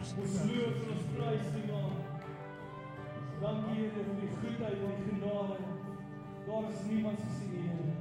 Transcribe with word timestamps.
vers 0.00 0.12
Ons 0.16 0.36
loof 0.48 0.76
en 0.80 0.92
ons 0.94 1.08
prys 1.14 1.48
U 1.56 1.62
naam. 1.68 1.96
Dankie 3.40 3.74
Here 3.76 4.04
vir 4.04 4.14
die 4.20 4.28
goedheid 4.32 4.84
en 4.86 4.94
die 4.96 5.08
genade. 5.10 5.58
Daar 6.46 6.68
is 6.70 6.78
niemand 6.88 7.20
soos 7.20 7.42
U 7.44 7.58
Here. 7.64 7.96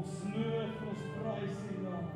Ons 0.00 0.16
loof 0.32 0.72
en 0.80 0.88
ons 0.92 1.04
prys 1.18 1.60
U 1.68 1.76
naam. 1.84 2.08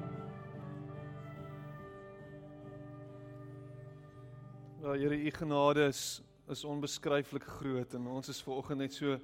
Ja 4.82 4.96
Here, 4.96 5.20
u 5.20 5.34
genade 5.38 5.86
is 5.92 6.02
is 6.50 6.64
onbeskryflik 6.64 7.46
groot 7.58 7.94
en 7.98 8.04
ons 8.06 8.28
is 8.30 8.42
vanoggend 8.42 8.78
net 8.78 8.94
so 8.94 9.16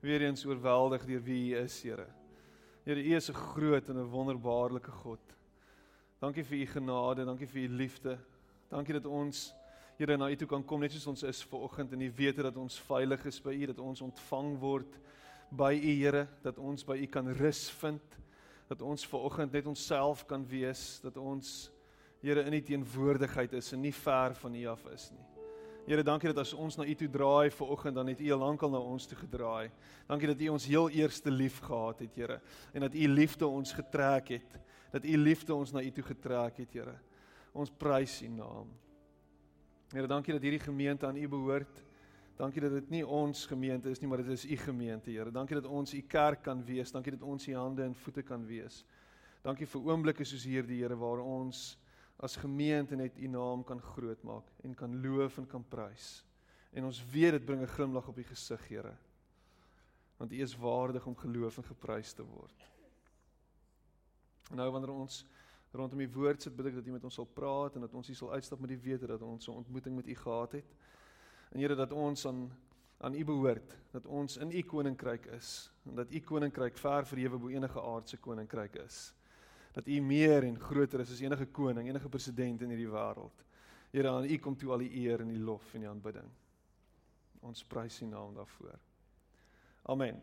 weer 0.00 0.22
eens 0.24 0.46
oorweldig 0.48 1.02
deur 1.04 1.24
wie 1.24 1.40
u 1.52 1.58
is, 1.60 1.80
Here. 1.84 2.06
Here, 2.84 3.00
u 3.00 3.16
is 3.16 3.30
'n 3.30 3.34
groot 3.34 3.88
en 3.88 3.96
'n 3.96 4.10
wonderbaarlike 4.10 4.90
God. 4.90 5.20
Dankie 6.20 6.44
vir 6.44 6.58
u 6.58 6.66
genade, 6.66 7.24
dankie 7.24 7.48
vir 7.48 7.62
u 7.62 7.68
liefde. 7.68 8.18
Dankie 8.68 8.94
dat 9.00 9.06
ons 9.06 9.52
Here 9.94 10.16
na 10.18 10.26
u 10.26 10.34
toe 10.34 10.48
kan 10.50 10.64
kom 10.66 10.80
net 10.82 10.90
soos 10.90 11.06
ons 11.06 11.22
is 11.22 11.44
vanoggend 11.46 11.92
en 11.94 12.00
u 12.02 12.08
weet 12.16 12.40
dat 12.42 12.56
ons 12.58 12.80
veilig 12.88 13.26
is 13.30 13.36
by 13.38 13.52
u, 13.54 13.66
dat 13.70 13.78
ons 13.78 14.00
ontvang 14.02 14.48
word 14.58 14.96
by 15.54 15.70
u 15.76 15.92
Here, 16.00 16.24
dat 16.42 16.58
ons 16.58 16.82
by 16.82 16.96
u 16.98 17.06
kan 17.06 17.30
rus 17.38 17.68
vind, 17.78 18.16
dat 18.66 18.82
ons 18.82 19.06
vanoggend 19.06 19.54
net 19.54 19.68
onsself 19.70 20.24
kan 20.26 20.42
wees, 20.50 20.98
dat 21.04 21.16
ons 21.16 21.70
Here 22.24 22.42
in 22.42 22.56
u 22.56 22.60
teenwoordigheid 22.64 23.52
is 23.52 23.70
en 23.76 23.82
nie 23.84 23.94
ver 23.94 24.34
van 24.34 24.54
u 24.56 24.66
af 24.72 24.84
is 24.94 25.10
nie. 25.12 25.24
Here, 25.84 26.02
dankie 26.02 26.30
dat 26.32 26.40
as 26.40 26.54
ons 26.56 26.78
na 26.80 26.86
u 26.88 26.94
toe 26.96 27.10
draai 27.12 27.50
ver 27.52 27.70
oggend 27.70 27.94
dan 27.94 28.08
het 28.08 28.20
u 28.20 28.30
al 28.32 28.38
lankal 28.40 28.70
na 28.72 28.80
ons 28.80 29.06
toe 29.06 29.18
gedraai. 29.20 29.70
Dankie 30.08 30.30
dat 30.32 30.40
u 30.40 30.48
ons 30.48 30.66
heel 30.66 30.88
eerste 30.90 31.30
lief 31.30 31.58
gehad 31.60 32.00
het, 32.00 32.14
Here, 32.16 32.40
en 32.72 32.88
dat 32.88 32.94
u 32.94 33.08
liefde 33.08 33.46
ons 33.46 33.72
getrek 33.72 34.28
het, 34.40 34.62
dat 34.90 35.04
u 35.04 35.16
liefde 35.16 35.54
ons 35.54 35.70
na 35.76 35.82
u 35.84 35.90
toe 35.92 36.04
getrek 36.04 36.64
het, 36.64 36.72
Here. 36.72 36.96
Ons 37.54 37.70
prys 37.70 38.18
u 38.26 38.28
naam. 38.34 38.70
Here, 39.94 40.08
dankie 40.10 40.34
dat 40.34 40.42
hierdie 40.42 40.62
gemeente 40.62 41.06
aan 41.06 41.16
u 41.16 41.28
behoort. 41.30 41.84
Dankie 42.34 42.64
dat 42.64 42.72
dit 42.74 42.88
nie 42.90 43.04
ons 43.06 43.44
gemeente 43.46 43.92
is 43.94 44.00
nie, 44.02 44.08
maar 44.10 44.24
dit 44.24 44.32
is 44.34 44.44
u 44.44 44.56
gemeente, 44.58 45.12
Here. 45.14 45.30
Dankie 45.30 45.60
dat 45.60 45.68
ons 45.70 45.94
u 45.94 46.00
kerk 46.02 46.42
kan 46.42 46.64
wees. 46.66 46.90
Dankie 46.90 47.14
dat 47.14 47.22
ons 47.22 47.46
u 47.46 47.54
hande 47.54 47.84
en 47.84 47.94
voete 47.94 48.24
kan 48.26 48.42
wees. 48.46 48.82
Dankie 49.46 49.68
vir 49.70 49.86
oomblikke 49.86 50.26
soos 50.26 50.46
hierdie, 50.48 50.80
Here, 50.82 50.98
waar 50.98 51.22
ons 51.22 51.76
as 52.18 52.34
gemeente 52.42 52.98
net 52.98 53.18
u 53.22 53.30
naam 53.30 53.62
kan 53.66 53.78
grootmaak 53.80 54.50
en 54.66 54.74
kan 54.74 54.98
loof 55.02 55.38
en 55.38 55.46
kan 55.46 55.62
prys. 55.70 56.24
En 56.74 56.90
ons 56.90 57.04
weet 57.12 57.38
dit 57.38 57.44
bring 57.46 57.62
'n 57.62 57.70
glimlag 57.76 58.08
op 58.08 58.18
u 58.18 58.22
gesig, 58.22 58.68
Here. 58.68 58.96
Want 60.18 60.32
u 60.32 60.40
is 60.42 60.56
waardig 60.56 61.06
om 61.06 61.16
geloof 61.16 61.56
en 61.58 61.64
geprys 61.64 62.12
te 62.12 62.22
word. 62.22 62.70
Nou 64.50 64.70
wanneer 64.70 64.90
ons 64.90 65.24
rondom 65.74 65.98
die 65.98 66.10
woord 66.10 66.42
sit, 66.42 66.56
bid 66.56 66.66
ek 66.70 66.78
dat 66.80 66.86
u 66.86 66.94
met 66.94 67.04
ons 67.04 67.14
sal 67.14 67.26
praat 67.26 67.74
en 67.74 67.86
dat 67.86 67.94
ons 67.94 68.06
hier 68.06 68.16
sal 68.16 68.32
uitstap 68.32 68.60
met 68.60 68.70
die 68.72 68.80
wete 68.80 69.06
dat 69.10 69.22
ons 69.22 69.48
'n 69.48 69.58
ontmoeting 69.62 69.96
met 69.96 70.08
u 70.08 70.14
gehad 70.14 70.52
het. 70.52 70.74
En 71.50 71.60
Here 71.60 71.74
dat 71.74 71.92
ons 71.92 72.26
aan 72.26 72.50
aan 72.98 73.14
u 73.14 73.24
behoort, 73.24 73.76
dat 73.90 74.06
ons 74.06 74.36
in 74.36 74.50
u 74.50 74.62
koninkryk 74.62 75.26
is 75.26 75.70
en 75.84 75.94
dat 75.94 76.12
u 76.12 76.20
koninkryk 76.20 76.78
ver 76.78 77.06
verhewe 77.06 77.38
bo 77.38 77.48
enige 77.48 77.80
aardse 77.80 78.16
koninkryk 78.16 78.76
is 78.76 79.14
dat 79.74 79.88
U 79.90 80.00
meer 80.00 80.44
en 80.46 80.58
groter 80.60 81.00
is 81.02 81.10
as 81.10 81.20
enige 81.20 81.46
koning, 81.46 81.88
enige 81.88 82.08
president 82.08 82.62
in 82.62 82.70
hierdie 82.70 82.90
wêreld. 82.90 83.42
Here, 83.90 84.08
aan 84.10 84.28
U 84.30 84.36
kom 84.38 84.56
toe 84.56 84.70
al 84.74 84.84
die 84.84 84.92
eer 85.02 85.24
en 85.24 85.32
die 85.32 85.42
lof 85.42 85.74
en 85.74 85.82
die 85.82 85.90
aanbidding. 85.90 86.28
Ons 87.42 87.64
prys 87.66 87.98
U 88.02 88.06
naam 88.06 88.36
daarvoor. 88.38 88.78
Amen. 89.90 90.22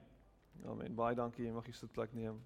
Amen. 0.66 0.96
Baie 0.96 1.16
dankie. 1.20 1.46
Jy 1.46 1.52
mag 1.56 1.68
hier 1.68 1.76
sit 1.76 1.92
plek 1.92 2.16
neem. 2.16 2.40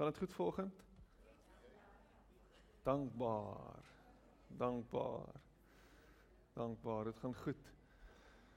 Gaan 0.00 0.08
dit 0.08 0.18
goed 0.18 0.32
vanoggend? 0.32 0.84
Dankbaar. 2.82 3.84
Dankbaar. 4.46 5.34
Dankbaar. 6.52 7.04
Dit 7.04 7.16
gaan 7.18 7.34
goed 7.34 7.72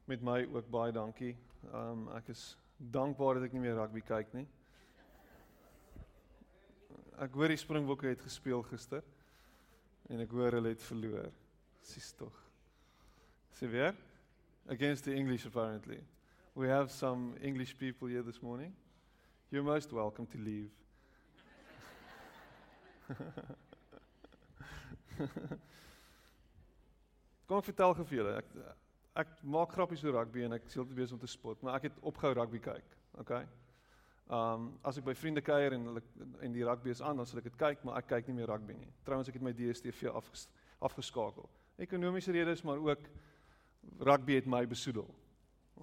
met 0.04 0.22
my 0.22 0.48
ook 0.54 0.70
baie 0.70 0.92
dankie. 0.92 1.36
Um 1.74 2.08
ek 2.16 2.30
is 2.32 2.58
dankbaar 2.78 3.34
dat 3.34 3.44
ek 3.50 3.58
nie 3.58 3.60
meer 3.60 3.76
rugby 3.76 4.00
kyk 4.08 4.32
nie. 4.32 4.46
Ek 7.20 7.36
hoor 7.36 7.52
die 7.52 7.60
Springbokke 7.60 8.08
het 8.08 8.24
gespeel 8.24 8.64
gister 8.70 9.04
en 10.08 10.24
ek 10.24 10.32
hoor 10.32 10.56
hulle 10.56 10.72
het 10.72 10.86
verloor. 10.88 11.28
Sis 11.82 12.14
tog. 12.22 12.38
Sê 13.52 13.68
weer 13.68 13.92
against 14.72 15.04
the 15.04 15.12
English 15.12 15.44
apparently. 15.52 16.00
We 16.56 16.72
have 16.72 16.88
some 16.92 17.36
English 17.42 17.76
people 17.76 18.08
here 18.08 18.24
this 18.24 18.40
morning. 18.40 18.72
You're 19.52 19.68
most 19.68 19.92
welcome 19.92 20.26
to 20.28 20.40
leave. 20.40 20.83
Kom 27.48 27.60
ek 27.60 27.70
vertel 27.70 27.94
vir 28.00 28.16
julle. 28.18 28.34
Ek 28.40 28.48
ek 29.14 29.30
maak 29.46 29.70
grappies 29.76 30.02
oor 30.08 30.16
rugby 30.18 30.42
en 30.48 30.56
ek 30.58 30.66
sê 30.72 30.78
te 30.82 30.98
besig 30.98 31.14
om 31.14 31.22
te 31.22 31.30
spot, 31.30 31.58
maar 31.62 31.78
ek 31.78 31.86
het 31.92 31.96
opgehou 32.02 32.34
rugby 32.40 32.60
kyk. 32.66 32.88
Okay. 33.22 33.44
Um 34.34 34.62
as 34.82 34.98
ek 34.98 35.06
by 35.06 35.14
vriende 35.18 35.44
kuier 35.46 35.72
en 35.76 35.84
hulle 35.92 36.02
en 36.42 36.52
die 36.56 36.66
rugby 36.66 36.90
is 36.90 37.04
aan, 37.06 37.18
dan 37.22 37.28
sal 37.30 37.40
ek 37.44 37.50
dit 37.52 37.60
kyk, 37.60 37.80
maar 37.86 38.02
ek 38.02 38.10
kyk 38.10 38.26
nie 38.32 38.38
meer 38.40 38.50
rugby 38.50 38.74
nie. 38.80 38.90
Trouwens 39.06 39.30
ek 39.30 39.38
het 39.38 39.46
my 39.46 39.54
DStv 39.54 40.10
afges, 40.10 40.48
afgeskakel. 40.82 41.46
Ekonomiese 41.84 42.34
redes, 42.34 42.66
maar 42.66 42.82
ook 42.82 43.04
rugby 44.02 44.34
het 44.40 44.48
my 44.50 44.64
besoedel. 44.70 45.10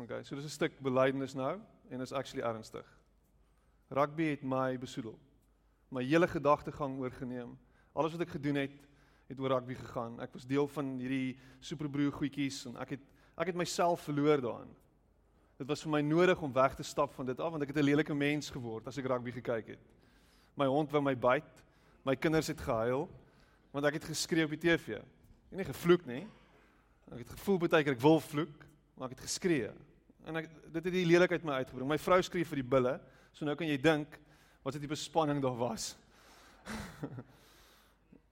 Okay, 0.00 0.22
so 0.24 0.34
dis 0.34 0.44
'n 0.44 0.58
stuk 0.58 0.74
belydenis 0.82 1.34
nou 1.34 1.60
en 1.90 2.00
is 2.00 2.12
actually 2.12 2.42
ernstig. 2.42 2.86
Rugby 3.90 4.24
het 4.34 4.42
my 4.42 4.78
besoedel 4.78 5.18
my 5.90 6.04
hele 6.06 6.28
gedagtegang 6.30 6.98
oorgeneem. 7.02 7.56
Alles 7.92 8.14
wat 8.14 8.22
ek 8.26 8.36
gedoen 8.36 8.62
het, 8.62 8.76
het 9.30 9.38
oor 9.38 9.56
rugby 9.56 9.76
gegaan. 9.78 10.18
Ek 10.22 10.32
was 10.34 10.46
deel 10.46 10.66
van 10.74 10.94
hierdie 10.98 11.36
superbroer 11.62 12.14
goedjies 12.14 12.64
en 12.70 12.78
ek 12.82 12.96
het 12.96 13.08
ek 13.40 13.54
het 13.54 13.56
myself 13.56 14.02
verloor 14.04 14.42
daarin. 14.42 14.72
Dit 15.56 15.68
was 15.70 15.80
vir 15.80 15.92
my 15.94 16.00
nodig 16.04 16.42
om 16.44 16.52
weg 16.52 16.74
te 16.76 16.84
stap 16.84 17.14
van 17.16 17.30
dit 17.30 17.38
af 17.40 17.54
want 17.54 17.62
ek 17.62 17.70
het 17.72 17.78
'n 17.78 17.88
lelike 17.88 18.14
mens 18.14 18.50
geword 18.50 18.86
as 18.86 18.98
ek 18.98 19.06
rugby 19.06 19.32
gekyk 19.32 19.66
het. 19.66 19.84
My 20.56 20.66
hond 20.66 20.90
wou 20.90 21.02
my 21.02 21.14
byt. 21.14 21.64
My 22.04 22.16
kinders 22.16 22.48
het 22.48 22.60
gehuil 22.60 23.08
want 23.72 23.86
ek 23.86 23.94
het 23.94 24.04
geskree 24.04 24.44
op 24.44 24.50
die 24.50 24.58
TV. 24.58 24.98
Het 25.50 25.58
nie 25.58 25.64
gevloek 25.64 26.06
nie. 26.06 26.26
Ek 27.12 27.18
het 27.18 27.30
gevoel 27.30 27.58
baie 27.58 27.84
keer 27.84 27.94
ek 27.94 28.00
wil 28.00 28.20
vloek, 28.20 28.66
maar 28.96 29.10
ek 29.10 29.18
het 29.18 29.26
geskree. 29.26 29.70
En 30.26 30.36
ek 30.36 30.48
dit 30.72 30.84
het 30.84 30.92
die 30.92 31.06
lelikheid 31.06 31.44
my 31.44 31.52
uitgebring. 31.52 31.88
My 31.88 31.98
vrou 31.98 32.22
skree 32.22 32.44
vir 32.44 32.56
die 32.56 32.70
bulle. 32.70 33.00
So 33.32 33.44
nou 33.44 33.56
kan 33.56 33.66
jy 33.66 33.76
dink 33.76 34.18
wat 34.62 34.74
'n 34.74 34.80
tipe 34.80 34.94
spanning 34.94 35.42
daar 35.42 35.56
was. 35.56 35.96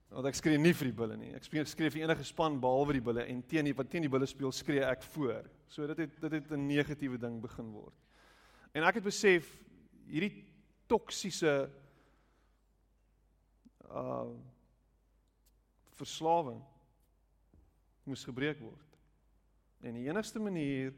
Want 0.08 0.26
ek 0.26 0.34
skree 0.34 0.58
nie 0.58 0.72
vir 0.72 0.88
die 0.88 0.96
bulle 0.96 1.16
nie. 1.16 1.34
Ek 1.36 1.44
skree 1.44 1.90
vir 1.90 2.02
enige 2.02 2.24
span 2.24 2.60
behalwe 2.60 2.92
die 2.96 3.04
bulle 3.04 3.26
en 3.28 3.42
teen 3.42 3.64
die 3.68 3.74
wat 3.76 3.90
teen 3.90 4.02
die 4.02 4.12
bulle 4.12 4.26
speel 4.26 4.52
skree 4.52 4.84
ek 4.84 5.02
voor. 5.12 5.44
So 5.68 5.86
dit 5.86 5.98
het 5.98 6.20
dit 6.20 6.32
het 6.32 6.52
'n 6.52 6.66
negatiewe 6.66 7.18
ding 7.18 7.40
begin 7.40 7.72
word. 7.72 7.94
En 8.72 8.82
ek 8.84 8.94
het 8.94 9.04
besef 9.04 9.58
hierdie 10.06 10.44
toksiese 10.86 11.70
uh 13.90 14.32
verslawing 15.98 16.62
moes 18.04 18.24
gebreek 18.24 18.60
word. 18.60 18.98
En 19.82 19.94
die 19.94 20.08
enigste 20.08 20.38
manier 20.38 20.94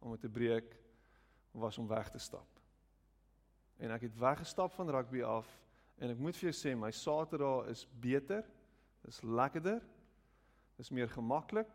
om 0.00 0.10
dit 0.10 0.20
te 0.20 0.28
breek 0.28 0.76
was 1.52 1.78
om 1.78 1.86
weg 1.86 2.10
te 2.10 2.18
stap. 2.18 2.57
En 3.78 3.94
ek 3.94 4.08
het 4.08 4.18
weggestap 4.18 4.72
van 4.74 4.90
rugby 4.90 5.22
af 5.22 5.48
en 5.98 6.10
ek 6.10 6.18
moet 6.22 6.36
vir 6.38 6.48
jou 6.48 6.54
sê 6.54 6.74
my 6.78 6.90
Saterdag 6.94 7.70
is 7.72 7.84
beter. 8.02 8.44
Dis 9.06 9.20
lekkerder. 9.22 9.82
Dis 10.78 10.90
meer 10.94 11.10
gemaklik. 11.10 11.70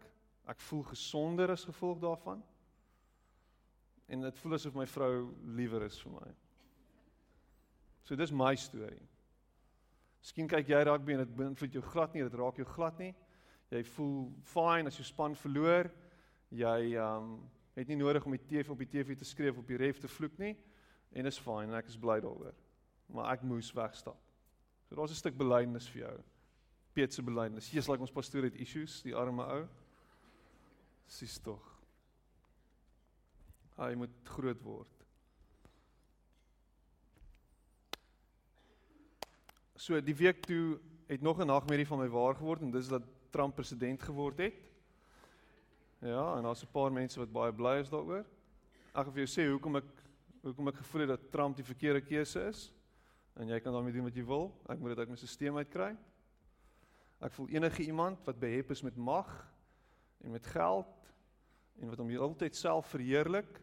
Ek 0.48 0.60
voel 0.68 0.84
gesonder 0.92 1.52
as 1.52 1.66
gevolg 1.68 2.00
daarvan. 2.04 2.44
En 4.12 4.24
dit 4.24 4.40
voel 4.40 4.56
asof 4.60 4.76
my 4.76 4.88
vrou 4.88 5.32
liewer 5.56 5.84
is 5.88 6.00
vir 6.04 6.16
my. 6.16 6.30
So 8.04 8.20
dis 8.20 8.32
my 8.36 8.54
storie. 8.60 9.04
Miskien 10.24 10.48
kyk 10.52 10.72
jy 10.72 10.84
rugby 10.88 11.16
en 11.16 11.24
dit 11.24 11.36
beïnvloed 11.40 11.76
jou 11.76 11.84
glad 11.88 12.16
nie, 12.16 12.24
dit 12.24 12.40
raak 12.40 12.60
jou 12.60 12.68
glad 12.68 13.00
nie. 13.00 13.12
Jy 13.72 13.84
voel 13.96 14.18
fine 14.48 14.92
as 14.92 15.00
jou 15.00 15.08
span 15.08 15.36
verloor. 15.40 15.92
Jy 16.52 16.78
um 17.04 17.36
het 17.74 17.90
nie 17.90 17.98
nodig 17.98 18.28
om 18.28 18.36
die 18.36 18.44
TV 18.46 18.70
op 18.70 18.84
die 18.84 18.92
TV 18.92 19.16
te 19.18 19.26
skreef 19.26 19.58
op 19.58 19.68
die 19.68 19.80
ref 19.82 19.98
te 20.00 20.12
vloek 20.12 20.36
nie 20.38 20.54
en 21.14 21.26
is 21.26 21.40
fyn 21.40 21.70
en 21.70 21.78
ek 21.78 21.88
is 21.92 21.98
bly 21.98 22.20
daaroor. 22.24 22.56
Maar 23.14 23.34
ek 23.34 23.46
moes 23.48 23.72
wegstap. 23.76 24.20
So 24.90 24.96
daar's 24.96 25.12
'n 25.12 25.16
stuk 25.16 25.38
belydenis 25.38 25.90
vir 25.90 26.02
jou. 26.02 26.24
Piet 26.94 27.14
se 27.14 27.22
belydenis. 27.22 27.72
Jesus, 27.72 27.90
like 27.90 28.02
ons 28.02 28.12
pastoor 28.12 28.44
het 28.44 28.56
issues, 28.56 29.02
die 29.02 29.16
arme 29.16 29.44
ou. 29.44 29.68
Sis 31.08 31.40
tog. 31.40 31.62
Hy 33.78 33.94
moet 33.96 34.10
groot 34.24 34.62
word. 34.62 34.88
So 39.76 40.00
die 40.02 40.16
week 40.16 40.46
toe 40.46 40.80
het 41.08 41.22
nog 41.22 41.40
'n 41.40 41.48
nagmerrie 41.48 41.88
van 41.88 42.00
my 42.00 42.08
waar 42.08 42.36
geword 42.36 42.62
en 42.62 42.72
dis 42.72 42.88
dat 42.88 43.04
Trump 43.32 43.56
president 43.56 44.02
geword 44.02 44.38
het. 44.38 44.54
Ja, 46.00 46.38
en 46.38 46.44
daar's 46.44 46.64
'n 46.64 46.72
paar 46.72 46.92
mense 46.92 47.20
wat 47.20 47.32
baie 47.32 47.52
bly 47.54 47.80
is 47.80 47.90
daaroor. 47.90 48.26
Ek 48.94 49.04
gaan 49.06 49.14
vir 49.14 49.26
jou 49.26 49.42
sê 49.42 49.50
hoekom 49.50 49.76
ek 49.76 50.03
hoekom 50.44 50.68
ek 50.68 50.82
gevoel 50.82 51.06
het 51.06 51.14
dat 51.14 51.32
Trump 51.32 51.56
die 51.56 51.66
verkeerde 51.66 52.02
keuse 52.04 52.42
is. 52.50 52.66
En 53.40 53.50
jy 53.50 53.60
kan 53.64 53.74
daarmee 53.74 53.96
doen 53.96 54.08
wat 54.10 54.18
jy 54.18 54.26
wil. 54.28 54.52
Ek 54.70 54.80
moet 54.80 54.94
dit 54.94 55.00
uit 55.00 55.10
my 55.14 55.18
stelsel 55.18 55.58
uitkry. 55.58 55.94
Ek 57.24 57.34
voel 57.34 57.54
enige 57.56 57.86
iemand 57.88 58.26
wat 58.28 58.40
behep 58.40 58.74
is 58.76 58.84
met 58.84 59.00
mag 59.00 59.32
en 60.24 60.36
met 60.36 60.48
geld 60.52 61.12
en 61.80 61.90
wat 61.90 62.02
hom 62.04 62.12
heeltyd 62.12 62.56
self 62.56 62.92
verheerlik 62.92 63.62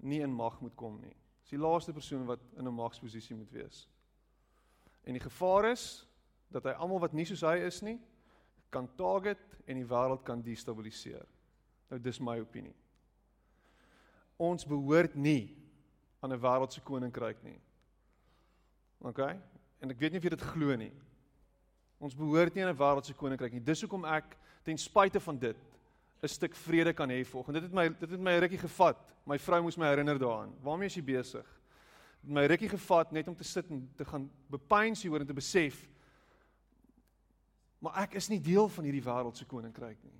nie 0.00 0.22
in 0.24 0.32
mag 0.32 0.56
moet 0.64 0.74
kom 0.74 0.96
nie. 1.02 1.14
Dis 1.44 1.52
die 1.54 1.60
laaste 1.60 1.92
persoon 1.92 2.24
wat 2.26 2.40
in 2.56 2.66
'n 2.66 2.74
magsposisie 2.74 3.36
moet 3.36 3.50
wees. 3.52 3.88
En 5.04 5.12
die 5.12 5.22
gevaar 5.22 5.70
is 5.70 6.08
dat 6.48 6.64
hy 6.64 6.70
almal 6.70 7.00
wat 7.00 7.12
nie 7.12 7.24
soos 7.24 7.40
hy 7.40 7.58
is 7.66 7.82
nie 7.82 8.00
kan 8.70 8.88
target 8.96 9.38
en 9.66 9.76
die 9.76 9.86
wêreld 9.86 10.22
kan 10.22 10.42
destabiliseer. 10.42 11.26
Nou 11.90 12.00
dis 12.00 12.20
my 12.20 12.38
opinie. 12.40 12.74
Ons 14.36 14.66
behoort 14.66 15.14
nie 15.14 15.59
aan 16.20 16.32
'n 16.32 16.40
wêreldse 16.40 16.80
koninkryk 16.82 17.42
nie. 17.42 17.60
OK? 18.98 19.18
En 19.80 19.90
ek 19.90 19.98
weet 19.98 20.12
nie 20.12 20.18
of 20.18 20.24
jy 20.24 20.30
dit 20.30 20.40
glo 20.40 20.76
nie. 20.76 20.92
Ons 21.98 22.14
behoort 22.14 22.54
nie 22.54 22.64
aan 22.64 22.74
'n 22.74 22.78
wêreldse 22.78 23.14
koninkryk 23.14 23.52
nie. 23.52 23.60
Dis 23.60 23.80
hoekom 23.80 24.04
ek 24.04 24.36
ten 24.62 24.78
spyte 24.78 25.20
van 25.20 25.38
dit 25.38 25.56
'n 26.22 26.28
stuk 26.28 26.54
vrede 26.54 26.92
kan 26.92 27.08
hê 27.08 27.24
volgens. 27.24 27.54
Dit 27.54 27.62
het 27.62 27.72
my 27.72 27.88
dit 27.88 28.10
het 28.10 28.20
my 28.20 28.38
rukkie 28.38 28.58
gevat. 28.58 28.96
My 29.26 29.38
vrou 29.38 29.62
moes 29.62 29.76
my 29.76 29.86
herinner 29.86 30.18
daaraan. 30.18 30.54
Waarmee 30.62 30.86
is 30.86 30.94
jy 30.94 31.02
besig? 31.02 31.46
Dit 32.22 32.30
my 32.30 32.46
rukkie 32.46 32.68
gevat 32.68 33.12
net 33.12 33.28
om 33.28 33.36
te 33.36 33.44
sit 33.44 33.70
en 33.70 33.90
te 33.96 34.04
gaan 34.04 34.30
bepeins 34.48 35.02
hieroor 35.02 35.20
en 35.20 35.26
te 35.26 35.34
besef 35.34 35.88
maar 37.80 38.02
ek 38.04 38.18
is 38.20 38.28
nie 38.28 38.40
deel 38.44 38.68
van 38.68 38.86
hierdie 38.86 39.04
wêreldse 39.04 39.46
koninkryk 39.48 39.98
nie. 40.04 40.18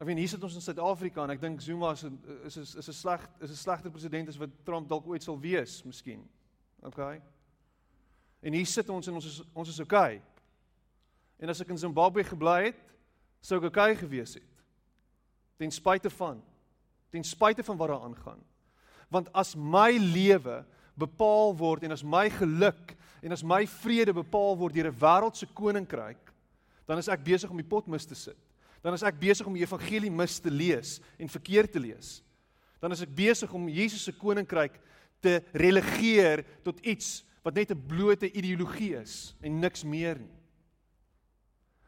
Ek 0.00 0.08
weet 0.08 0.16
hier 0.22 0.30
sit 0.32 0.44
ons 0.46 0.54
in 0.56 0.64
Suid-Afrika 0.64 1.26
en 1.26 1.34
ek 1.34 1.42
dink 1.42 1.60
Zuma 1.60 1.90
is 1.92 2.06
is 2.48 2.56
is 2.56 2.70
is 2.80 2.88
'n 2.88 2.96
sleg 2.96 3.26
is 3.44 3.50
'n 3.50 3.62
slegte 3.62 3.90
president 3.90 4.28
as 4.28 4.38
wat 4.40 4.48
Trump 4.64 4.88
dalk 4.88 5.06
ooit 5.06 5.22
sal 5.22 5.38
wees, 5.38 5.82
miskien. 5.84 6.24
OK. 6.82 7.20
En 8.42 8.52
hier 8.52 8.66
sit 8.66 8.88
ons 8.88 9.06
en 9.06 9.14
ons 9.14 9.24
is 9.24 9.42
ons 9.52 9.68
is 9.68 9.80
OK. 9.80 10.22
En 11.38 11.48
as 11.48 11.60
ek 11.60 11.68
in 11.68 11.78
Zimbabwe 11.78 12.24
gebly 12.24 12.64
het, 12.64 12.80
sou 13.42 13.58
ek 13.58 13.68
OK 13.68 13.98
gewees 13.98 14.34
het 14.34 14.48
ten 15.58 15.70
spyte 15.70 16.10
van 16.10 16.42
ten 17.10 17.24
spyte 17.24 17.62
van 17.62 17.76
wat 17.76 17.88
daar 17.88 18.00
aangaan. 18.00 18.40
Want 19.10 19.28
as 19.34 19.54
my 19.54 19.90
lewe 19.98 20.64
bepaal 20.96 21.56
word 21.56 21.82
en 21.84 21.92
as 21.92 22.02
my 22.02 22.30
geluk 22.30 22.96
en 23.20 23.32
as 23.32 23.42
my 23.44 23.66
vrede 23.66 24.14
bepaal 24.14 24.56
word 24.56 24.74
deur 24.74 24.88
'n 24.88 24.98
wêreldse 24.98 25.46
koninkryk, 25.52 26.32
dan 26.86 26.98
is 26.98 27.08
ek 27.08 27.24
besig 27.24 27.50
om 27.50 27.56
die 27.56 27.68
pot 27.68 27.86
mis 27.86 28.06
te 28.06 28.14
sit. 28.14 28.49
Dan 28.80 28.96
is 28.96 29.02
ek 29.02 29.20
besig 29.20 29.46
om 29.46 29.54
die 29.54 29.64
evangelie 29.64 30.10
mis 30.10 30.38
te 30.40 30.50
lees 30.50 30.98
en 31.18 31.28
verkeerd 31.28 31.72
te 31.72 31.82
lees. 31.82 32.20
Dan 32.80 32.92
is 32.92 33.02
ek 33.04 33.12
besig 33.14 33.52
om 33.52 33.68
Jesus 33.68 34.06
se 34.08 34.12
koninkryk 34.16 34.80
te 35.20 35.42
relegeer 35.52 36.44
tot 36.64 36.80
iets 36.80 37.20
wat 37.44 37.54
net 37.54 37.70
'n 37.70 37.86
blote 37.86 38.30
ideologie 38.32 38.96
is 38.96 39.34
en 39.40 39.60
niks 39.60 39.84
meer 39.84 40.18
nie. 40.18 40.40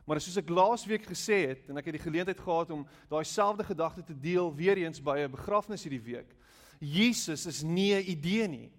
Maar 0.05 0.21
soos 0.21 0.37
ek 0.37 0.51
laasweek 0.51 1.07
gesê 1.07 1.47
het 1.49 1.69
en 1.71 1.79
ek 1.79 1.87
het 1.87 1.95
die 1.95 2.07
geleentheid 2.07 2.41
gehad 2.41 2.71
om 2.71 2.87
daai 3.09 3.25
selfde 3.25 3.65
gedagte 3.65 4.03
te 4.03 4.15
deel 4.19 4.55
weer 4.55 4.77
eens 4.77 5.01
by 5.01 5.19
'n 5.19 5.31
begrafnis 5.31 5.85
hierdie 5.85 6.03
week. 6.03 6.35
Jesus 6.81 7.47
is 7.47 7.63
nie 7.63 7.95
'n 7.95 8.11
idee 8.11 8.49
nie. 8.49 8.71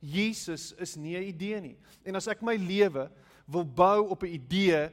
Jesus 0.00 0.72
is 0.72 0.96
nie 0.96 1.16
'n 1.16 1.28
idee 1.28 1.60
nie. 1.60 1.76
En 2.04 2.16
as 2.16 2.26
ek 2.26 2.42
my 2.42 2.56
lewe 2.56 3.10
wil 3.46 3.64
bou 3.64 4.08
op 4.08 4.22
'n 4.22 4.34
idee, 4.34 4.90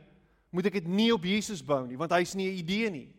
moet 0.52 0.68
ek 0.68 0.82
dit 0.82 0.88
nie 0.88 1.10
op 1.16 1.26
Jesus 1.26 1.64
bou 1.64 1.86
nie, 1.88 1.98
want 2.00 2.12
hy's 2.12 2.36
nie 2.36 2.50
'n 2.52 2.60
idee 2.60 2.90
nie. 2.90 3.10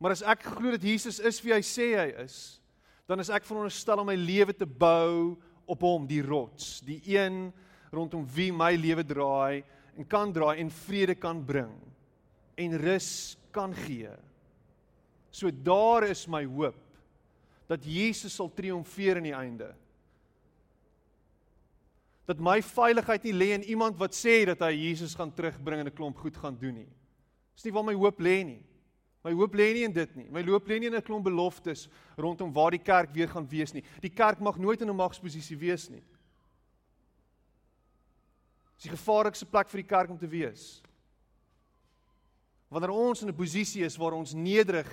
Maar 0.00 0.12
as 0.12 0.22
ek 0.22 0.42
glo 0.42 0.70
dat 0.70 0.82
Jesus 0.82 1.18
is 1.20 1.42
wie 1.42 1.52
hy 1.52 1.60
sê 1.60 1.92
hy 1.98 2.22
is, 2.24 2.60
dan 3.06 3.20
is 3.20 3.28
ek 3.28 3.44
veronderstel 3.44 4.00
om 4.00 4.06
my 4.06 4.16
lewe 4.16 4.52
te 4.56 4.66
bou 4.66 5.36
op 5.66 5.80
hom, 5.82 6.06
die 6.06 6.22
rots, 6.22 6.80
die 6.80 7.02
een 7.04 7.52
rondom 7.92 8.24
wie 8.34 8.52
my 8.52 8.76
lewe 8.76 9.04
draai 9.04 9.64
en 9.96 10.06
kan 10.06 10.32
draai 10.32 10.60
en 10.60 10.70
vrede 10.70 11.14
kan 11.14 11.44
bring 11.44 11.74
en 12.56 12.78
rus 12.78 13.36
kan 13.52 13.74
gee. 13.74 14.10
So 15.30 15.50
daar 15.50 16.06
is 16.08 16.26
my 16.28 16.44
hoop 16.44 16.78
dat 17.70 17.84
Jesus 17.84 18.34
sal 18.34 18.50
triomfeer 18.50 19.20
in 19.20 19.28
die 19.30 19.36
einde. 19.36 19.74
Dat 22.26 22.38
my 22.38 22.60
veiligheid 22.62 23.22
nie 23.24 23.32
lê 23.32 23.52
in 23.54 23.62
iemand 23.62 23.96
wat 23.98 24.14
sê 24.14 24.44
dat 24.46 24.60
hy 24.60 24.72
Jesus 24.74 25.14
gaan 25.14 25.32
terugbring 25.32 25.80
en 25.80 25.86
'n 25.86 25.96
klomp 25.96 26.16
goed 26.16 26.36
gaan 26.36 26.56
doen 26.58 26.74
nie. 26.74 26.88
Dis 27.54 27.64
nie 27.64 27.72
waar 27.72 27.84
my 27.84 27.94
hoop 27.94 28.20
lê 28.20 28.44
nie. 28.44 28.62
My 29.24 29.32
hoop 29.32 29.54
lê 29.54 29.72
nie 29.74 29.84
in 29.84 29.92
dit 29.92 30.16
nie. 30.16 30.28
My 30.30 30.42
hoop 30.42 30.66
lê 30.68 30.78
nie 30.78 30.86
in 30.86 30.94
'n 30.94 31.02
klomp 31.02 31.24
beloftes 31.24 31.88
rondom 32.16 32.52
waar 32.52 32.70
die 32.70 32.82
kerk 32.82 33.12
weer 33.12 33.28
gaan 33.28 33.48
wees 33.48 33.72
nie. 33.72 33.84
Die 34.00 34.10
kerk 34.10 34.40
mag 34.40 34.58
nooit 34.58 34.80
in 34.80 34.88
'n 34.88 34.96
magsposisie 34.96 35.56
wees 35.56 35.90
nie. 35.90 36.02
Dis 38.76 38.88
die 38.88 38.96
gevaarlikste 38.96 39.44
plek 39.44 39.68
vir 39.68 39.82
die 39.82 39.88
kerk 39.88 40.10
om 40.10 40.18
te 40.18 40.26
wees. 40.26 40.82
Wanneer 42.70 42.90
ons 42.90 43.22
in 43.22 43.28
'n 43.28 43.36
posisie 43.36 43.84
is 43.84 43.96
waar 43.96 44.12
ons 44.12 44.32
nederig 44.32 44.88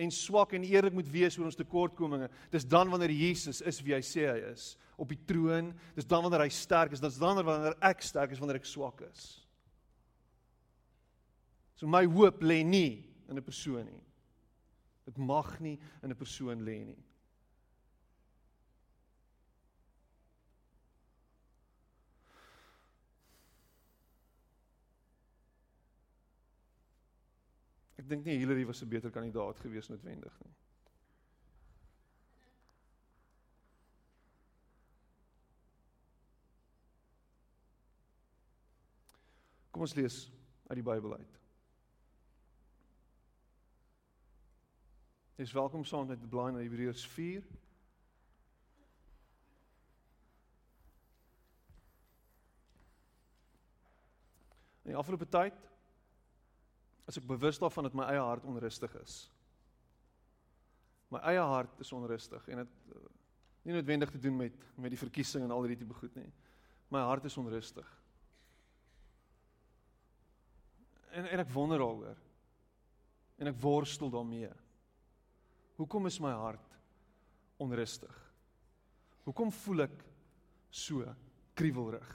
en 0.00 0.12
swak 0.14 0.54
en 0.56 0.64
eerlik 0.64 0.94
moet 0.96 1.10
wees 1.12 1.36
oor 1.38 1.48
ons 1.50 1.58
tekortkominge, 1.58 2.30
dis 2.52 2.64
dan 2.64 2.90
wanneer 2.92 3.12
Jesus 3.12 3.60
is 3.60 3.80
wie 3.84 3.94
hy 3.94 4.02
sê 4.04 4.26
hy 4.30 4.38
is 4.52 4.72
op 5.00 5.08
die 5.08 5.20
troon, 5.28 5.70
dis 5.96 6.08
dan 6.08 6.24
wanneer 6.24 6.44
hy 6.44 6.50
sterk 6.52 6.92
is, 6.92 7.00
dis 7.00 7.20
dan 7.20 7.40
wanneer 7.40 7.76
ek 7.88 8.02
sterk 8.04 8.34
is 8.34 8.40
wanneer 8.42 8.60
ek 8.60 8.68
swak 8.68 9.00
is. 9.06 9.28
So 11.80 11.88
my 11.88 12.04
hoop 12.04 12.42
lê 12.44 12.60
nie 12.64 13.08
in 13.28 13.38
'n 13.38 13.42
persoon 13.42 13.86
nie. 13.86 14.02
Dit 15.06 15.16
mag 15.16 15.58
nie 15.60 15.78
in 16.02 16.10
'n 16.10 16.16
persoon 16.16 16.60
lê 16.60 16.84
nie. 16.84 17.04
Ek 28.00 28.08
dink 28.08 28.24
nie 28.24 28.38
Hillary 28.40 28.64
was 28.64 28.80
'n 28.82 28.88
beter 28.88 29.10
kandidaat 29.12 29.58
gewees 29.60 29.88
noodwendig 29.88 30.36
nie. 30.40 30.54
Kom 39.70 39.82
ons 39.82 39.94
lees 39.94 40.30
uit 40.68 40.80
die 40.80 40.82
Bybel 40.82 41.12
uit. 41.14 41.38
Dis 45.36 45.52
welkom 45.52 45.84
saam 45.84 46.06
met 46.06 46.28
blaai 46.28 46.52
na 46.52 46.58
Hebreërs 46.64 47.06
4. 47.06 47.44
In 54.82 54.94
die 54.94 54.96
afgelope 54.96 55.28
tyd 55.28 55.68
as 57.10 57.18
ek 57.18 57.26
bewus 57.26 57.58
daarvan 57.58 57.88
dat 57.88 57.96
my 57.98 58.06
eie 58.12 58.22
hart 58.22 58.46
onrustig 58.46 58.92
is. 59.02 59.14
My 61.10 61.18
eie 61.26 61.42
hart 61.42 61.82
is 61.82 61.90
onrustig 61.92 62.44
en 62.54 62.62
dit 62.62 62.76
uh, 62.94 63.08
nie 63.66 63.74
noodwendig 63.74 64.12
te 64.14 64.20
doen 64.22 64.36
met 64.38 64.66
met 64.78 64.94
die 64.94 65.00
verkiesing 65.00 65.44
en 65.44 65.50
al 65.50 65.66
hierdie 65.66 65.80
tipe 65.82 65.96
goed 65.98 66.14
nie. 66.16 66.30
My 66.90 67.02
hart 67.08 67.26
is 67.26 67.38
onrustig. 67.40 67.88
En 71.10 71.26
en 71.26 71.42
ek 71.42 71.50
wonder 71.50 71.82
daaroor. 71.82 72.18
En 73.40 73.50
ek 73.50 73.58
worstel 73.58 74.12
daarmee. 74.12 74.52
Hoekom 75.80 76.06
is 76.06 76.20
my 76.22 76.32
hart 76.36 76.78
onrustig? 77.60 78.14
Hoekom 79.26 79.50
voel 79.64 79.86
ek 79.88 79.98
so 80.70 81.06
kriewelrig? 81.58 82.08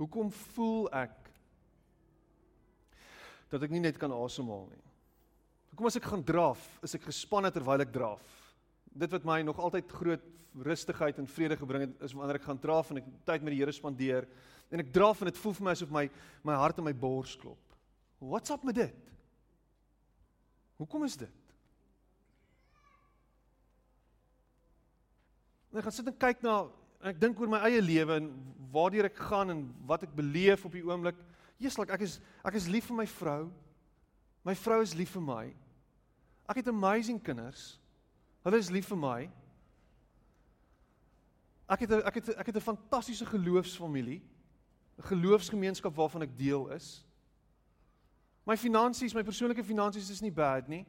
Hoekom 0.00 0.28
voel 0.52 0.88
ek 1.00 1.19
dat 3.50 3.66
ek 3.66 3.72
nie 3.74 3.82
net 3.82 3.98
kan 3.98 4.12
asemhaal 4.14 4.68
nie. 4.70 4.84
Kom 5.80 5.88
as 5.88 5.96
ek 5.96 6.10
gaan 6.10 6.22
draf, 6.26 6.60
is 6.84 6.92
ek 6.98 7.06
gespanne 7.08 7.48
terwyl 7.54 7.80
ek 7.80 7.92
draf. 7.94 8.22
Dit 8.92 9.12
wat 9.14 9.24
my 9.24 9.38
nog 9.46 9.58
altyd 9.62 9.88
groot 9.96 10.26
rustigheid 10.66 11.18
en 11.22 11.28
vrede 11.30 11.56
gebring 11.56 11.86
het, 11.86 11.94
is 12.04 12.12
wanneer 12.12 12.36
ek 12.40 12.44
gaan 12.44 12.60
draf 12.60 12.90
en 12.90 13.00
ek 13.00 13.06
tyd 13.24 13.44
met 13.46 13.54
die 13.54 13.60
Here 13.62 13.72
spandeer 13.72 14.26
en 14.70 14.82
ek 14.82 14.90
draf 14.92 15.22
en 15.22 15.30
dit 15.30 15.38
voel 15.40 15.54
vir 15.56 15.66
my 15.66 15.74
asof 15.74 15.94
my 15.94 16.02
my 16.46 16.56
hart 16.58 16.78
in 16.82 16.86
my 16.86 16.92
bors 16.92 17.32
klop. 17.40 17.78
What's 18.20 18.52
up 18.52 18.66
met 18.66 18.76
dit? 18.76 19.06
Hoekom 20.76 21.06
is 21.06 21.16
dit? 21.16 21.54
En 25.70 25.80
ek 25.80 25.86
gaan 25.86 25.96
sit 25.96 26.12
en 26.12 26.20
kyk 26.26 26.44
na 26.44 26.60
en 27.00 27.12
ek 27.14 27.20
dink 27.22 27.40
oor 27.40 27.50
my 27.54 27.62
eie 27.70 27.80
lewe 27.80 28.18
en 28.20 28.28
waartoe 28.74 29.06
ek 29.08 29.22
gaan 29.30 29.54
en 29.54 29.64
wat 29.88 30.04
ek 30.04 30.14
beleef 30.18 30.66
op 30.66 30.74
die 30.76 30.84
oomblik. 30.84 31.16
Jesuslik, 31.60 31.92
ek 31.92 32.06
is 32.06 32.18
ek 32.46 32.56
is 32.56 32.68
lief 32.72 32.88
vir 32.88 32.96
my 33.02 33.06
vrou. 33.06 33.50
My 34.48 34.54
vrou 34.56 34.80
is 34.80 34.96
lief 34.96 35.12
vir 35.12 35.24
my. 35.24 35.44
Ek 36.48 36.62
het 36.62 36.70
amazing 36.72 37.20
kinders. 37.22 37.76
Hulle 38.46 38.58
is 38.58 38.72
lief 38.72 38.88
vir 38.88 38.98
my. 38.98 39.20
Ek 41.70 41.84
het 41.84 41.92
ek 42.00 42.20
het 42.20 42.32
ek 42.34 42.46
het 42.46 42.56
'n 42.56 42.68
fantastiese 42.72 43.26
geloofsfamilie. 43.26 44.22
'n 44.98 45.08
geloofsgemeenskap 45.12 45.94
waarvan 45.94 46.22
ek 46.22 46.36
deel 46.36 46.68
is. 46.72 47.04
My 48.44 48.56
finansies, 48.56 49.14
my 49.14 49.22
persoonlike 49.22 49.64
finansies 49.64 50.10
is 50.10 50.20
nie 50.20 50.32
bad 50.32 50.68
nie. 50.68 50.86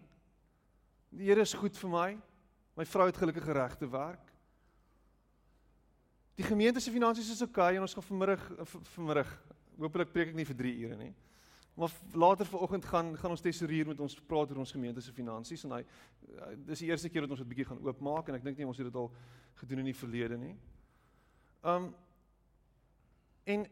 Die 1.12 1.28
Here 1.28 1.42
is 1.42 1.54
goed 1.54 1.78
vir 1.78 1.90
my. 1.90 2.18
My 2.76 2.86
vrou 2.86 3.06
het 3.06 3.18
gelukkige 3.18 3.52
regte 3.52 3.90
werk. 3.90 4.32
Die 6.36 6.44
gemeente 6.44 6.80
se 6.80 6.92
finansies 6.92 7.30
is 7.30 7.42
oukei 7.42 7.64
okay, 7.64 7.76
en 7.76 7.82
ons 7.82 7.94
gaan 7.94 8.04
vanmiddag 8.04 8.52
vanmiddag 8.96 9.32
hopelik 9.82 10.14
preek 10.14 10.32
ek 10.32 10.40
nie 10.40 10.48
vir 10.48 10.58
3 10.64 10.74
ure 10.86 10.98
nie. 11.00 11.12
Maar 11.74 11.92
later 12.14 12.46
vanoggend 12.46 12.86
gaan 12.86 13.18
gaan 13.18 13.32
ons 13.32 13.42
tesourier 13.42 13.88
met 13.88 14.00
ons 14.00 14.16
praat 14.28 14.50
oor 14.52 14.58
ons 14.58 14.72
gemeente 14.72 15.02
se 15.02 15.14
finansies 15.14 15.64
en 15.64 15.78
hy 15.78 15.84
dis 16.68 16.84
die 16.84 16.90
eerste 16.92 17.10
keer 17.10 17.24
dat 17.26 17.32
ons 17.32 17.40
dit 17.40 17.48
bietjie 17.48 17.66
gaan 17.70 17.80
oopmaak 17.86 18.28
en 18.28 18.36
ek 18.36 18.44
dink 18.44 18.60
nie 18.60 18.68
ons 18.68 18.78
het 18.78 18.90
dit 18.90 19.00
al 19.00 19.08
gedoen 19.62 19.84
in 19.86 19.92
die 19.92 19.96
verlede 19.96 20.38
nie. 20.38 20.56
Um 21.64 21.94
en 23.46 23.66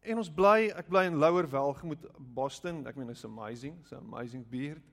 en 0.00 0.22
ons 0.22 0.30
bly 0.32 0.70
ek 0.78 0.88
bly 0.88 1.04
in 1.10 1.18
Lower 1.20 1.48
Welgemoot 1.50 2.06
Boston. 2.18 2.86
Ek 2.86 2.96
meen 2.96 3.10
it's 3.10 3.26
amazing. 3.26 3.76
It's 3.82 3.92
amazing 3.92 4.46
beard. 4.48 4.86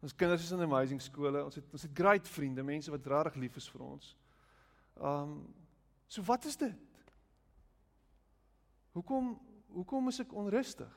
Ons 0.00 0.16
kinders 0.16 0.42
is 0.42 0.54
in 0.56 0.64
amazing 0.64 1.02
skole. 1.04 1.44
Ons 1.44 1.60
het 1.60 1.76
ons 1.76 1.84
het 1.84 1.94
great 1.94 2.28
vriende, 2.28 2.64
mense 2.64 2.90
wat 2.90 3.06
regtig 3.06 3.36
lief 3.44 3.60
is 3.60 3.68
vir 3.68 3.84
ons. 3.84 4.14
Um 4.96 5.36
so 6.08 6.24
wat 6.26 6.48
is 6.48 6.56
dit? 6.56 6.88
Hoekom 8.96 9.36
hoekom 9.72 10.08
is 10.08 10.20
ek 10.22 10.34
onrustig? 10.36 10.92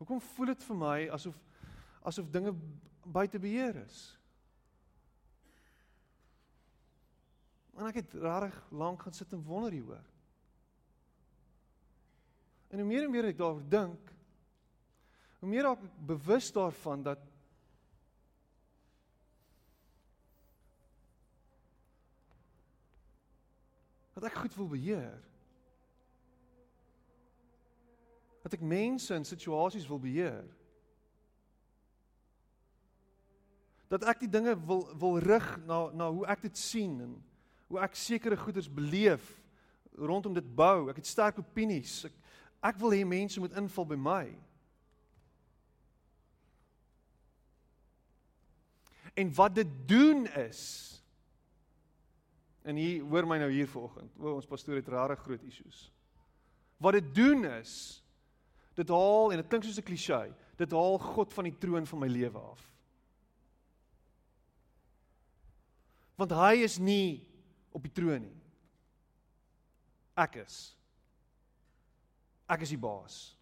Hoekom 0.00 0.20
voel 0.20 0.52
dit 0.52 0.66
vir 0.68 0.78
my 0.78 0.98
asof 1.14 1.38
asof 2.04 2.28
dinge 2.28 2.52
buite 3.04 3.40
beheer 3.40 3.78
is? 3.84 4.00
En 7.74 7.88
ek 7.88 8.02
het 8.02 8.16
regtig 8.22 8.58
lank 8.70 9.02
gaan 9.02 9.16
sit 9.16 9.32
en 9.32 9.42
wonder 9.42 9.72
hieroor. 9.72 10.04
En 12.70 12.82
hoe 12.82 12.88
meer 12.88 13.06
en 13.06 13.14
meer 13.14 13.30
ek 13.30 13.38
daaroor 13.38 13.64
dink, 13.70 14.12
hoe 15.40 15.48
meer 15.48 15.66
raak 15.66 15.82
ek 15.84 15.96
bewus 16.06 16.50
daarvan 16.54 17.02
dat 17.06 17.22
dat 24.14 24.28
ek 24.30 24.42
goed 24.44 24.56
wil 24.60 24.68
beheer. 24.70 25.22
Dat 28.44 28.58
ek 28.58 28.64
mense 28.64 29.14
en 29.16 29.24
situasies 29.24 29.86
wil 29.88 29.98
beheer. 30.02 30.44
Dat 33.88 34.04
ek 34.12 34.26
die 34.26 34.28
dinge 34.28 34.52
wil 34.68 34.84
wil 35.00 35.16
rig 35.24 35.46
na 35.64 35.86
na 35.96 36.10
hoe 36.12 36.26
ek 36.28 36.44
dit 36.44 36.60
sien 36.60 36.98
en 37.06 37.14
hoe 37.72 37.80
ek 37.80 37.96
sekere 37.96 38.36
goeders 38.36 38.68
beleef 38.68 39.30
rondom 39.96 40.36
dit 40.36 40.54
bou. 40.56 40.90
Ek 40.92 41.00
het 41.00 41.08
sterk 41.08 41.40
opinies. 41.40 42.02
Ek 42.10 42.20
ek 42.74 42.80
wil 42.84 42.92
hê 42.92 43.00
mense 43.08 43.40
moet 43.40 43.56
inval 43.56 43.88
by 43.88 44.00
my. 44.00 44.26
En 49.16 49.32
wat 49.36 49.56
dit 49.56 49.74
doen 49.88 50.26
is 50.44 50.62
en 52.64 52.76
hier 52.80 53.04
hoor 53.08 53.28
my 53.28 53.38
nou 53.40 53.50
hier 53.52 53.68
vanoggend. 53.68 54.12
O, 54.20 54.36
ons 54.36 54.48
pastoor 54.48 54.80
het 54.80 54.88
rare 54.88 55.16
groot 55.20 55.42
issues. 55.44 55.86
Wat 56.80 56.96
dit 56.96 57.14
doen 57.16 57.44
is 57.44 58.03
Dit 58.74 58.88
haal 58.88 59.32
en 59.32 59.40
dit 59.40 59.48
klink 59.48 59.64
soos 59.64 59.78
'n 59.78 59.86
klise. 59.86 60.34
Dit 60.56 60.72
haal 60.72 60.98
God 60.98 61.32
van 61.32 61.44
die 61.44 61.58
troon 61.58 61.86
van 61.86 61.98
my 61.98 62.06
lewe 62.06 62.38
af. 62.38 62.70
Want 66.14 66.30
hy 66.30 66.62
is 66.62 66.78
nie 66.78 67.26
op 67.72 67.82
die 67.82 67.92
troon 67.92 68.22
nie. 68.22 68.40
Ek 70.14 70.36
is. 70.36 70.76
Ek 72.46 72.60
is 72.60 72.68
die 72.68 72.78
baas. 72.78 73.38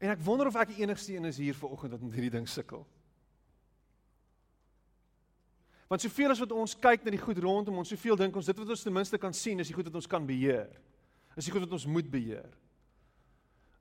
En 0.00 0.08
ek 0.14 0.22
wonder 0.24 0.48
of 0.48 0.56
ek 0.56 0.72
die 0.72 0.80
enigste 0.80 1.12
een 1.12 1.28
is 1.28 1.36
hier 1.36 1.54
vanoggend 1.54 1.92
wat 1.92 2.00
met 2.00 2.16
hierdie 2.16 2.32
ding 2.38 2.48
sukkel. 2.48 2.86
Want 5.90 6.04
soveel 6.04 6.30
as 6.30 6.38
wat 6.38 6.52
ons 6.54 6.76
kyk 6.78 7.02
na 7.02 7.10
die 7.10 7.18
goed 7.18 7.40
rondom 7.42 7.80
ons, 7.82 7.90
soveel 7.90 8.18
dink 8.18 8.36
ons 8.38 8.46
dit 8.46 8.58
wat 8.62 8.68
ons 8.76 8.84
ten 8.86 8.94
minste 8.94 9.18
kan 9.18 9.34
sien 9.34 9.58
is 9.58 9.72
die 9.72 9.74
goed 9.74 9.88
wat 9.88 9.98
ons 9.98 10.06
kan 10.10 10.26
beheer. 10.26 10.68
Is 11.34 11.48
die 11.48 11.54
goed 11.54 11.64
wat 11.64 11.74
ons 11.74 11.86
moet 11.90 12.06
beheer. 12.10 12.46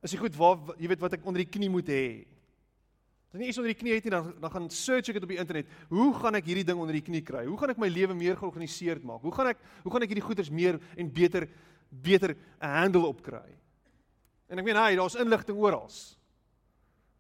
Is 0.02 0.16
die 0.16 0.22
goed 0.22 0.34
waar 0.40 0.74
jy 0.80 0.90
weet 0.90 1.04
wat 1.04 1.20
ek 1.20 1.28
onder 1.30 1.44
die 1.44 1.52
knie 1.54 1.70
moet 1.70 1.92
hê. 1.94 2.06
As 3.30 3.38
ek 3.38 3.44
nie 3.44 3.52
iets 3.52 3.60
onder 3.62 3.70
die 3.70 3.78
knie 3.78 3.94
het 3.94 4.08
nie, 4.08 4.16
dan 4.16 4.32
dan 4.42 4.54
gaan 4.56 4.66
search 4.74 5.12
ek 5.12 5.20
dit 5.20 5.28
op 5.28 5.36
die 5.36 5.40
internet. 5.44 5.70
Hoe 5.94 6.10
gaan 6.18 6.40
ek 6.40 6.50
hierdie 6.50 6.66
ding 6.66 6.82
onder 6.82 6.98
die 6.98 7.06
knie 7.06 7.22
kry? 7.22 7.46
Hoe 7.46 7.60
gaan 7.62 7.76
ek 7.76 7.84
my 7.86 7.92
lewe 7.94 8.18
meer 8.18 8.42
georganiseerd 8.42 9.06
maak? 9.06 9.22
Hoe 9.22 9.36
gaan 9.36 9.54
ek 9.54 9.62
hoe 9.84 9.94
gaan 9.94 10.08
ek 10.08 10.16
hierdie 10.16 10.26
goeders 10.26 10.50
meer 10.50 10.82
en 10.98 11.14
beter 11.14 11.46
beter 11.94 12.34
'n 12.34 12.74
handle 12.74 13.06
op 13.06 13.22
kry? 13.22 13.54
En 14.50 14.58
ek 14.58 14.66
meen, 14.66 14.82
hey, 14.82 14.96
daar's 14.96 15.14
inligting 15.16 15.58
oral. 15.58 15.92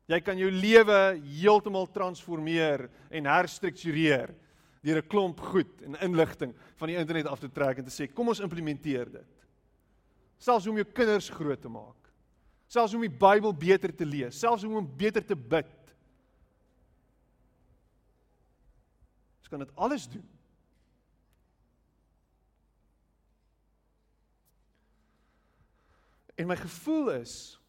Jy 0.07 0.19
kan 0.21 0.37
jou 0.37 0.49
lewe 0.49 1.21
heeltemal 1.21 1.85
transformeer 1.93 2.89
en 3.11 3.25
herstruktureer 3.25 4.33
deur 4.81 5.01
'n 5.01 5.07
klomp 5.07 5.39
goed 5.39 5.81
en 5.81 5.99
inligting 5.99 6.55
van 6.75 6.87
die 6.87 6.97
internet 6.97 7.25
af 7.25 7.39
te 7.39 7.51
trek 7.51 7.77
en 7.77 7.85
te 7.85 7.91
sê 7.91 8.07
kom 8.13 8.27
ons 8.27 8.39
implementeer 8.39 9.11
dit. 9.11 9.47
Selfs 10.37 10.67
om 10.67 10.75
jou 10.75 10.85
kinders 10.85 11.29
groot 11.29 11.61
te 11.61 11.69
maak. 11.69 11.95
Selfs 12.67 12.93
om 12.93 13.01
die 13.01 13.09
Bybel 13.09 13.53
beter 13.53 13.95
te 13.95 14.05
lees, 14.05 14.39
selfs 14.39 14.63
om 14.63 14.73
hom 14.73 14.97
beter 14.97 15.25
te 15.25 15.35
bid. 15.35 15.75
Ons 19.39 19.49
kan 19.49 19.59
dit 19.59 19.75
alles 19.75 20.07
doen. 20.07 20.27
En 26.39 26.47
my 26.47 26.55
gevoel 26.55 27.09
is 27.11 27.59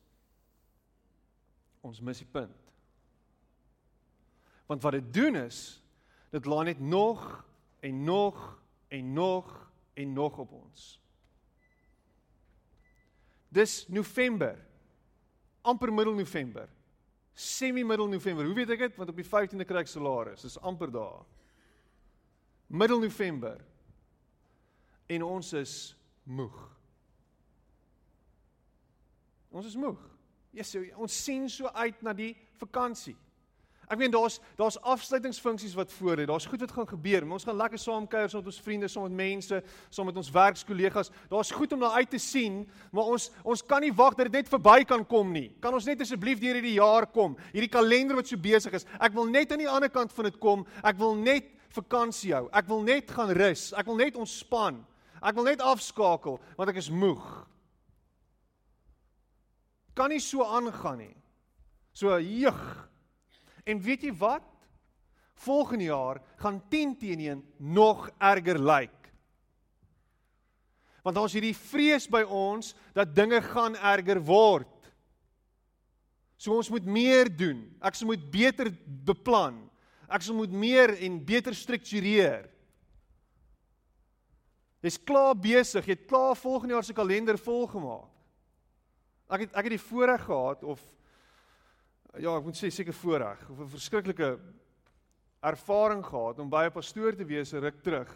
ons 1.80 2.00
mis 2.00 2.18
die 2.18 2.28
punt. 2.28 2.72
Want 4.66 4.82
wat 4.82 4.92
dit 4.92 5.12
doen 5.14 5.36
is 5.36 5.79
dit 6.30 6.44
laat 6.44 6.64
net 6.64 6.80
nog 6.80 7.44
en 7.80 8.04
nog 8.04 8.62
en 8.88 9.12
nog 9.12 9.70
en 9.94 10.12
nog 10.12 10.38
op 10.38 10.52
ons. 10.52 11.00
Dis 13.48 13.88
November. 13.88 14.68
amper 15.60 15.92
middel 15.92 16.14
November. 16.14 16.68
Semi 17.34 17.84
middel 17.84 18.08
November. 18.08 18.44
Hoe 18.44 18.54
weet 18.54 18.70
ek 18.70 18.78
dit? 18.78 18.96
Want 18.96 19.10
op 19.10 19.16
die 19.16 19.26
15de 19.26 19.66
kry 19.66 19.82
ek 19.84 19.90
salaris. 19.90 20.44
Dis 20.44 20.58
amper 20.58 20.90
daar. 20.90 21.24
Middel 22.66 23.00
November. 23.00 23.60
En 25.06 25.22
ons 25.22 25.52
is 25.52 25.74
moeg. 26.22 26.58
Ons 29.50 29.66
is 29.66 29.76
moeg. 29.76 29.98
Jesus, 30.54 30.90
ons 30.94 31.16
sien 31.24 31.48
so 31.50 31.66
uit 31.66 32.02
na 32.02 32.14
die 32.14 32.32
vakansie. 32.58 33.16
Ek 33.90 33.98
meen 33.98 34.12
daar's 34.14 34.38
daar's 34.54 34.76
afsluitingsfunksies 34.86 35.74
wat 35.74 35.90
voor 35.92 36.20
lê. 36.20 36.24
Daar's 36.28 36.46
goed 36.46 36.60
wat 36.62 36.72
gaan 36.72 36.86
gebeur. 36.86 37.24
Ons 37.26 37.44
gaan 37.44 37.56
lekker 37.58 37.78
saam 37.78 38.06
kuier 38.06 38.28
saam 38.30 38.44
met 38.44 38.52
ons 38.52 38.60
vriende, 38.62 38.88
saam 38.88 39.08
met 39.08 39.16
mense, 39.18 39.62
saam 39.90 40.06
met 40.06 40.18
ons 40.20 40.30
werkskollegas. 40.30 41.10
Daar's 41.30 41.50
goed 41.50 41.72
om 41.74 41.82
na 41.82 41.90
uit 41.98 42.10
te 42.10 42.18
sien, 42.22 42.62
maar 42.94 43.10
ons 43.10 43.30
ons 43.42 43.64
kan 43.66 43.82
nie 43.82 43.90
wag 43.90 44.14
dat 44.14 44.30
dit 44.30 44.38
net 44.38 44.52
verby 44.52 44.84
kan 44.86 45.02
kom 45.06 45.32
nie. 45.34 45.48
Kan 45.60 45.74
ons 45.74 45.88
net 45.90 46.04
asseblief 46.04 46.38
deur 46.38 46.60
hierdie 46.60 46.76
jaar 46.76 47.08
kom? 47.10 47.34
Hierdie 47.50 47.72
kalender 47.72 48.20
wat 48.20 48.30
so 48.30 48.38
besig 48.38 48.76
is. 48.78 48.86
Ek 49.00 49.16
wil 49.16 49.26
net 49.26 49.50
aan 49.50 49.64
die 49.64 49.70
ander 49.70 49.90
kant 49.90 50.14
van 50.14 50.28
dit 50.30 50.38
kom. 50.38 50.62
Ek 50.86 51.00
wil 51.00 51.18
net 51.18 51.50
vakansie 51.74 52.30
hou. 52.36 52.44
Ek 52.54 52.68
wil 52.70 52.84
net 52.86 53.10
gaan 53.10 53.34
rus. 53.34 53.72
Ek 53.74 53.90
wil 53.90 53.98
net 53.98 54.18
ontspan. 54.18 54.78
Ek 55.18 55.34
wil 55.34 55.50
net 55.50 55.64
afskakel 55.66 56.38
want 56.54 56.70
ek 56.70 56.78
is 56.78 56.92
moeg. 56.94 57.26
Kan 59.98 60.14
nie 60.14 60.22
so 60.22 60.46
aangaan 60.46 61.02
nie. 61.02 61.16
So 61.92 62.14
jeug 62.22 62.62
En 63.64 63.80
weet 63.82 64.06
jy 64.08 64.12
wat? 64.20 64.46
Volgende 65.40 65.88
jaar 65.88 66.20
gaan 66.36 66.60
10 66.68 66.96
teen 66.98 67.20
1 67.20 67.44
nog 67.56 68.10
erger 68.18 68.58
lyk. 68.60 68.96
Want 71.02 71.16
ons 71.16 71.32
hierdie 71.32 71.56
vrees 71.56 72.04
by 72.12 72.22
ons 72.28 72.74
dat 72.96 73.14
dinge 73.16 73.40
gaan 73.42 73.76
erger 73.76 74.20
word. 74.20 74.68
So 76.40 76.56
ons 76.56 76.70
moet 76.72 76.84
meer 76.84 77.28
doen. 77.32 77.64
Ek 77.84 77.96
sê 77.96 78.08
moet 78.08 78.22
beter 78.32 78.70
beplan. 79.08 79.58
Ek 80.10 80.24
sê 80.24 80.34
moet 80.36 80.52
meer 80.52 80.92
en 81.04 81.18
beter 81.24 81.56
struktureer. 81.56 82.48
Jy's 84.80 84.96
klaar 85.04 85.36
besig. 85.36 85.84
Jy 85.84 85.96
het 85.98 86.08
klaar 86.08 86.36
volgende 86.36 86.76
jaar 86.76 86.86
se 86.88 86.96
kalender 86.96 87.40
volgemaak. 87.40 88.08
Ek 89.30 89.44
het 89.44 89.52
ek 89.54 89.68
het 89.68 89.76
die 89.76 89.84
voorreg 89.88 90.24
gehad 90.26 90.64
of 90.66 90.80
ja, 92.18 92.36
ek 92.36 92.44
moet 92.44 92.58
sê 92.58 92.70
seker 92.72 92.96
voorreg 92.96 93.42
of 93.50 93.60
'n 93.60 93.74
verskriklike 93.76 94.38
ervaring 95.42 96.02
gehad 96.04 96.38
om 96.38 96.50
by 96.50 96.66
'n 96.66 96.72
pastoor 96.72 97.16
te 97.16 97.24
wees 97.24 97.52
ruk 97.52 97.82
terug. 97.82 98.10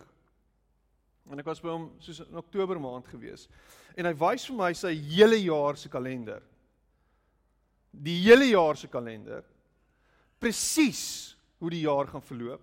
En 1.30 1.38
ek 1.38 1.46
was 1.46 1.60
by 1.60 1.68
hom 1.68 1.92
soos 2.00 2.20
in 2.20 2.36
Oktober 2.36 2.80
maand 2.80 3.06
gewees. 3.08 3.48
En 3.96 4.04
hy 4.04 4.12
wys 4.12 4.46
vir 4.46 4.56
my 4.56 4.72
sy 4.72 4.94
hele 4.94 5.38
jaar 5.40 5.76
se 5.76 5.88
kalender. 5.88 6.42
Die 7.92 8.20
hele 8.22 8.50
jaar 8.50 8.76
se 8.76 8.88
kalender. 8.88 9.44
Presies 10.38 11.36
hoe 11.58 11.70
die 11.70 11.84
jaar 11.86 12.06
gaan 12.06 12.22
verloop. 12.22 12.60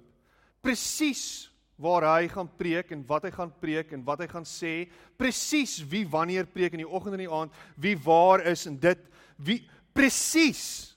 Presies 0.61 1.49
waar 1.81 2.05
hy 2.05 2.27
gaan 2.29 2.49
preek 2.57 2.91
en 2.91 3.01
wat 3.07 3.23
hy 3.25 3.31
gaan 3.33 3.51
preek 3.59 3.93
en 3.95 4.03
wat 4.05 4.21
hy 4.21 4.27
gaan 4.29 4.45
sê, 4.45 4.85
presies 5.17 5.79
wie 5.89 6.03
wanneer 6.05 6.45
preek 6.45 6.75
in 6.77 6.83
die 6.83 6.89
oggend 6.89 7.17
en 7.17 7.23
die 7.23 7.31
aand, 7.31 7.55
wie 7.81 7.95
waar 7.97 8.43
is 8.45 8.67
en 8.69 8.77
dit 8.77 9.01
wie 9.41 9.63
presies. 9.95 10.90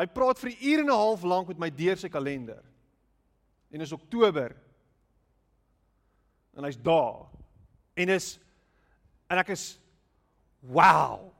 Hy 0.00 0.06
praat 0.08 0.38
vir 0.40 0.54
uur 0.56 0.80
en 0.80 0.88
'n 0.88 0.96
half 0.96 1.22
lank 1.22 1.48
met 1.48 1.58
my 1.58 1.68
deur 1.70 1.96
sy 1.96 2.08
kalender. 2.08 2.64
En 3.70 3.80
is 3.80 3.92
Oktober. 3.92 4.56
En 6.56 6.64
hy's 6.64 6.80
daar. 6.80 7.28
En 7.94 8.08
is 8.08 8.38
en 9.28 9.38
ek 9.38 9.48
is 9.48 9.78
wow. 10.60 11.32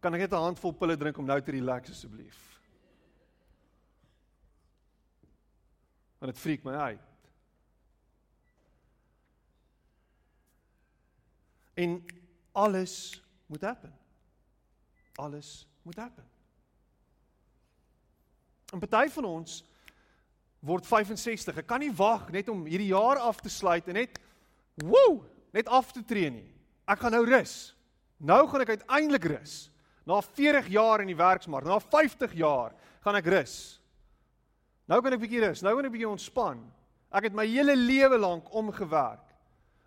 Kan 0.00 0.14
ek 0.14 0.20
net 0.20 0.32
'n 0.32 0.46
handvol 0.52 0.72
pille 0.72 0.96
drink 0.96 1.18
om 1.18 1.24
nou 1.24 1.40
te 1.40 1.50
relax 1.50 1.90
asseblief? 1.90 2.60
Want 6.18 6.32
dit 6.32 6.42
freak 6.42 6.62
my 6.64 6.72
uit. 6.72 7.00
En 11.74 12.04
alles 12.52 13.22
moet 13.46 13.60
happen. 13.60 13.92
Alles 15.16 15.66
moet 15.82 15.96
happen. 15.96 16.33
En 18.74 18.82
party 18.82 19.06
van 19.14 19.28
ons 19.28 19.60
word 20.64 20.86
65. 20.88 21.60
Ek 21.62 21.68
kan 21.68 21.82
nie 21.82 21.92
wag 21.94 22.26
net 22.34 22.48
om 22.50 22.64
hierdie 22.66 22.90
jaar 22.90 23.20
af 23.22 23.38
te 23.44 23.52
sluit 23.52 23.86
en 23.90 24.00
net 24.00 24.18
woew, 24.82 25.20
net 25.54 25.70
af 25.70 25.92
te 25.94 26.02
tree 26.02 26.32
nie. 26.32 26.48
Ek 26.90 27.04
gaan 27.04 27.14
nou 27.14 27.22
rus. 27.28 27.74
Nou 28.18 28.42
gaan 28.50 28.64
ek 28.64 28.74
uiteindelik 28.74 29.28
rus. 29.36 29.54
Na 30.08 30.18
40 30.24 30.66
jaar 30.74 31.04
in 31.04 31.12
die 31.12 31.18
werksmark, 31.18 31.68
na 31.68 31.78
50 31.80 32.34
jaar 32.36 32.74
gaan 33.04 33.20
ek 33.20 33.30
rus. 33.30 33.54
Nou 34.90 34.98
kan 35.04 35.14
ek 35.14 35.22
bietjie 35.22 35.44
rus. 35.46 35.62
Nou 35.64 35.76
kan 35.78 35.86
ek 35.86 35.94
bietjie 35.94 36.10
ontspan. 36.10 36.58
Ek 37.14 37.28
het 37.28 37.36
my 37.36 37.46
hele 37.46 37.76
lewe 37.78 38.18
lank 38.18 38.50
omgewerk. 38.56 39.22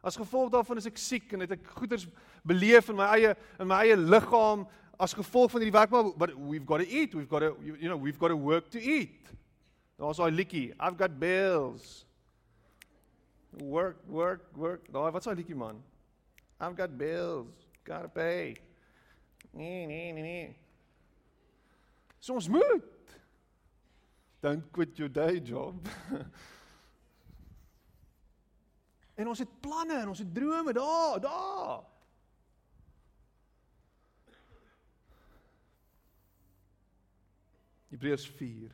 As 0.06 0.16
gevolg 0.18 0.54
daarvan 0.54 0.80
is 0.80 0.88
ek 0.88 1.02
siek 1.02 1.34
en 1.36 1.44
het 1.44 1.58
ek 1.58 1.68
goeders 1.76 2.08
beleef 2.48 2.88
in 2.94 2.98
my 3.02 3.10
eie 3.18 3.34
in 3.60 3.68
my 3.68 3.82
eie 3.84 3.98
liggaam 4.00 4.64
as 4.98 5.14
gevolg 5.14 5.52
van 5.52 5.62
hierdie 5.62 5.78
werk 5.80 5.94
maar 5.94 6.12
but 6.18 6.34
we've 6.36 6.66
got 6.66 6.82
to 6.82 6.88
eat. 6.88 7.14
We've 7.14 7.30
got 7.30 7.40
to 7.40 7.56
you, 7.62 7.88
know 7.88 7.98
we've 7.98 8.20
got 8.20 8.30
to 8.34 8.38
work 8.38 8.70
to 8.72 8.80
eat. 8.80 9.32
Daar's 9.98 10.18
daai 10.18 10.32
liedjie 10.32 10.74
i've 10.80 10.98
got 10.98 11.20
bills. 11.20 12.06
Work 13.62 14.04
work 14.08 14.50
work. 14.58 14.92
Daai 14.92 15.12
wat's 15.12 15.30
daai 15.30 15.38
liedjie 15.42 15.58
man? 15.58 15.82
I've 16.60 16.76
got 16.76 16.98
bills. 16.98 17.68
Got 17.84 18.02
to 18.02 18.10
pay. 18.10 18.56
Nee 19.54 19.86
nee 19.86 20.12
nee 20.12 20.24
nee. 20.24 20.56
So 22.20 22.34
ons 22.34 22.50
moet. 22.50 22.94
Don't 24.42 24.72
quit 24.72 24.98
your 24.98 25.10
day 25.10 25.40
job. 25.40 25.88
En 29.18 29.28
ons 29.28 29.40
het 29.42 29.54
planne 29.66 29.96
en 29.98 30.12
ons 30.12 30.20
het 30.22 30.34
drome 30.34 30.74
daar 30.78 31.20
daar 31.22 31.80
Hebreërs 37.92 38.28
4 38.38 38.74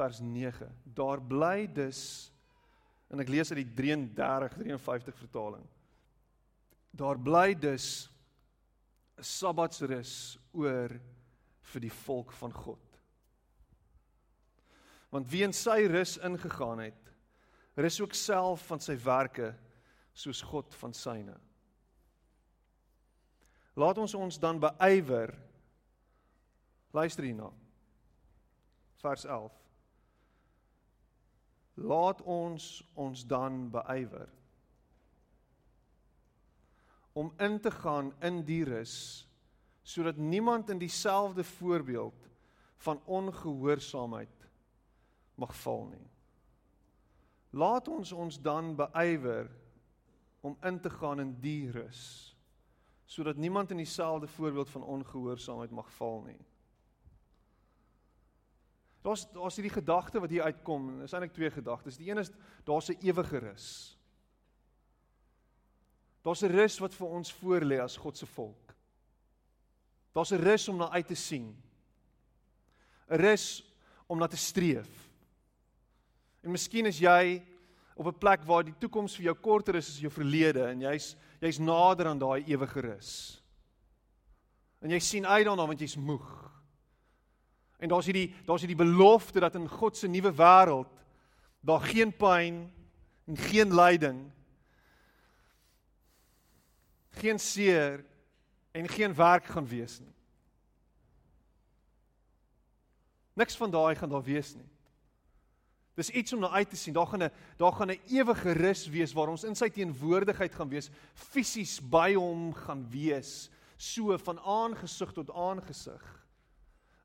vers 0.00 0.20
9. 0.20 0.68
Daar 0.82 1.20
bly 1.22 1.66
dus 1.72 2.30
en 3.10 3.20
ek 3.20 3.30
lees 3.32 3.50
uit 3.50 3.60
die 3.64 3.72
33 3.74 4.56
53 4.62 5.18
vertaling. 5.18 5.66
Daar 6.90 7.18
bly 7.18 7.54
dus 7.58 8.08
'n 9.18 9.22
Sabbatsrus 9.22 10.38
oor 10.52 10.94
vir 11.60 11.80
die 11.80 11.92
volk 11.92 12.32
van 12.32 12.52
God. 12.52 13.00
Want 15.10 15.30
wie 15.30 15.42
in 15.42 15.52
sy 15.52 15.86
rus 15.90 16.16
ingegaan 16.18 16.78
het, 16.78 17.12
rus 17.74 18.00
ook 18.00 18.14
self 18.14 18.66
van 18.66 18.80
sy 18.80 18.96
werke 18.96 19.54
soos 20.12 20.42
God 20.42 20.74
van 20.74 20.94
syne. 20.94 21.36
Laat 23.74 23.98
ons 23.98 24.14
ons 24.14 24.38
dan 24.38 24.58
beywer 24.60 25.34
Luister 26.90 27.22
hierna. 27.24 27.50
Vers 28.96 29.24
11. 29.24 29.52
Laat 31.74 32.22
ons 32.22 32.66
ons 32.94 33.26
dan 33.26 33.70
beywer 33.70 34.28
om 37.12 37.32
in 37.38 37.60
te 37.60 37.70
gaan 37.70 38.12
in 38.20 38.42
die 38.46 38.64
rus 38.64 39.26
sodat 39.82 40.16
niemand 40.16 40.70
in 40.70 40.78
dieselfde 40.78 41.44
voorbeeld 41.44 42.28
van 42.84 43.00
ongehoorsaamheid 43.04 44.50
mag 45.34 45.54
val 45.56 45.86
nie. 45.90 46.06
Laat 47.50 47.88
ons 47.88 48.12
ons 48.12 48.38
dan 48.42 48.74
beywer 48.76 49.50
om 50.40 50.56
in 50.62 50.80
te 50.80 50.90
gaan 50.90 51.20
in 51.20 51.32
die 51.40 51.70
rus 51.70 52.04
sodat 53.10 53.36
niemand 53.36 53.70
in 53.70 53.76
dieselfde 53.82 54.26
voorbeeld 54.26 54.70
van 54.70 54.82
ongehoorsaamheid 54.82 55.70
mag 55.70 55.88
val 55.92 56.22
nie. 56.22 56.38
Daar's 59.02 59.24
daar's 59.32 59.56
hierdie 59.56 59.72
gedagte 59.72 60.20
wat 60.20 60.30
hier 60.30 60.42
uitkom. 60.42 60.98
Dis 61.00 61.12
eintlik 61.12 61.32
twee 61.32 61.50
gedagtes. 61.50 61.96
Die 61.96 62.10
een 62.10 62.18
is 62.18 62.30
daar's 62.64 62.90
'n 62.90 62.98
ewige 63.00 63.38
rus. 63.38 63.96
Daar's 66.22 66.42
'n 66.42 66.52
rus 66.52 66.78
wat 66.78 66.94
vir 66.94 67.06
ons 67.06 67.32
voorlê 67.32 67.80
as 67.80 67.96
God 67.96 68.16
se 68.16 68.26
volk. 68.26 68.74
Daar's 70.12 70.32
'n 70.32 70.42
rus 70.42 70.68
om 70.68 70.76
na 70.76 70.90
uit 70.90 71.06
te 71.06 71.14
sien. 71.14 71.56
'n 73.08 73.16
Rus 73.16 73.64
om 74.06 74.18
na 74.18 74.26
te 74.26 74.36
streef. 74.36 75.10
En 76.42 76.50
miskien 76.50 76.86
is 76.86 76.98
jy 76.98 77.42
op 77.94 78.06
'n 78.06 78.18
plek 78.18 78.44
waar 78.44 78.64
die 78.64 78.78
toekoms 78.78 79.16
vir 79.16 79.24
jou 79.24 79.34
korter 79.34 79.74
is 79.74 79.88
as 79.88 80.00
jou 80.00 80.10
verlede 80.10 80.66
en 80.66 80.80
jy's 80.80 81.16
jy's 81.40 81.58
nader 81.58 82.06
aan 82.06 82.18
daai 82.18 82.44
ewige 82.44 82.80
rus. 82.80 83.42
En 84.80 84.90
jy 84.90 84.98
sien 84.98 85.26
uit 85.26 85.44
daarna 85.44 85.66
want 85.66 85.80
jy's 85.80 85.96
moeg. 85.96 86.49
En 87.80 87.88
daar's 87.88 88.04
hierdie 88.04 88.34
daar's 88.44 88.60
hierdie 88.60 88.84
belofte 88.84 89.40
dat 89.40 89.54
in 89.56 89.68
God 89.68 89.96
se 89.96 90.08
nuwe 90.08 90.32
wêreld 90.36 90.92
daar 91.60 91.80
geen 91.80 92.12
pyn 92.16 92.60
en 93.26 93.36
geen 93.36 93.74
lyding 93.74 94.20
geen 97.20 97.38
seer 97.38 98.04
en 98.70 98.88
geen 98.88 99.14
werk 99.14 99.44
gaan 99.44 99.66
wees 99.66 99.98
nie. 100.00 100.14
Niks 103.32 103.56
van 103.56 103.70
daai 103.70 103.94
gaan 103.96 104.08
daar 104.08 104.24
wees 104.24 104.54
nie. 104.54 104.68
Dis 105.94 106.10
iets 106.10 106.32
om 106.32 106.40
na 106.40 106.50
uit 106.50 106.70
te 106.70 106.76
sien. 106.76 106.94
Daar 106.94 107.06
gaan 107.06 107.22
'n 107.22 107.32
daar 107.56 107.72
gaan 107.72 107.90
'n 107.90 108.00
ewige 108.08 108.52
rus 108.52 108.88
wees 108.88 109.12
waar 109.12 109.28
ons 109.28 109.44
in 109.44 109.54
sy 109.54 109.68
teenwoordigheid 109.68 110.54
gaan 110.54 110.68
wees, 110.68 110.90
fisies 111.14 111.80
by 111.80 112.14
hom 112.14 112.54
gaan 112.54 112.88
wees, 112.90 113.50
so 113.76 114.18
van 114.18 114.40
aangesig 114.40 115.12
tot 115.12 115.30
aangesig 115.30 116.19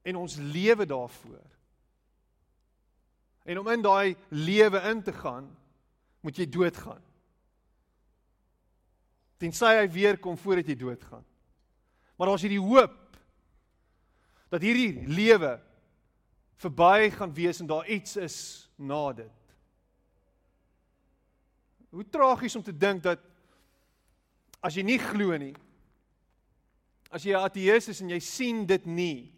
en 0.05 0.15
ons 0.21 0.35
lewe 0.37 0.85
daarvoor. 0.85 1.45
En 3.45 3.59
om 3.59 3.69
in 3.73 3.81
daai 3.81 4.15
lewe 4.29 4.81
in 4.89 5.01
te 5.03 5.13
gaan, 5.13 5.49
moet 6.21 6.37
jy 6.37 6.45
doodgaan. 6.49 7.01
Tensy 9.41 9.73
hy 9.77 9.87
weer 9.91 10.17
kom 10.21 10.37
voordat 10.37 10.69
jy 10.69 10.77
doodgaan. 10.79 11.25
Maar 12.15 12.31
daar's 12.31 12.45
hierdie 12.45 12.61
hoop 12.61 13.01
dat 14.53 14.63
hierdie 14.63 15.03
lewe 15.09 15.57
verby 16.61 17.09
gaan 17.11 17.33
wees 17.35 17.59
en 17.59 17.69
daar 17.69 17.87
iets 17.91 18.15
is 18.21 18.37
na 18.79 19.11
dit. 19.13 19.53
Hoe 21.89 22.05
tragies 22.09 22.55
om 22.55 22.63
te 22.63 22.73
dink 22.75 23.03
dat 23.03 23.21
as 24.63 24.77
jy 24.77 24.85
nie 24.85 24.99
glo 25.01 25.35
nie, 25.37 25.53
as 27.11 27.23
jy 27.23 27.33
'n 27.35 27.45
ateïs 27.45 27.89
is 27.89 28.01
en 28.01 28.09
jy 28.09 28.19
sien 28.19 28.65
dit 28.65 28.85
nie, 28.85 29.34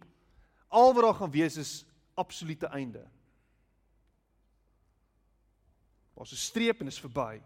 Al 0.68 0.94
wat 0.94 1.04
daar 1.04 1.14
gaan 1.14 1.32
wees 1.32 1.58
is 1.58 1.86
absolute 2.14 2.68
einde. 2.68 3.06
Ons 6.14 6.32
'n 6.32 6.36
streep 6.36 6.82
en 6.82 6.88
is 6.88 7.00
verby. 7.00 7.42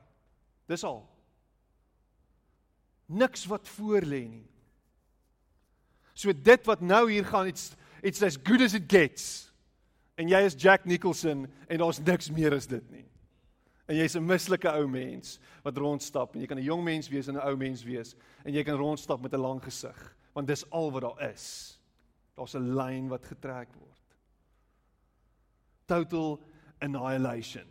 Dis 0.65 0.83
al. 0.83 1.09
Niks 3.05 3.45
wat 3.45 3.67
voor 3.67 4.01
lê 4.01 4.27
nie. 4.27 4.47
So 6.13 6.33
dit 6.33 6.65
wat 6.65 6.81
nou 6.81 7.11
hier 7.11 7.25
gaan 7.25 7.47
it's 7.47 7.75
it's 8.01 8.21
as 8.21 8.37
good 8.43 8.61
as 8.61 8.73
it 8.73 8.91
gets. 8.91 9.51
En 10.15 10.27
jy 10.27 10.39
is 10.45 10.55
Jack 10.57 10.85
Nicholson 10.85 11.47
en 11.67 11.77
daar's 11.77 11.99
niks 11.99 12.29
meer 12.29 12.53
as 12.53 12.67
dit 12.67 12.91
nie. 12.91 13.05
En 13.87 13.95
jy's 13.95 14.15
'n 14.15 14.25
mislike 14.25 14.69
ou 14.69 14.87
mens 14.87 15.39
wat 15.63 15.77
rondstap 15.77 16.35
en 16.35 16.41
jy 16.41 16.47
kan 16.47 16.57
'n 16.57 16.63
jong 16.63 16.83
mens 16.83 17.09
wees 17.09 17.27
en 17.27 17.35
'n 17.35 17.47
ou 17.47 17.57
mens 17.57 17.83
wees 17.83 18.15
en 18.45 18.53
jy 18.53 18.63
kan 18.63 18.77
rondstap 18.77 19.21
met 19.21 19.33
'n 19.33 19.39
lang 19.39 19.63
gesig 19.63 20.15
want 20.33 20.47
dis 20.47 20.69
al 20.69 20.91
wat 20.91 21.01
daar 21.01 21.31
is. 21.31 21.80
Daar's 22.41 22.55
'n 22.57 22.73
lyn 22.73 23.07
wat 23.07 23.25
getrek 23.25 23.69
word. 23.77 24.17
Total 25.85 26.41
annihilation. 26.81 27.67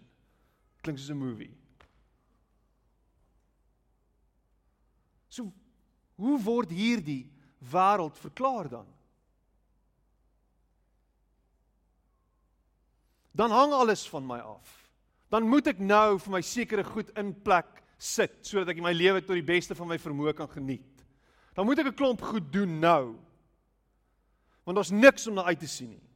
Klink 0.83 0.98
soos 0.98 1.11
'n 1.11 1.18
movie. 1.18 1.56
So 5.28 5.52
hoe 6.14 6.38
word 6.42 6.70
hierdie 6.70 7.33
wêreld 7.59 8.16
verklaar 8.18 8.68
dan? 8.68 8.87
dan 13.40 13.50
hang 13.50 13.72
alles 13.72 14.09
van 14.09 14.26
my 14.26 14.38
af. 14.38 14.90
Dan 15.28 15.48
moet 15.48 15.70
ek 15.70 15.78
nou 15.78 16.18
vir 16.20 16.33
my 16.35 16.40
sekere 16.44 16.85
goed 16.85 17.12
in 17.20 17.30
plek 17.33 17.78
sit 18.00 18.40
sodat 18.44 18.74
ek 18.74 18.83
my 18.85 18.92
lewe 18.92 19.22
tot 19.22 19.37
die 19.38 19.46
beste 19.46 19.76
van 19.78 19.88
my 19.88 19.96
vermoë 20.00 20.35
kan 20.37 20.50
geniet. 20.50 21.04
Dan 21.54 21.64
moet 21.68 21.80
ek 21.80 21.92
'n 21.92 21.96
klomp 21.96 22.20
goed 22.20 22.52
doen 22.52 22.78
nou. 22.80 23.16
Want 24.64 24.77
daar's 24.77 24.90
niks 24.90 25.27
om 25.27 25.35
na 25.35 25.44
uit 25.44 25.59
te 25.59 25.68
sien 25.68 25.90
nie. 25.90 26.07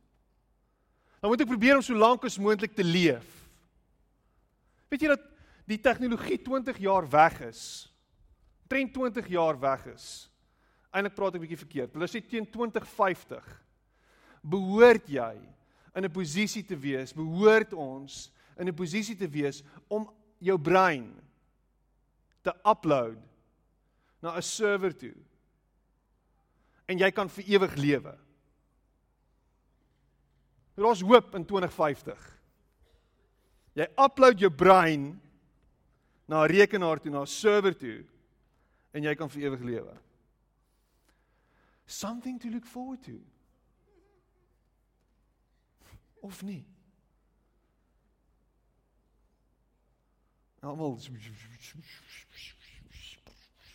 Dan 1.21 1.31
moet 1.33 1.41
ek 1.41 1.49
probeer 1.49 1.77
om 1.77 1.83
so 1.83 1.97
lank 1.97 2.25
as 2.29 2.39
moontlik 2.39 2.75
te 2.77 2.85
leef. 2.85 3.25
Weet 4.93 5.07
jy 5.07 5.09
dat 5.09 5.23
die 5.65 5.81
tegnologie 5.81 6.37
20 6.45 6.79
jaar 6.85 7.09
weg 7.09 7.41
is? 7.49 7.63
Trend 8.69 8.93
20 8.93 9.29
jaar 9.33 9.57
weg 9.61 9.87
is. 9.95 10.29
Eilik 10.93 11.15
praat 11.15 11.35
ek 11.35 11.41
'n 11.41 11.45
bietjie 11.47 11.65
verkeerd. 11.65 11.95
Hulle 11.97 12.07
sê 12.07 12.21
teen 12.21 12.47
2050 12.47 13.65
behoort 14.45 15.09
jy 15.09 15.35
in 15.95 16.05
'n 16.05 16.13
posisie 16.13 16.63
te 16.63 16.77
wees, 16.77 17.13
behoort 17.13 17.73
ons 17.73 18.31
in 18.59 18.69
'n 18.69 18.75
posisie 18.75 19.17
te 19.17 19.29
wees 19.29 19.63
om 19.89 20.09
jou 20.39 20.59
brein 20.59 21.09
te 22.43 22.53
upload 22.65 23.19
na 24.21 24.37
'n 24.37 24.43
server 24.43 24.93
toe. 24.93 25.17
En 26.87 26.99
jy 26.99 27.11
kan 27.11 27.29
vir 27.29 27.45
ewig 27.45 27.75
lewe. 27.77 28.24
Daar's 30.75 31.01
hoop 31.01 31.35
in 31.35 31.45
2050. 31.45 32.39
Jy 33.75 33.87
upload 33.99 34.39
jou 34.39 34.51
brein 34.51 35.21
na 36.27 36.45
'n 36.45 36.51
rekenaar 36.51 37.01
toe, 37.01 37.11
na 37.11 37.21
'n 37.21 37.27
server 37.27 37.77
toe 37.77 38.05
en 38.93 39.03
jy 39.03 39.15
kan 39.15 39.31
vir 39.31 39.43
ewig 39.43 39.61
lewe. 39.61 39.95
Something 41.87 42.41
to 42.41 42.49
look 42.49 42.67
forward 42.67 43.03
to. 43.03 43.21
Of 46.21 46.43
nie? 46.43 46.65
Almal 50.61 50.99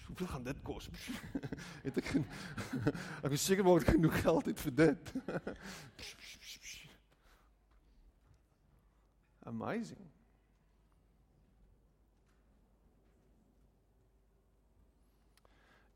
Hoeveel 0.10 0.28
gaan 0.28 0.44
dit 0.44 0.62
kos? 0.62 0.90
het 1.86 1.98
ek 1.98 2.08
ek 3.26 3.36
is 3.38 3.44
seker 3.46 3.64
maar 3.64 3.84
ek 3.84 3.92
genoeg 3.94 4.22
geld 4.24 4.50
het 4.50 4.64
vir 4.66 4.74
dit. 4.80 5.12
Amazing. 9.44 10.08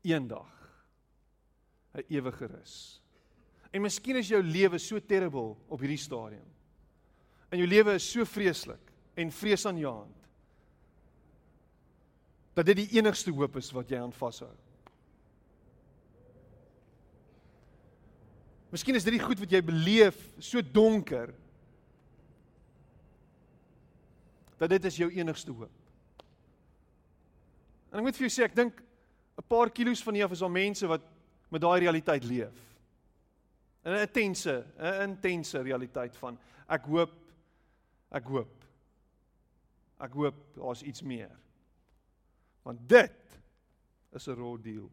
Eendag 0.02 0.54
'n 1.94 2.04
ewige 2.08 2.46
rus. 2.46 3.00
En 3.70 3.80
miskien 3.80 4.16
is 4.16 4.28
jou 4.28 4.42
lewe 4.42 4.78
so 4.78 4.98
terrible 4.98 5.56
op 5.66 5.80
hierdie 5.80 5.98
stadium. 5.98 6.46
En 7.48 7.58
jou 7.58 7.68
lewe 7.68 7.94
is 7.94 8.10
so 8.10 8.24
vreeslik 8.24 8.92
en 9.14 9.32
vreesaanjaend. 9.32 10.28
Dat 12.54 12.66
dit 12.66 12.76
die 12.76 12.88
enigste 12.98 13.30
hoop 13.30 13.56
is 13.56 13.70
wat 13.74 13.90
jy 13.90 13.98
aan 13.98 14.12
vashou. 14.12 14.52
Miskien 18.74 18.94
is 18.98 19.06
dit 19.06 19.14
die 19.14 19.22
goed 19.22 19.38
wat 19.38 19.52
jy 19.54 19.62
beleef 19.62 20.18
so 20.42 20.62
donker 20.62 21.34
dat 24.64 24.70
dit 24.70 24.84
is 24.84 24.96
jou 24.96 25.10
enigste 25.12 25.52
hoop. 25.52 25.72
En 27.92 28.00
ek 28.00 28.06
moet 28.06 28.16
vir 28.16 28.26
jou 28.26 28.32
sê 28.32 28.46
ek 28.48 28.56
dink 28.56 28.80
'n 29.36 29.44
paar 29.48 29.70
kilos 29.70 30.02
van 30.02 30.14
hier 30.14 30.24
af 30.24 30.32
is 30.32 30.42
al 30.42 30.48
mense 30.48 30.86
wat 30.86 31.02
met 31.50 31.60
daai 31.60 31.80
realiteit 31.80 32.24
leef. 32.24 32.56
'n 33.84 34.00
Intense, 34.00 34.64
'n 34.78 35.10
intense 35.10 35.60
realiteit 35.60 36.16
van 36.16 36.38
ek 36.66 36.86
hoop 36.86 37.12
ek 38.10 38.24
hoop 38.24 38.64
ek 40.00 40.12
hoop 40.12 40.34
daar's 40.56 40.82
iets 40.82 41.02
meer. 41.02 41.30
Want 42.62 42.88
dit 42.88 43.40
is 44.12 44.26
'n 44.28 44.34
raw 44.34 44.56
deal. 44.62 44.90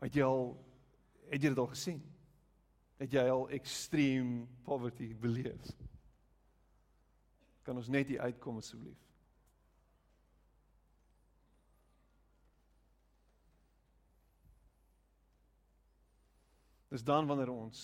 Het 0.00 0.14
jy 0.14 0.22
al 0.22 0.56
het 1.30 1.42
jy 1.42 1.48
dit 1.48 1.58
al 1.58 1.66
gesien? 1.66 2.13
Het 2.96 3.12
jy 3.12 3.24
al 3.28 3.48
extreme 3.48 4.46
poverty 4.64 5.14
beleef? 5.18 5.72
Kan 7.64 7.76
ons 7.80 7.88
net 7.88 8.08
hier 8.12 8.20
uitkom 8.20 8.60
asseblief? 8.60 9.00
Dis 16.94 17.02
dan 17.02 17.26
wanneer 17.26 17.50
ons 17.50 17.80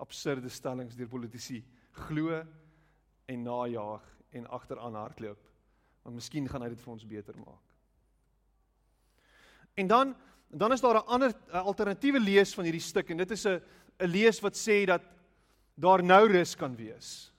absurde 0.00 0.48
stellings 0.48 0.96
deur 0.96 1.10
politici 1.12 1.60
glo 2.06 2.38
en 3.28 3.42
najaag 3.44 4.06
en 4.32 4.46
agteraan 4.48 4.96
hardloop. 4.96 5.42
Want 6.02 6.16
miskien 6.16 6.48
gaan 6.48 6.64
hy 6.64 6.70
dit 6.72 6.80
vir 6.80 6.92
ons 6.94 7.04
beter 7.06 7.36
maak. 7.44 7.74
En 9.76 9.86
dan 9.86 10.14
dan 10.52 10.72
is 10.72 10.80
daar 10.80 10.94
'n 11.00 11.06
ander 11.06 11.32
alternatiewe 11.50 12.20
lees 12.20 12.54
van 12.54 12.64
hierdie 12.64 12.80
stuk 12.80 13.10
en 13.10 13.16
dit 13.16 13.30
is 13.30 13.46
'n 13.46 13.62
'n 14.00 14.06
lees 14.06 14.40
wat 14.40 14.56
sê 14.56 14.84
dat 14.86 15.02
daar 15.74 16.02
nou 16.02 16.28
rus 16.28 16.54
kan 16.56 16.76
wees. 16.76 17.32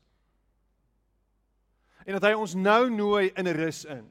En 2.05 2.17
dat 2.17 2.23
hy 2.23 2.33
ons 2.33 2.53
nou 2.53 2.89
nooi 2.89 3.31
in 3.35 3.47
'n 3.47 3.55
rus 3.55 3.85
in. 3.85 4.07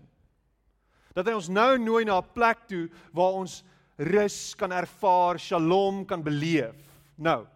Dat 1.13 1.27
hy 1.27 1.33
ons 1.33 1.49
nou 1.49 1.79
nooi 1.79 2.05
na 2.05 2.19
'n 2.19 2.33
plek 2.33 2.69
toe 2.69 2.89
waar 3.13 3.33
ons 3.33 3.65
rus 3.97 4.55
kan 4.55 4.73
ervaar, 4.73 5.39
shalom 5.39 6.05
kan 6.07 6.23
beleef. 6.23 6.77
Nou. 7.17 7.47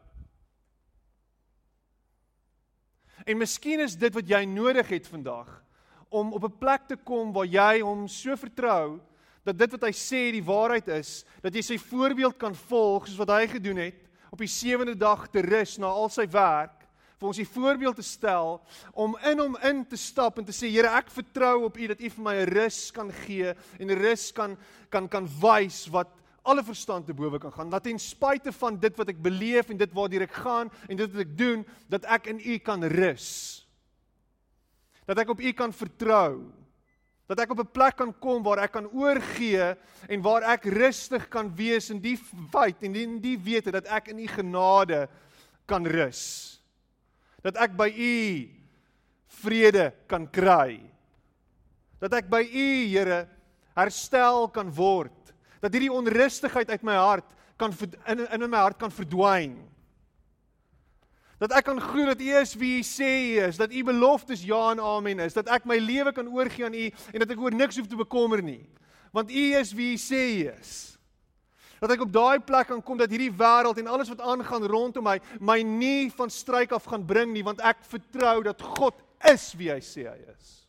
En 3.25 3.38
miskien 3.38 3.81
is 3.81 3.96
dit 3.96 4.14
wat 4.14 4.29
jy 4.29 4.44
nodig 4.44 4.88
het 4.88 5.07
vandag 5.07 5.62
om 6.09 6.33
op 6.33 6.44
'n 6.44 6.59
plek 6.59 6.87
te 6.87 6.96
kom 6.96 7.33
waar 7.33 7.46
jy 7.46 7.81
hom 7.81 8.09
so 8.09 8.37
vertrou 8.37 9.01
dat 9.42 9.59
dit 9.59 9.70
wat 9.70 9.83
hy 9.83 9.92
sê 9.92 10.33
die 10.33 10.44
waarheid 10.44 10.88
is, 10.88 11.25
dat 11.42 11.55
jy 11.55 11.62
sy 11.62 11.79
voorbeeld 11.79 12.37
kan 12.38 12.55
volg 12.55 13.07
soos 13.07 13.18
wat 13.18 13.31
hy 13.31 13.46
gedoen 13.46 13.77
het 13.77 14.07
op 14.37 14.44
die 14.44 14.53
sewende 14.53 14.94
dag 15.01 15.31
te 15.33 15.40
rus 15.40 15.79
na 15.81 15.88
al 15.88 16.11
sy 16.12 16.27
werk 16.29 16.85
vir 17.16 17.31
ons 17.31 17.38
die 17.40 17.49
voorbeeld 17.49 17.96
te 17.96 18.05
stel 18.05 18.59
om 18.92 19.16
in 19.25 19.40
hom 19.40 19.57
in 19.64 19.81
te 19.88 19.96
stap 19.96 20.37
en 20.37 20.44
te 20.44 20.53
sê 20.53 20.68
Here 20.68 20.92
ek 20.99 21.09
vertrou 21.14 21.64
op 21.70 21.79
u 21.81 21.88
dat 21.88 22.03
u 22.05 22.11
vir 22.12 22.25
my 22.25 22.35
'n 22.37 22.53
rus 22.53 22.90
kan 22.92 23.11
gee 23.25 23.55
en 23.81 23.88
'n 23.88 23.99
rus 24.03 24.33
kan 24.33 24.57
kan 24.90 25.09
kan 25.09 25.25
wys 25.40 25.88
wat 25.88 26.12
alle 26.46 26.62
verstand 26.62 27.07
te 27.07 27.14
bowe 27.14 27.38
kan 27.38 27.53
gaan. 27.53 27.70
Dat 27.70 27.83
ten 27.83 27.99
spyte 27.99 28.53
van 28.53 28.79
dit 28.79 28.96
wat 28.96 29.09
ek 29.09 29.22
beleef 29.22 29.70
en 29.70 29.77
dit 29.77 29.92
waartoe 29.92 30.22
ek 30.22 30.37
gaan 30.44 30.70
en 30.88 30.96
dit 30.96 31.12
wat 31.12 31.25
ek 31.25 31.38
doen 31.38 31.66
dat 31.88 32.05
ek 32.05 32.27
in 32.27 32.38
u 32.38 32.59
kan 32.59 32.85
rus. 32.85 33.66
Dat 35.07 35.18
ek 35.18 35.29
op 35.29 35.40
u 35.40 35.53
kan 35.53 35.72
vertrou 35.72 36.53
Dat 37.26 37.40
ek 37.42 37.50
op 37.50 37.60
'n 37.60 37.72
plek 37.72 37.96
kan 37.96 38.12
kom 38.18 38.42
waar 38.42 38.62
ek 38.62 38.72
kan 38.72 38.86
oorgee 38.90 39.74
en 40.08 40.22
waar 40.22 40.42
ek 40.42 40.64
rustig 40.64 41.28
kan 41.28 41.54
wees 41.56 41.90
in 41.90 42.00
die 42.00 42.18
feit 42.50 42.82
en 42.82 42.94
in 42.94 43.20
die 43.20 43.38
wete 43.38 43.70
dat 43.70 43.86
ek 43.86 44.08
in 44.08 44.18
u 44.18 44.26
genade 44.26 45.08
kan 45.66 45.86
rus. 45.86 46.62
Dat 47.42 47.56
ek 47.56 47.76
by 47.76 47.90
u 47.90 48.48
vrede 49.26 49.92
kan 50.06 50.30
kry. 50.30 50.80
Dat 51.98 52.12
ek 52.12 52.30
by 52.30 52.42
u 52.42 52.86
Here 52.86 53.28
herstel 53.74 54.48
kan 54.48 54.70
word. 54.72 55.34
Dat 55.60 55.72
hierdie 55.72 55.92
onrustigheid 55.92 56.70
uit 56.70 56.82
my 56.82 56.94
hart 56.94 57.34
kan 57.56 57.72
in 58.06 58.26
in 58.42 58.50
my 58.50 58.58
hart 58.58 58.78
kan 58.78 58.90
verdwyn. 58.90 59.56
Dat 61.38 61.53
ek 61.53 61.66
kan 61.68 61.81
glo 61.81 62.09
dat 62.09 62.20
U 62.20 62.31
is 62.40 62.55
wie 62.57 62.79
U 62.81 62.85
sê 62.87 63.11
U 63.37 63.44
is, 63.44 63.61
dat 63.61 63.72
U 63.72 63.85
beloftes 63.85 64.44
ja 64.46 64.70
en 64.72 64.81
amen 64.81 65.20
is, 65.27 65.37
dat 65.37 65.51
ek 65.53 65.68
my 65.68 65.77
lewe 65.77 66.12
kan 66.16 66.29
oorgee 66.33 66.64
aan 66.64 66.75
U 66.77 66.87
en 67.12 67.25
dat 67.25 67.35
ek 67.35 67.40
oor 67.40 67.53
niks 67.53 67.77
hoef 67.77 67.88
te 67.90 67.99
bekommer 67.99 68.40
nie. 68.42 68.64
Want 69.12 69.31
U 69.31 69.44
is 69.61 69.75
wie 69.77 69.92
U 69.94 70.01
sê 70.01 70.22
U 70.38 70.46
is. 70.55 70.75
Dat 71.81 71.92
ek 71.92 72.07
op 72.07 72.12
daai 72.12 72.40
plek 72.40 72.70
kan 72.72 72.81
kom 72.83 72.96
dat 72.96 73.12
hierdie 73.12 73.35
wêreld 73.37 73.77
en 73.83 73.92
alles 73.92 74.09
wat 74.09 74.25
aangaan 74.25 74.64
rondom 74.64 75.05
my 75.05 75.18
my 75.40 75.61
nie 75.61 76.09
van 76.16 76.33
struik 76.33 76.72
af 76.72 76.88
gaan 76.88 77.05
bring 77.05 77.35
nie, 77.35 77.44
want 77.44 77.61
ek 77.61 77.85
vertrou 77.85 78.40
dat 78.46 78.62
God 78.81 78.96
is 79.29 79.51
wie 79.61 79.68
hy 79.72 79.83
sê 79.85 80.09
hy 80.09 80.20
is. 80.33 80.65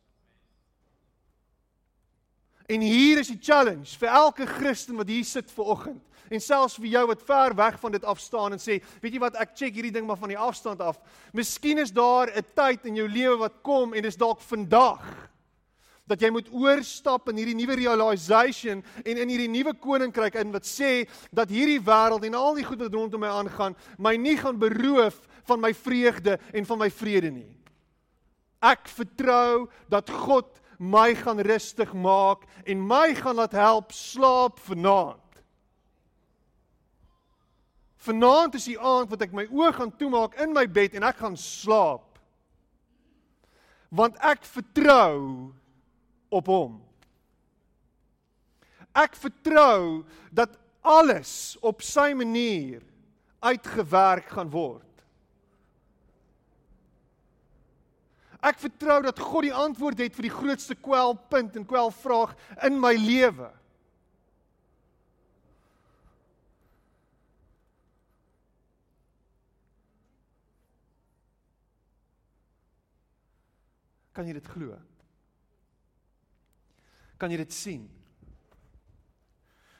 En 2.68 2.82
hier 2.84 3.22
is 3.22 3.30
die 3.32 3.40
challenge 3.40 3.96
vir 3.96 4.12
elke 4.12 4.46
Christen 4.46 4.98
wat 5.00 5.08
hier 5.08 5.26
sit 5.26 5.52
ver 5.56 5.72
oggend 5.72 6.04
en 6.28 6.44
selfs 6.44 6.76
vir 6.76 6.90
jou 6.92 7.04
wat 7.08 7.22
ver 7.24 7.54
weg 7.56 7.78
van 7.80 7.94
dit 7.96 8.04
af 8.04 8.20
staan 8.20 8.58
en 8.58 8.60
sê, 8.60 8.82
weet 9.00 9.16
jy 9.16 9.22
wat, 9.24 9.38
ek 9.40 9.54
check 9.56 9.78
hierdie 9.78 9.94
ding 9.96 10.04
maar 10.08 10.20
van 10.20 10.34
die 10.34 10.40
afstand 10.40 10.84
af. 10.84 11.00
Miskien 11.32 11.80
is 11.80 11.94
daar 11.96 12.28
'n 12.28 12.44
tyd 12.56 12.86
in 12.86 13.00
jou 13.00 13.08
lewe 13.08 13.38
wat 13.38 13.64
kom 13.64 13.94
en 13.94 14.04
dis 14.04 14.20
dalk 14.20 14.42
vandag 14.42 15.00
dat 16.08 16.22
jy 16.22 16.30
moet 16.32 16.48
oorstap 16.52 17.30
in 17.30 17.38
hierdie 17.38 17.56
nuwe 17.56 17.76
realization 17.76 18.84
en 19.04 19.18
in 19.18 19.30
hierdie 19.30 19.52
nuwe 19.52 19.74
koninkryk 19.74 20.36
in 20.36 20.52
wat 20.52 20.68
sê 20.68 21.08
dat 21.32 21.50
hierdie 21.50 21.80
wêreld 21.84 22.24
en 22.24 22.36
al 22.36 22.56
die 22.56 22.64
goed 22.68 22.80
wat 22.80 22.94
rondom 22.94 23.20
my 23.20 23.28
aangaan, 23.28 23.76
my 23.98 24.16
nie 24.16 24.38
gaan 24.38 24.60
beroof 24.60 25.20
van 25.48 25.60
my 25.60 25.74
vreugde 25.74 26.40
en 26.54 26.66
van 26.66 26.80
my 26.80 26.90
vrede 26.90 27.32
nie. 27.32 27.58
Ek 28.64 28.88
vertrou 28.88 29.68
dat 29.92 30.10
God 30.10 30.62
my 30.78 31.16
gaan 31.18 31.42
rustig 31.42 31.94
maak 31.94 32.46
en 32.66 32.82
my 32.88 33.16
gaan 33.18 33.36
laat 33.36 33.56
help 33.58 33.92
slaap 33.92 34.60
vanaand. 34.60 35.22
Vanaand 38.08 38.56
is 38.56 38.70
die 38.70 38.80
aand 38.80 39.10
wat 39.12 39.26
ek 39.26 39.34
my 39.36 39.48
oë 39.50 39.74
gaan 39.76 39.94
toemaak 40.00 40.38
in 40.42 40.54
my 40.56 40.66
bed 40.70 40.96
en 40.96 41.08
ek 41.10 41.20
gaan 41.24 41.38
slaap. 41.40 42.06
Want 43.90 44.18
ek 44.24 44.46
vertrou 44.48 45.50
op 46.30 46.52
hom. 46.52 46.78
Ek 48.98 49.16
vertrou 49.18 50.04
dat 50.32 50.56
alles 50.88 51.58
op 51.66 51.84
sy 51.86 52.13
manier 52.18 52.84
uitgewerk 53.44 54.32
gaan 54.34 54.50
word. 54.52 54.87
Ek 58.48 58.60
vertrou 58.62 59.02
dat 59.04 59.20
God 59.20 59.48
die 59.48 59.56
antwoord 59.56 60.00
het 60.00 60.16
vir 60.16 60.30
die 60.30 60.34
grootste 60.34 60.78
kwelpunt 60.80 61.58
en 61.60 61.68
kwelvraag 61.68 62.36
in 62.68 62.78
my 62.80 62.94
lewe. 62.96 63.50
Kan 74.18 74.26
jy 74.26 74.34
dit 74.34 74.48
glo? 74.50 74.78
Kan 77.22 77.34
jy 77.34 77.38
dit 77.42 77.54
sien? 77.54 77.84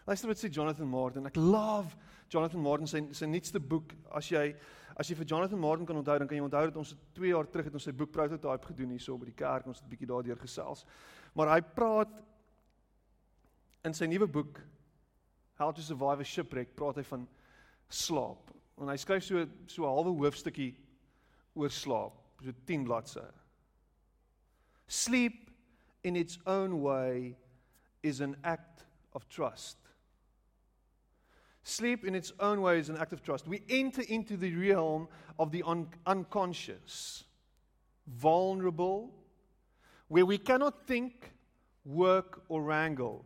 Luister 0.08 0.30
wat 0.30 0.40
sê 0.40 0.52
Jonathan 0.54 0.90
Martin. 0.90 1.26
Ek 1.30 1.40
love 1.40 1.96
Jonathan 2.30 2.62
Martin 2.62 2.90
se 2.90 3.02
sy 3.18 3.30
nuutste 3.30 3.60
boek. 3.60 3.96
As 4.14 4.30
jy 4.30 4.52
as 4.98 5.10
jy 5.10 5.16
vir 5.20 5.28
Jonathan 5.30 5.60
Martin 5.62 5.86
kan 5.86 6.00
onthou, 6.00 6.18
dan 6.18 6.28
kan 6.28 6.38
jy 6.38 6.44
onthou 6.44 6.64
dat 6.66 6.80
ons 6.82 6.96
2 7.14 7.30
jaar 7.30 7.48
terug 7.52 7.68
het 7.70 7.76
ons 7.78 7.86
sy 7.86 7.94
boek 7.94 8.12
prototype 8.12 8.72
gedoen 8.72 8.96
hierso 8.96 9.18
by 9.18 9.30
die 9.30 9.38
kerk. 9.38 9.68
Ons 9.70 9.78
het 9.78 9.86
'n 9.86 9.94
bietjie 9.94 10.10
daardeur 10.10 10.40
gesels. 10.42 10.86
Maar 11.36 11.54
hy 11.54 11.62
praat 11.62 12.24
in 13.86 13.94
sy 13.94 14.06
nuwe 14.06 14.28
boek 14.28 14.62
How 15.58 15.72
to 15.72 15.82
Survive 15.82 16.22
a 16.22 16.24
Shipwreck, 16.24 16.76
praat 16.76 16.98
hy 16.98 17.04
van 17.04 17.28
slaap. 17.90 18.52
En 18.78 18.90
hy 18.90 18.98
skryf 18.98 19.24
so 19.24 19.46
so 19.68 19.84
'n 19.84 19.96
halwe 19.96 20.18
hoofstukkie 20.18 20.76
oor 21.56 21.70
slaap, 21.70 22.14
so 22.44 22.52
10 22.66 22.86
bladsye. 22.86 23.26
Sleep 24.88 25.52
in 26.04 26.16
its 26.16 26.40
own 26.46 26.82
way 26.82 27.36
is 28.04 28.22
an 28.22 28.36
act 28.44 28.86
of 29.14 29.28
trust. 29.28 29.78
Sleep 31.68 32.06
in 32.06 32.16
its 32.16 32.32
own 32.40 32.62
way 32.62 32.80
is 32.80 32.88
an 32.88 32.96
act 32.96 33.12
of 33.12 33.22
trust. 33.22 33.46
We 33.46 33.62
enter 33.68 34.02
into 34.04 34.38
the 34.38 34.56
realm 34.56 35.10
of 35.38 35.52
the 35.52 35.64
un- 35.66 35.90
unconscious, 36.06 37.26
vulnerable, 38.08 39.14
where 40.08 40.26
we 40.26 40.38
cannot 40.38 40.88
think, 40.88 41.34
work, 41.84 42.42
or 42.48 42.64
wrangle. 42.64 43.26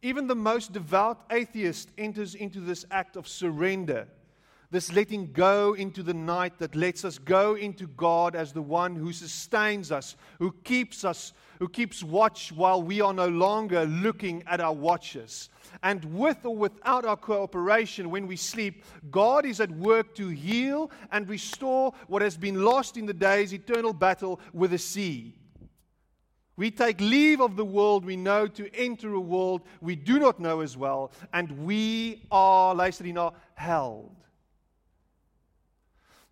Even 0.00 0.28
the 0.28 0.34
most 0.34 0.72
devout 0.72 1.26
atheist 1.30 1.90
enters 1.98 2.34
into 2.34 2.58
this 2.58 2.86
act 2.90 3.16
of 3.16 3.28
surrender, 3.28 4.08
this 4.72 4.90
letting 4.90 5.30
go 5.32 5.74
into 5.74 6.02
the 6.02 6.14
night 6.14 6.58
that 6.58 6.74
lets 6.74 7.04
us 7.04 7.18
go 7.18 7.56
into 7.56 7.86
God 7.88 8.34
as 8.34 8.54
the 8.54 8.62
one 8.62 8.96
who 8.96 9.12
sustains 9.12 9.92
us, 9.92 10.16
who 10.38 10.50
keeps 10.64 11.04
us, 11.04 11.34
who 11.58 11.68
keeps 11.68 12.02
watch 12.02 12.50
while 12.50 12.82
we 12.82 13.02
are 13.02 13.12
no 13.12 13.28
longer 13.28 13.84
looking 13.84 14.42
at 14.46 14.62
our 14.62 14.72
watches. 14.72 15.50
And 15.82 16.02
with 16.06 16.46
or 16.46 16.56
without 16.56 17.04
our 17.04 17.18
cooperation, 17.18 18.08
when 18.08 18.26
we 18.26 18.36
sleep, 18.36 18.82
God 19.10 19.44
is 19.44 19.60
at 19.60 19.70
work 19.70 20.14
to 20.14 20.28
heal 20.28 20.90
and 21.10 21.28
restore 21.28 21.92
what 22.06 22.22
has 22.22 22.38
been 22.38 22.64
lost 22.64 22.96
in 22.96 23.04
the 23.04 23.12
day's 23.12 23.52
eternal 23.52 23.92
battle 23.92 24.40
with 24.54 24.70
the 24.70 24.78
sea. 24.78 25.34
We 26.56 26.70
take 26.70 26.98
leave 26.98 27.42
of 27.42 27.56
the 27.56 27.64
world 27.64 28.06
we 28.06 28.16
know 28.16 28.46
to 28.46 28.74
enter 28.74 29.12
a 29.12 29.20
world 29.20 29.62
we 29.82 29.96
do 29.96 30.18
not 30.18 30.40
know 30.40 30.60
as 30.60 30.78
well, 30.78 31.12
and 31.34 31.66
we 31.66 32.26
are, 32.30 32.74
luister 32.74 33.04
hierna, 33.04 33.34
held. 33.54 34.21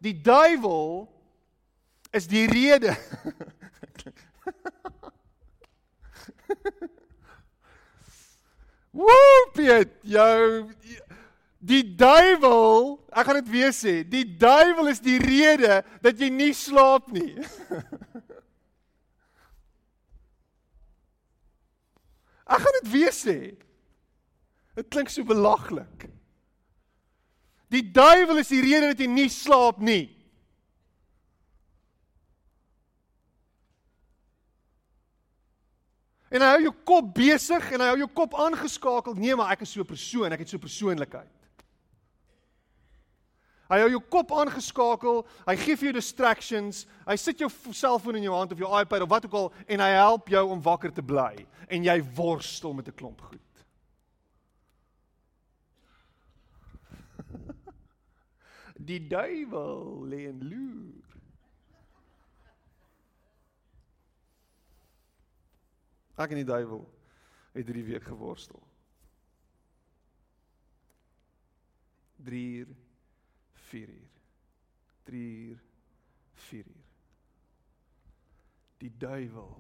Die 0.01 0.17
duiwel 0.17 1.09
is 2.17 2.27
die 2.27 2.47
rede. 2.49 2.97
Woe, 8.97 9.51
Piet, 9.55 9.93
jou 10.03 10.67
die 11.61 11.85
duiwel, 11.85 12.97
ek 13.13 13.27
gaan 13.29 13.39
dit 13.43 13.51
weer 13.53 13.73
sê, 13.77 14.01
die 14.09 14.25
duiwel 14.41 14.89
is 14.91 15.01
die 15.05 15.19
rede 15.21 15.85
dat 16.01 16.17
jy 16.19 16.31
nie 16.33 16.55
slaap 16.57 17.13
nie. 17.13 17.37
Ek 22.51 22.59
gaan 22.65 22.77
dit 22.81 22.89
weer 22.91 23.13
sê. 23.15 23.37
Dit 24.75 24.89
klink 24.91 25.13
so 25.13 25.23
belaglik. 25.23 26.09
Die 27.71 27.85
duiwel 27.87 28.41
is 28.43 28.51
die 28.51 28.63
rede 28.65 28.91
dat 28.91 29.03
jy 29.03 29.07
nie 29.07 29.29
slaap 29.31 29.79
nie. 29.79 30.09
En 36.31 36.43
hy 36.43 36.49
hou 36.55 36.63
jou 36.69 36.73
kop 36.87 37.11
besig 37.15 37.73
en 37.75 37.83
hy 37.83 37.91
hou 37.91 38.01
jou 38.05 38.11
kop 38.15 38.37
aangeskakel. 38.39 39.17
Nee, 39.19 39.35
maar 39.39 39.53
ek 39.55 39.63
is 39.67 39.73
so 39.75 39.83
'n 39.83 39.87
persoon, 39.87 40.33
ek 40.33 40.41
het 40.41 40.49
so 40.49 40.57
'n 40.57 40.67
persoonlikheid. 40.67 41.41
Hy 43.71 43.79
hou 43.79 43.91
jou 43.91 44.01
kop 44.01 44.33
aangeskakel, 44.33 45.27
hy 45.47 45.57
gee 45.57 45.77
vir 45.77 45.85
jou 45.85 45.93
distractions, 45.93 46.87
hy 47.07 47.17
sit 47.17 47.39
jou 47.39 47.49
selfoon 47.73 48.17
in 48.17 48.25
jou 48.25 48.35
hand 48.35 48.53
of 48.53 48.59
jou 48.59 48.67
iPad 48.67 49.03
of 49.03 49.09
wat 49.09 49.25
ook 49.27 49.35
al 49.35 49.53
en 49.69 49.81
hy 49.81 49.91
help 49.95 50.29
jou 50.29 50.43
om 50.51 50.63
wakker 50.63 50.91
te 50.91 51.03
bly 51.03 51.47
en 51.69 51.85
jy 51.85 52.03
worstel 52.17 52.75
met 52.75 52.89
'n 52.89 52.97
klomp 52.99 53.21
goed. 53.21 53.50
Die 58.87 59.01
duiwel 59.07 60.07
lê 60.09 60.25
en 60.31 60.41
loer. 60.49 61.19
Ek 66.21 66.33
en 66.33 66.41
die 66.41 66.49
duiwel 66.49 66.85
het 67.53 67.67
3 67.67 67.85
week 67.85 68.09
geworstel. 68.09 68.63
3 72.25 72.41
uur 72.61 72.67
4 73.53 73.89
uur. 73.89 74.09
3 75.03 75.19
uur 75.19 75.63
4 76.33 76.67
uur. 76.67 76.89
Die 78.79 78.93
duiwel. 78.97 79.57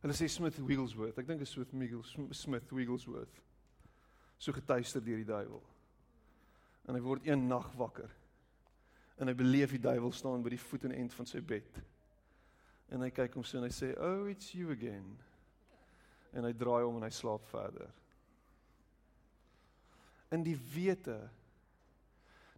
Hulle 0.00 0.14
sê 0.14 0.28
Smith 0.28 0.58
Wigglesworth. 0.64 1.18
Ek 1.18 1.28
dink 1.28 1.40
is 1.44 1.50
Smith 1.50 1.72
Wigglesworth, 1.72 2.36
Smith 2.36 2.72
Wigglesworth. 2.72 3.40
So 4.38 4.52
getuister 4.52 5.04
deur 5.04 5.20
die 5.20 5.28
duiwel. 5.28 5.64
En 6.86 6.94
hy 6.94 7.02
word 7.02 7.26
een 7.26 7.46
nag 7.50 7.66
wakker. 7.78 8.10
En 9.16 9.30
hy 9.30 9.34
beleef 9.34 9.72
die 9.74 9.82
duiwel 9.82 10.12
staan 10.14 10.44
by 10.44 10.52
die 10.54 10.60
voet 10.60 10.86
en 10.86 10.94
end 10.94 11.14
van 11.16 11.28
sy 11.28 11.40
bed. 11.40 11.80
En 12.92 13.02
hy 13.02 13.10
kyk 13.10 13.34
hom 13.34 13.44
so 13.46 13.58
en 13.58 13.66
hy 13.66 13.72
sê, 13.74 13.92
"Oh, 13.98 14.28
it's 14.30 14.52
you 14.54 14.70
again." 14.72 15.16
En 16.32 16.44
hy 16.44 16.52
draai 16.52 16.84
om 16.84 16.96
en 16.96 17.02
hy 17.02 17.10
slaap 17.10 17.46
verder. 17.46 17.92
In 20.30 20.42
die 20.42 20.56
wete 20.56 21.30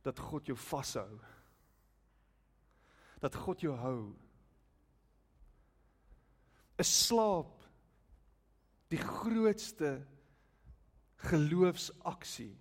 dat 0.03 0.19
God 0.19 0.47
jou 0.47 0.57
vashou. 0.57 1.21
Dat 3.21 3.35
God 3.35 3.61
jou 3.61 3.75
hou. 3.77 4.14
'n 6.79 6.85
Slaap 6.85 7.64
die 8.88 8.99
grootste 8.99 10.07
geloofsaksie. 11.17 12.57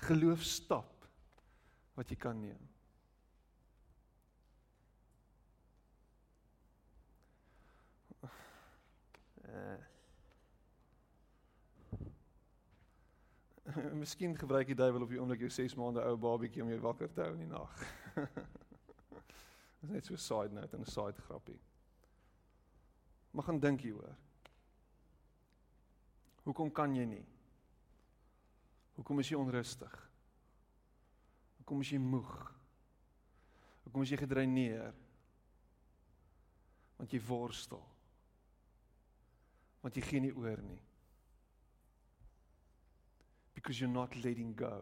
Geloofstap 0.00 1.06
wat 1.94 2.08
jy 2.08 2.16
kan 2.16 2.38
neem. 2.40 2.68
Uh. 9.50 9.76
Miskien 14.00 14.36
gebruik 14.38 14.66
die 14.66 14.74
duiwel 14.78 15.02
op 15.02 15.10
die 15.12 15.20
oomblik 15.20 15.44
jou 15.44 15.50
6 15.52 15.74
maande 15.78 16.02
ou 16.06 16.16
babietjie 16.18 16.62
om 16.64 16.70
jou 16.72 16.80
wakker 16.84 17.12
te 17.12 17.24
hou 17.24 17.34
in 17.34 17.44
die 17.44 17.50
nag. 17.50 17.74
Dit 19.80 19.88
is 19.88 19.92
net 19.94 20.06
so 20.06 20.14
'n 20.14 20.24
side 20.24 20.54
note 20.54 20.76
en 20.76 20.82
'n 20.82 20.90
side 20.90 21.22
grappie. 21.26 21.60
Maar 23.30 23.44
gaan 23.44 23.60
dink 23.60 23.80
hieroor. 23.80 24.16
Hoekom 26.42 26.72
kan 26.72 26.94
jy 26.94 27.04
nie? 27.04 27.26
Hoekom 29.00 29.22
is 29.22 29.30
jy 29.32 29.38
onrustig? 29.40 29.94
Hoekom 31.60 31.80
is 31.80 31.94
jy 31.94 32.00
moeg? 32.02 32.34
Hoekom 33.86 34.04
is 34.04 34.12
jy 34.12 34.20
gedreineer? 34.20 34.92
Want 37.00 37.16
jy 37.16 37.22
worstel 37.24 37.80
want 39.80 39.96
jy 39.96 40.04
gee 40.04 40.24
nie 40.24 40.34
oor 40.36 40.60
nie. 40.64 40.80
Because 43.54 43.80
you're 43.80 43.92
not 43.92 44.14
letting 44.24 44.52
go. 44.56 44.74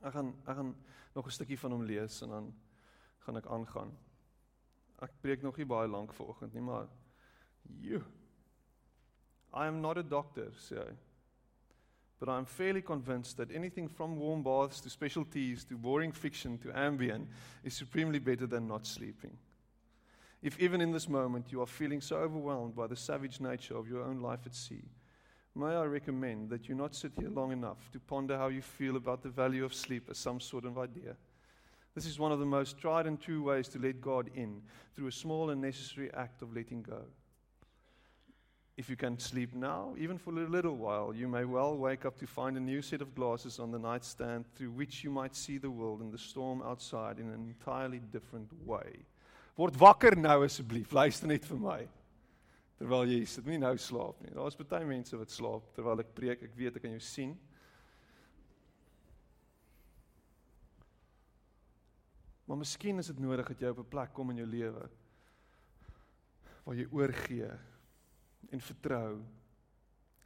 Ek 0.00 0.14
gaan 0.16 0.32
ek 0.48 0.56
gaan 0.56 0.70
nog 1.14 1.26
'n 1.26 1.30
stukkie 1.30 1.58
van 1.58 1.70
hom 1.70 1.82
lees 1.82 2.20
en 2.22 2.28
dan 2.28 2.54
gaan 3.18 3.36
ek 3.36 3.46
aangaan. 3.46 3.98
Ek 4.98 5.20
preek 5.20 5.42
nog 5.42 5.56
nie 5.56 5.66
baie 5.66 5.88
lank 5.88 6.12
vanoggend 6.12 6.52
nie, 6.52 6.62
maar 6.62 6.88
you 7.64 8.04
I 9.52 9.66
am 9.66 9.80
not 9.80 9.98
a 9.98 10.02
doctor, 10.02 10.52
sê 10.56 10.76
hy. 10.76 10.96
But 12.20 12.28
I'm 12.28 12.44
fairly 12.44 12.82
convinced 12.82 13.36
that 13.38 13.50
anything 13.50 13.88
from 13.88 14.18
warm 14.18 14.42
baths 14.42 14.80
to 14.82 14.90
special 14.90 15.24
teas 15.24 15.64
to 15.64 15.76
boring 15.76 16.12
fiction 16.12 16.58
to 16.58 16.68
Ambien 16.68 17.26
is 17.64 17.74
supremely 17.74 18.18
better 18.18 18.46
than 18.46 18.66
not 18.66 18.86
sleeping. 18.86 19.38
If 20.42 20.58
even 20.60 20.80
in 20.80 20.92
this 20.92 21.08
moment 21.08 21.50
you 21.50 21.60
are 21.60 21.66
feeling 21.66 22.00
so 22.00 22.16
overwhelmed 22.16 22.76
by 22.76 22.86
the 22.86 22.96
savage 22.96 23.40
nature 23.40 23.76
of 23.76 23.88
your 23.88 24.02
own 24.02 24.20
life 24.20 24.46
at 24.46 24.54
sea, 24.54 24.84
may 25.54 25.74
I 25.74 25.84
recommend 25.84 26.50
that 26.50 26.68
you 26.68 26.74
not 26.74 26.94
sit 26.94 27.12
here 27.18 27.28
long 27.28 27.52
enough 27.52 27.90
to 27.92 28.00
ponder 28.00 28.36
how 28.36 28.48
you 28.48 28.62
feel 28.62 28.96
about 28.96 29.22
the 29.22 29.28
value 29.28 29.64
of 29.64 29.74
sleep 29.74 30.08
as 30.10 30.18
some 30.18 30.40
sort 30.40 30.64
of 30.64 30.78
idea. 30.78 31.16
This 31.94 32.06
is 32.06 32.18
one 32.18 32.32
of 32.32 32.38
the 32.38 32.46
most 32.46 32.78
tried 32.78 33.06
and 33.06 33.20
true 33.20 33.42
ways 33.42 33.68
to 33.68 33.78
let 33.78 34.00
God 34.00 34.30
in 34.34 34.62
through 34.94 35.08
a 35.08 35.12
small 35.12 35.50
and 35.50 35.60
necessary 35.60 36.10
act 36.14 36.40
of 36.42 36.54
letting 36.54 36.82
go. 36.82 37.02
If 38.76 38.88
you 38.88 38.96
can 38.96 39.18
sleep 39.18 39.54
now, 39.54 39.94
even 39.98 40.16
for 40.16 40.30
a 40.30 40.48
little 40.48 40.76
while, 40.76 41.12
you 41.14 41.28
may 41.28 41.44
well 41.44 41.76
wake 41.76 42.06
up 42.06 42.16
to 42.18 42.26
find 42.26 42.56
a 42.56 42.60
new 42.60 42.80
set 42.80 43.02
of 43.02 43.14
glasses 43.14 43.58
on 43.58 43.70
the 43.70 43.78
nightstand 43.78 44.46
through 44.54 44.70
which 44.70 45.04
you 45.04 45.10
might 45.10 45.36
see 45.36 45.58
the 45.58 45.70
world 45.70 46.00
and 46.00 46.10
the 46.10 46.18
storm 46.18 46.62
outside 46.62 47.18
in 47.18 47.26
an 47.26 47.54
entirely 47.54 47.98
different 47.98 48.48
way. 48.64 49.04
Word 49.56 49.74
wakker 49.74 50.16
nou 50.16 50.46
asseblief, 50.46 50.94
luister 50.96 51.26
net 51.26 51.44
vir 51.44 51.58
my. 51.60 51.80
Terwyl 52.80 53.10
jy 53.12 53.26
sit, 53.28 53.44
nie 53.44 53.58
nou 53.60 53.74
slaap 53.76 54.22
nie. 54.24 54.30
Daar's 54.32 54.56
baie 54.56 54.86
mense 54.88 55.18
wat 55.20 55.28
slaap 55.28 55.66
terwyl 55.76 56.00
ek 56.00 56.14
preek. 56.16 56.46
Ek 56.46 56.54
weet 56.56 56.78
ek 56.78 56.86
kan 56.86 56.94
jou 56.96 57.02
sien. 57.04 57.34
Maar 62.48 62.62
miskien 62.62 62.98
is 62.98 63.12
dit 63.12 63.20
nodig 63.20 63.52
dat 63.52 63.60
jy 63.60 63.68
op 63.68 63.82
'n 63.84 63.90
plek 63.92 64.14
kom 64.16 64.32
in 64.32 64.40
jou 64.40 64.46
lewe 64.48 64.88
waar 66.64 66.74
jy 66.74 66.86
oorgee 66.90 67.50
en 68.50 68.60
vertrou 68.60 69.20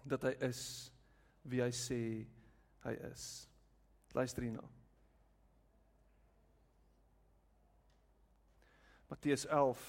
dat 0.04 0.22
hy 0.22 0.32
is 0.46 0.92
wie 1.42 1.60
hy 1.60 1.70
sê 1.70 2.00
hy 2.84 2.94
is. 3.10 3.48
Luister 4.14 4.42
hierna. 4.42 4.62
Matteus 9.10 9.44
11 9.46 9.84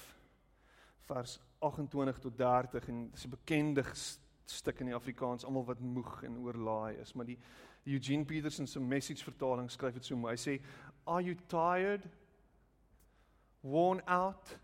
vers 1.06 1.38
28 1.58 2.18
tot 2.18 2.36
30 2.36 2.88
en 2.88 3.10
dis 3.10 3.24
'n 3.26 3.30
bekende 3.30 3.84
stuk 4.44 4.80
in 4.80 4.86
die 4.86 4.94
Afrikaans 4.94 5.44
almal 5.44 5.64
wat 5.64 5.80
moeg 5.80 6.22
en 6.22 6.38
oorlaai 6.38 6.96
is, 7.00 7.12
maar 7.12 7.26
die 7.26 7.38
Eugene 7.84 8.24
Peterson 8.24 8.66
se 8.66 8.80
message 8.80 9.24
vertaling 9.24 9.70
skryf 9.70 9.94
dit 9.94 10.04
so 10.04 10.16
mooi. 10.16 10.34
Hy 10.34 10.38
sê, 10.38 10.62
"Are 11.04 11.22
you 11.22 11.36
tired?" 11.46 12.08
worn 13.66 14.00
out, 14.06 14.56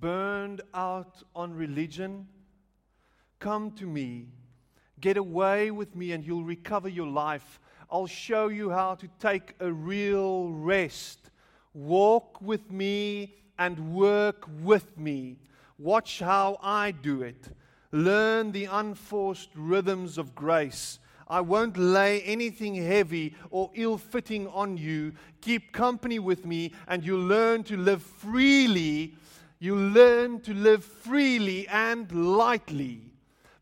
burned 0.00 0.60
out 0.72 1.22
on 1.34 1.54
religion, 1.54 2.26
come 3.38 3.70
to 3.70 3.86
me. 3.86 4.26
Get 5.00 5.16
away 5.16 5.70
with 5.70 5.94
me 5.94 6.12
and 6.12 6.24
you'll 6.24 6.44
recover 6.44 6.88
your 6.88 7.06
life. 7.06 7.60
I'll 7.90 8.06
show 8.06 8.48
you 8.48 8.70
how 8.70 8.96
to 8.96 9.08
take 9.20 9.54
a 9.60 9.70
real 9.70 10.50
rest. 10.50 11.30
Walk 11.74 12.40
with 12.40 12.70
me 12.70 13.34
and 13.58 13.94
work 13.94 14.46
with 14.62 14.96
me. 14.98 15.36
Watch 15.78 16.20
how 16.20 16.58
I 16.62 16.90
do 16.90 17.22
it. 17.22 17.48
Learn 17.92 18.52
the 18.52 18.64
unforced 18.66 19.50
rhythms 19.54 20.18
of 20.18 20.34
grace. 20.34 20.98
I 21.28 21.40
won't 21.40 21.76
lay 21.76 22.22
anything 22.22 22.74
heavy 22.74 23.34
or 23.50 23.70
ill 23.74 23.98
fitting 23.98 24.46
on 24.48 24.76
you. 24.76 25.12
Keep 25.40 25.72
company 25.72 26.18
with 26.18 26.44
me, 26.44 26.72
and 26.86 27.04
you'll 27.04 27.26
learn 27.26 27.62
to 27.64 27.76
live 27.76 28.02
freely. 28.02 29.14
You 29.58 29.76
learn 29.76 30.40
to 30.42 30.52
live 30.52 30.84
freely 30.84 31.66
and 31.68 32.10
lightly. 32.12 33.14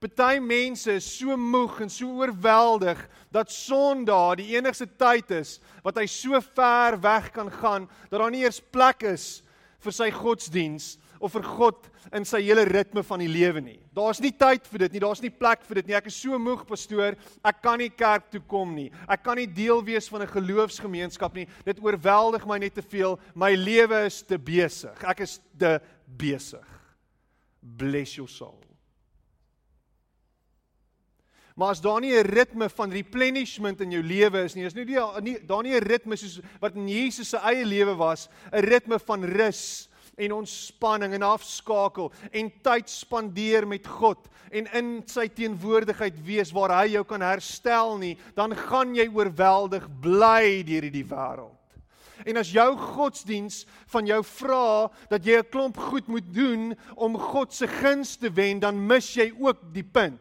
Party 0.03 0.41
mense 0.41 0.89
is 0.89 1.07
so 1.07 1.37
moeg 1.37 1.79
en 1.85 1.91
so 1.91 2.09
oorweldig 2.19 2.99
dat 3.31 3.53
Sondag 3.55 4.41
die 4.41 4.57
enigste 4.57 4.89
tyd 4.99 5.31
is 5.31 5.61
wat 5.85 6.01
hy 6.01 6.09
so 6.11 6.41
ver 6.43 6.97
weg 7.05 7.29
kan 7.37 7.51
gaan 7.61 7.87
dat 8.11 8.19
daar 8.19 8.33
nie 8.35 8.43
eers 8.43 8.59
plek 8.75 9.07
is 9.07 9.45
vir 9.83 9.95
sy 9.97 10.09
godsdiens 10.15 10.97
of 11.23 11.33
vir 11.37 11.45
God 11.47 11.89
in 12.15 12.27
sy 12.27 12.41
hele 12.43 12.65
ritme 12.67 13.05
van 13.07 13.23
die 13.23 13.31
lewe 13.31 13.63
nie. 13.63 13.79
Daar's 13.95 14.21
nie 14.23 14.33
tyd 14.35 14.67
vir 14.71 14.87
dit 14.87 14.97
nie, 14.97 15.03
daar's 15.05 15.23
nie 15.23 15.31
plek 15.31 15.63
vir 15.69 15.81
dit 15.81 15.91
nie. 15.91 15.97
Ek 15.99 16.09
is 16.11 16.19
so 16.19 16.39
moeg 16.39 16.65
pastoor, 16.67 17.17
ek 17.45 17.63
kan 17.63 17.79
nie 17.79 17.91
kerk 17.91 18.31
toe 18.33 18.43
kom 18.51 18.75
nie. 18.75 18.89
Ek 19.07 19.23
kan 19.23 19.39
nie 19.39 19.47
deel 19.47 19.85
wees 19.87 20.09
van 20.11 20.23
'n 20.23 20.35
geloofsgemeenskap 20.35 21.35
nie. 21.35 21.47
Dit 21.65 21.79
oorweldig 21.79 22.47
my 22.47 22.59
net 22.59 22.75
te 22.75 22.83
veel. 22.83 23.19
My 23.35 23.55
lewe 23.55 24.07
is 24.07 24.23
te 24.23 24.39
besig. 24.39 25.05
Ek 25.05 25.21
is 25.21 25.41
te 25.59 25.81
besig. 26.07 26.67
Bless 27.63 28.17
your 28.17 28.29
soul. 28.29 28.72
Maar 31.57 31.69
as 31.69 31.81
daar 31.81 32.01
nie 32.01 32.15
'n 32.17 32.27
ritme 32.27 32.69
van 32.69 32.91
replenishment 32.91 33.81
in 33.81 33.91
jou 33.91 34.03
lewe 34.03 34.45
is 34.45 34.55
nie, 34.55 34.65
is 34.65 34.75
nie 34.75 34.85
die 34.85 34.99
nie 35.21 35.39
daar 35.47 35.63
nie 35.63 35.75
'n 35.75 35.85
ritme 35.85 36.17
soos 36.17 36.41
wat 36.61 36.75
in 36.75 36.89
Jesus 36.89 37.29
se 37.29 37.37
eie 37.37 37.65
lewe 37.65 37.97
was, 37.97 38.29
'n 38.53 38.61
ritme 38.61 38.99
van 38.99 39.25
rus 39.25 39.89
en 40.17 40.33
ontspanning 40.33 41.15
en 41.15 41.23
afskakel 41.23 42.13
en 42.31 42.53
tyd 42.63 42.91
spandeer 42.91 43.67
met 43.67 43.87
God 43.87 44.29
en 44.53 44.69
in 44.77 45.03
sy 45.09 45.29
teenwoordigheid 45.33 46.19
wees 46.27 46.53
waar 46.53 46.75
hy 46.83 46.93
jou 46.93 47.05
kan 47.09 47.21
herstel 47.25 47.97
nie, 47.99 48.19
dan 48.37 48.55
gaan 48.57 48.95
jy 48.95 49.09
oorweldig 49.09 49.89
bly 50.01 50.63
deur 50.63 50.83
hierdie 50.83 51.09
wêreld. 51.09 51.57
En 52.29 52.39
as 52.39 52.53
jou 52.55 52.69
godsdiens 52.79 53.65
van 53.91 54.07
jou 54.07 54.21
vra 54.39 54.91
dat 55.11 55.25
jy 55.25 55.39
'n 55.39 55.51
klomp 55.51 55.77
goed 55.77 56.07
moet 56.07 56.29
doen 56.35 56.77
om 56.95 57.19
God 57.19 57.53
se 57.53 57.67
guns 57.67 58.17
te 58.17 58.31
wen, 58.31 58.61
dan 58.61 58.87
mis 58.87 59.15
jy 59.15 59.33
ook 59.39 59.59
die 59.73 59.83
punt. 59.83 60.21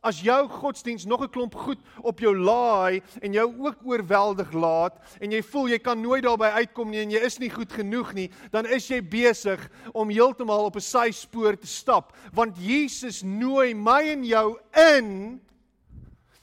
As 0.00 0.20
jou 0.22 0.48
godsdiens 0.48 1.04
nog 1.04 1.22
'n 1.22 1.30
klomp 1.30 1.54
goed 1.54 1.78
op 2.02 2.20
jou 2.20 2.36
laai 2.36 3.02
en 3.20 3.32
jou 3.32 3.54
ook 3.58 3.76
oorweldig 3.84 4.52
laat 4.52 4.94
en 5.20 5.30
jy 5.30 5.42
voel 5.42 5.68
jy 5.68 5.78
kan 5.78 6.00
nooit 6.00 6.22
daarby 6.22 6.44
uitkom 6.44 6.90
nie 6.90 7.00
en 7.00 7.10
jy 7.10 7.18
is 7.18 7.38
nie 7.38 7.50
goed 7.50 7.72
genoeg 7.72 8.14
nie, 8.14 8.30
dan 8.50 8.66
is 8.66 8.88
jy 8.88 9.02
besig 9.02 9.70
om 9.92 10.10
heeltemal 10.10 10.64
op 10.64 10.76
'n 10.76 10.80
syspoor 10.80 11.56
te 11.56 11.66
stap, 11.66 12.16
want 12.32 12.56
Jesus 12.56 13.22
nooi 13.22 13.74
my 13.74 14.02
en 14.08 14.24
jou 14.24 14.58
in 14.96 15.40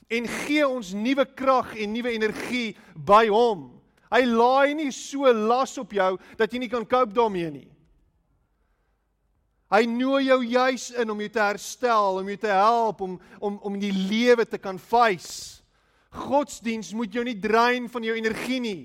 en 0.09 0.27
gee 0.27 0.67
ons 0.67 0.93
nuwe 0.93 1.25
krag 1.25 1.75
en 1.77 1.91
nuwe 1.91 2.11
energie 2.11 2.75
by 2.95 3.27
hom. 3.27 3.71
Hy 4.11 4.25
laai 4.25 4.73
nie 4.73 4.91
so 4.91 5.31
las 5.33 5.77
op 5.77 5.91
jou 5.91 6.17
dat 6.37 6.51
jy 6.51 6.59
nie 6.59 6.69
kan 6.69 6.85
cope 6.85 7.13
daarmee 7.13 7.51
nie. 7.51 7.74
Hy 9.73 9.85
nooi 9.89 10.27
jou 10.27 10.43
juis 10.45 10.91
in 10.91 11.09
om 11.09 11.19
jou 11.19 11.29
te 11.29 11.41
herstel, 11.41 12.19
om 12.21 12.27
jou 12.29 12.37
te 12.37 12.51
help 12.53 13.01
om 13.01 13.15
om 13.39 13.57
om 13.65 13.79
die 13.79 13.93
lewe 13.93 14.45
te 14.45 14.57
kan 14.61 14.79
face. 14.79 15.63
Godsdiens 16.15 16.93
moet 16.93 17.13
jou 17.13 17.23
nie 17.25 17.39
drein 17.39 17.89
van 17.89 18.03
jou 18.03 18.15
energie 18.15 18.59
nie. 18.59 18.83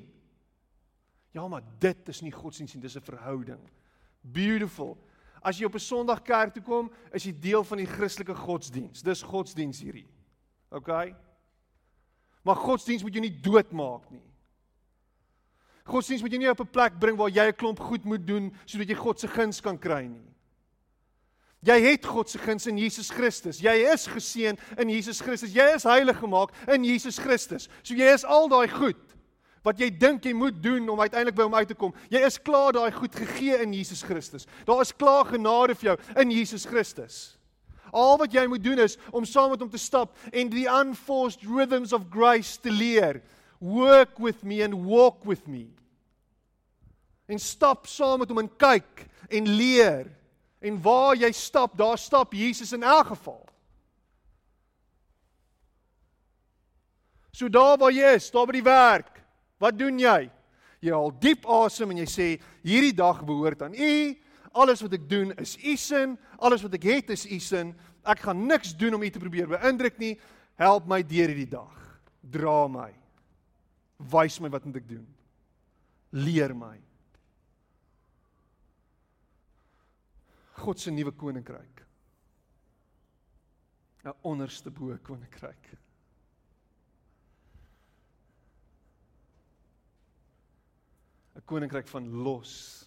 Ja, 1.36 1.46
maar 1.48 1.62
dit 1.78 2.08
is 2.08 2.22
nie 2.24 2.32
godsdiens 2.32 2.74
nie, 2.74 2.82
dis 2.82 2.96
'n 2.96 3.00
verhouding. 3.00 3.60
Beautiful. 4.22 4.98
As 5.42 5.58
jy 5.58 5.66
op 5.66 5.74
'n 5.74 5.78
Sondag 5.78 6.22
kerk 6.22 6.54
toe 6.54 6.62
kom, 6.62 6.90
is 7.12 7.24
jy 7.24 7.32
deel 7.32 7.64
van 7.64 7.78
die 7.78 7.86
Christelike 7.86 8.34
godsdiens. 8.34 9.02
Dis 9.02 9.22
godsdiens 9.22 9.80
hierdie. 9.80 10.08
OK? 10.70 11.14
Maar 12.42 12.56
godsdiens 12.56 13.02
moet 13.02 13.14
jou 13.14 13.20
nie 13.22 13.40
doodmaak 13.40 14.10
nie. 14.10 14.22
Godsdiens 15.84 16.22
moet 16.22 16.30
jou 16.30 16.40
nie 16.40 16.50
op 16.50 16.60
'n 16.60 16.70
plek 16.70 16.98
bring 16.98 17.16
waar 17.16 17.30
jy 17.30 17.48
'n 17.48 17.56
klomp 17.56 17.78
goed 17.78 18.04
moet 18.04 18.26
doen 18.26 18.52
sodat 18.64 18.88
jy 18.88 18.94
God 18.94 19.20
se 19.20 19.28
guns 19.28 19.60
kan 19.60 19.78
kry 19.78 20.06
nie. 20.06 20.30
Jy 21.60 21.76
het 21.84 22.06
God 22.08 22.30
se 22.30 22.38
guns 22.40 22.66
in 22.70 22.78
Jesus 22.80 23.10
Christus. 23.12 23.60
Jy 23.60 23.74
is 23.92 24.06
geseën 24.08 24.56
in 24.80 24.90
Jesus 24.90 25.20
Christus. 25.20 25.52
Jy 25.52 25.66
is 25.76 25.84
heilig 25.84 26.16
gemaak 26.22 26.54
in 26.72 26.84
Jesus 26.88 27.18
Christus. 27.20 27.68
So 27.82 27.94
jy 27.94 28.08
is 28.14 28.24
al 28.24 28.48
daai 28.48 28.68
goed 28.72 29.00
wat 29.66 29.76
jy 29.76 29.90
dink 29.92 30.24
jy 30.24 30.32
moet 30.32 30.56
doen 30.64 30.86
om 30.88 31.02
uiteindelik 31.02 31.36
by 31.36 31.44
hom 31.44 31.56
uit 31.58 31.68
te 31.68 31.76
kom. 31.76 31.92
Jy 32.08 32.22
is 32.24 32.38
klaar 32.40 32.72
daai 32.72 32.88
goed 32.96 33.12
gegee 33.12 33.58
in 33.60 33.74
Jesus 33.76 34.00
Christus. 34.00 34.46
Daar 34.64 34.80
is 34.80 34.94
klaar 34.96 35.28
genade 35.28 35.76
vir 35.76 35.90
jou 35.90 35.96
in 36.22 36.32
Jesus 36.32 36.64
Christus. 36.64 37.18
Al 37.92 38.16
wat 38.20 38.32
jy 38.32 38.46
moet 38.48 38.64
doen 38.64 38.80
is 38.80 38.96
om 39.12 39.26
saam 39.28 39.52
met 39.52 39.60
hom 39.60 39.68
te 39.68 39.80
stap 39.80 40.14
en 40.32 40.48
die 40.48 40.64
unforced 40.70 41.44
rhythms 41.44 41.92
of 41.92 42.08
grace 42.12 42.56
te 42.62 42.72
leer. 42.72 43.20
Work 43.60 44.16
with 44.22 44.40
me 44.46 44.62
and 44.64 44.86
walk 44.86 45.26
with 45.28 45.44
me. 45.44 45.66
En 47.28 47.38
stap 47.38 47.84
saam 47.90 48.22
met 48.22 48.32
hom 48.32 48.40
en 48.46 48.50
kyk 48.56 49.04
en 49.28 49.52
leer. 49.58 50.08
En 50.60 50.76
waar 50.82 51.16
jy 51.16 51.30
stap, 51.32 51.76
daar 51.78 51.98
stap 51.98 52.34
Jesus 52.36 52.72
in 52.76 52.82
elk 52.84 53.14
geval. 53.14 53.40
So 57.32 57.48
daar 57.48 57.78
waar 57.80 57.92
jy 57.94 58.16
is, 58.18 58.28
daar 58.30 58.48
by 58.48 58.58
die 58.58 58.66
werk, 58.66 59.14
wat 59.62 59.78
doen 59.78 59.98
jy? 60.00 60.28
Jy 60.80 60.92
haal 60.96 61.12
diep 61.20 61.46
asem 61.48 61.92
en 61.92 62.00
jy 62.02 62.08
sê 62.08 62.26
hierdie 62.64 62.96
dag 62.96 63.22
behoort 63.24 63.62
aan 63.64 63.76
U. 63.76 63.94
Alles 64.60 64.82
wat 64.82 64.96
ek 64.96 65.06
doen 65.08 65.32
is 65.40 65.54
U 65.60 65.76
sin, 65.78 66.16
alles 66.40 66.64
wat 66.64 66.74
ek 66.76 66.88
het 66.88 67.12
is 67.14 67.26
U 67.28 67.38
sin. 67.40 67.72
Ek 68.04 68.24
gaan 68.24 68.46
niks 68.48 68.74
doen 68.76 68.96
om 68.96 69.04
U 69.04 69.10
te 69.12 69.22
probeer 69.22 69.48
beïndruk 69.52 70.00
nie. 70.00 70.14
Help 70.60 70.88
my 70.90 71.00
deur 71.06 71.32
hierdie 71.32 71.48
dag. 71.52 71.76
Dra 72.20 72.64
my. 72.68 72.90
Wys 74.12 74.40
my 74.40 74.50
wat 74.52 74.64
moet 74.68 74.80
ek 74.80 74.88
doen? 74.88 75.04
Leer 76.16 76.56
my. 76.56 76.76
God 80.60 80.78
se 80.78 80.90
nuwe 80.90 81.12
koninkryk. 81.12 81.86
'n 84.04 84.12
Onderste 84.22 84.70
bo 84.70 84.96
koninkryk. 85.02 85.70
Koninkryk 91.44 91.88
van 91.88 92.08
los 92.24 92.86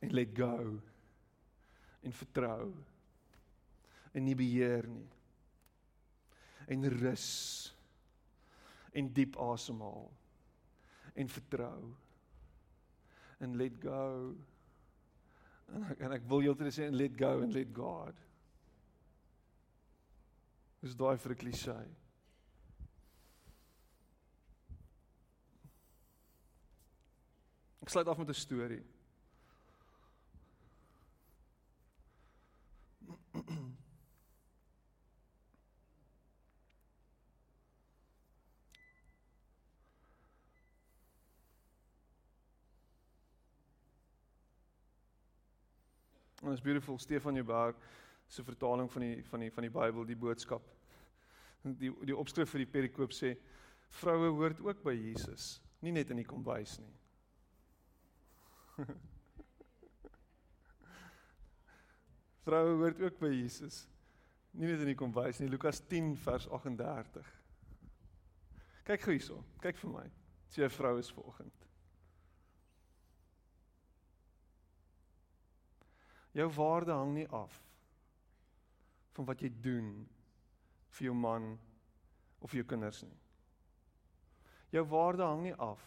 en 0.00 0.14
let 0.14 0.36
go 0.36 0.80
en 2.02 2.12
vertrou 2.12 2.72
en 4.12 4.24
nie 4.24 4.34
beheer 4.34 4.88
nie 4.90 5.06
en 6.66 6.88
rus 6.90 7.28
en 8.92 9.12
diep 9.14 9.36
asemhaal 9.40 10.08
en 11.14 11.30
vertrou 11.36 11.92
en 13.38 13.56
let 13.60 13.78
go 13.82 14.34
en 15.74 15.84
ek, 15.90 16.00
en 16.00 16.12
ek 16.18 16.28
wil 16.28 16.44
julle 16.46 16.70
sê 16.74 16.90
let 16.92 17.16
go 17.18 17.40
and 17.42 17.54
let 17.56 17.72
God 17.72 18.14
is 20.82 20.96
daai 20.98 21.16
vir 21.16 21.32
'n 21.32 21.42
klise 21.44 21.76
Ek 27.82 27.90
sluit 27.90 28.08
af 28.08 28.18
met 28.18 28.28
'n 28.28 28.34
storie. 28.34 28.84
En 46.42 46.50
it's 46.50 46.60
beautiful 46.60 46.98
Stefan 46.98 47.34
Joubert 47.34 47.76
se 48.26 48.44
vertaling 48.44 48.92
van 48.92 49.02
die 49.02 49.24
van 49.24 49.40
die 49.40 49.52
van 49.52 49.62
die 49.62 49.70
Bybel, 49.70 50.04
die 50.06 50.16
boodskap. 50.16 50.62
Die 51.62 51.92
die 52.08 52.16
opskrif 52.16 52.50
vir 52.50 52.58
die 52.64 52.70
perikoop 52.72 53.12
sê 53.14 53.36
vroue 53.92 54.30
hoort 54.34 54.60
ook 54.64 54.82
by 54.82 54.94
Jesus, 54.96 55.62
nie 55.84 55.92
net 55.92 56.10
in 56.10 56.16
die 56.22 56.26
kombuis 56.26 56.78
nie. 56.80 56.94
vroue 62.46 62.74
hoort 62.80 63.00
ook 63.04 63.18
by 63.20 63.30
Jesus. 63.34 63.88
Nie 64.52 64.68
net 64.68 64.80
in 64.84 64.90
die 64.92 64.98
kombuis 64.98 65.38
nie, 65.40 65.48
Lukas 65.48 65.80
10 65.88 66.16
vers 66.24 66.48
38. 66.48 67.28
Kyk 68.88 69.00
gou 69.04 69.14
hierso. 69.14 69.38
Kyk 69.62 69.78
vir 69.84 69.90
my. 69.92 70.06
Jy 70.52 70.64
'n 70.66 70.74
vrou 70.74 70.98
is 70.98 71.12
vanoggend. 71.12 71.71
Jou 76.32 76.48
waarde 76.56 76.92
hang 76.92 77.14
nie 77.14 77.28
af 77.28 77.58
van 79.12 79.28
wat 79.28 79.42
jy 79.44 79.50
doen 79.60 79.90
vir 80.96 81.08
jou 81.10 81.16
man 81.16 81.58
of 82.40 82.54
jou 82.56 82.64
kinders 82.64 83.02
nie. 83.04 83.18
Jou 84.72 84.84
waarde 84.88 85.26
hang 85.28 85.42
nie 85.44 85.54
af 85.60 85.82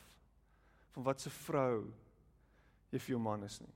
van 0.93 1.08
wat 1.08 1.22
se 1.22 1.30
vrou 1.30 1.88
jy 2.91 3.02
vir 3.02 3.16
jou 3.16 3.22
man 3.22 3.43
is 3.43 3.58
nie. 3.62 3.74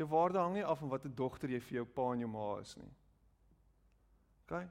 Jou 0.00 0.08
waarde 0.08 0.40
hang 0.40 0.56
nie 0.56 0.64
af 0.64 0.80
van 0.80 0.90
watter 0.90 1.12
dogter 1.12 1.52
jy 1.52 1.60
vir 1.60 1.82
jou 1.82 1.88
pa 1.98 2.08
en 2.14 2.24
jou 2.24 2.30
ma 2.32 2.46
is 2.62 2.72
nie. 2.80 2.88
OK? 4.46 4.62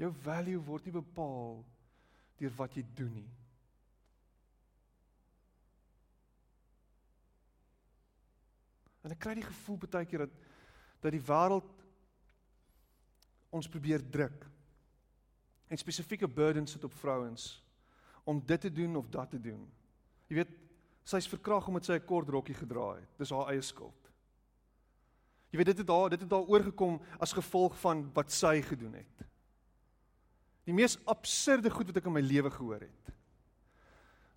Jou 0.00 0.14
value 0.22 0.62
word 0.64 0.86
nie 0.86 0.94
bepaal 0.94 1.60
deur 2.40 2.56
wat 2.56 2.78
jy 2.78 2.86
doen 2.96 3.12
nie. 3.18 3.28
En 9.04 9.14
ek 9.14 9.20
kry 9.22 9.34
die 9.38 9.46
gevoel 9.46 9.78
baie 9.86 10.08
keer 10.08 10.26
dat 10.26 10.38
dat 11.00 11.14
die 11.14 11.22
wêreld 11.24 11.68
ons 13.56 13.68
probeer 13.72 14.02
druk. 14.04 14.44
En 15.72 15.80
spesifieke 15.80 16.28
burdens 16.28 16.74
sit 16.76 16.84
op 16.84 16.92
vrouens 17.00 17.64
om 18.28 18.42
dit 18.46 18.60
te 18.60 18.72
doen 18.72 18.96
of 18.96 19.08
dat 19.08 19.30
te 19.30 19.40
doen. 19.40 19.62
Jy 20.28 20.36
weet, 20.42 20.52
sy's 21.08 21.28
verkrag 21.30 21.66
omdat 21.68 21.88
sy 21.88 21.96
'n 21.96 22.04
kort 22.04 22.28
rokkie 22.28 22.54
gedra 22.54 23.00
het. 23.00 23.08
Dis 23.18 23.30
haar 23.30 23.48
eie 23.48 23.62
skuld. 23.62 24.10
Jy 25.50 25.56
weet 25.56 25.66
dit 25.66 25.78
het 25.78 25.86
daar 25.86 26.10
dit 26.10 26.20
het 26.20 26.30
daar 26.30 26.46
oorgekom 26.46 27.00
as 27.18 27.32
gevolg 27.32 27.78
van 27.80 28.10
wat 28.14 28.30
sy 28.30 28.60
gedoen 28.62 28.94
het. 28.94 29.26
Die 30.64 30.74
mees 30.74 30.98
absurde 31.04 31.70
goed 31.70 31.86
wat 31.86 31.96
ek 31.96 32.06
in 32.06 32.12
my 32.12 32.20
lewe 32.20 32.50
gehoor 32.50 32.80
het. 32.80 33.14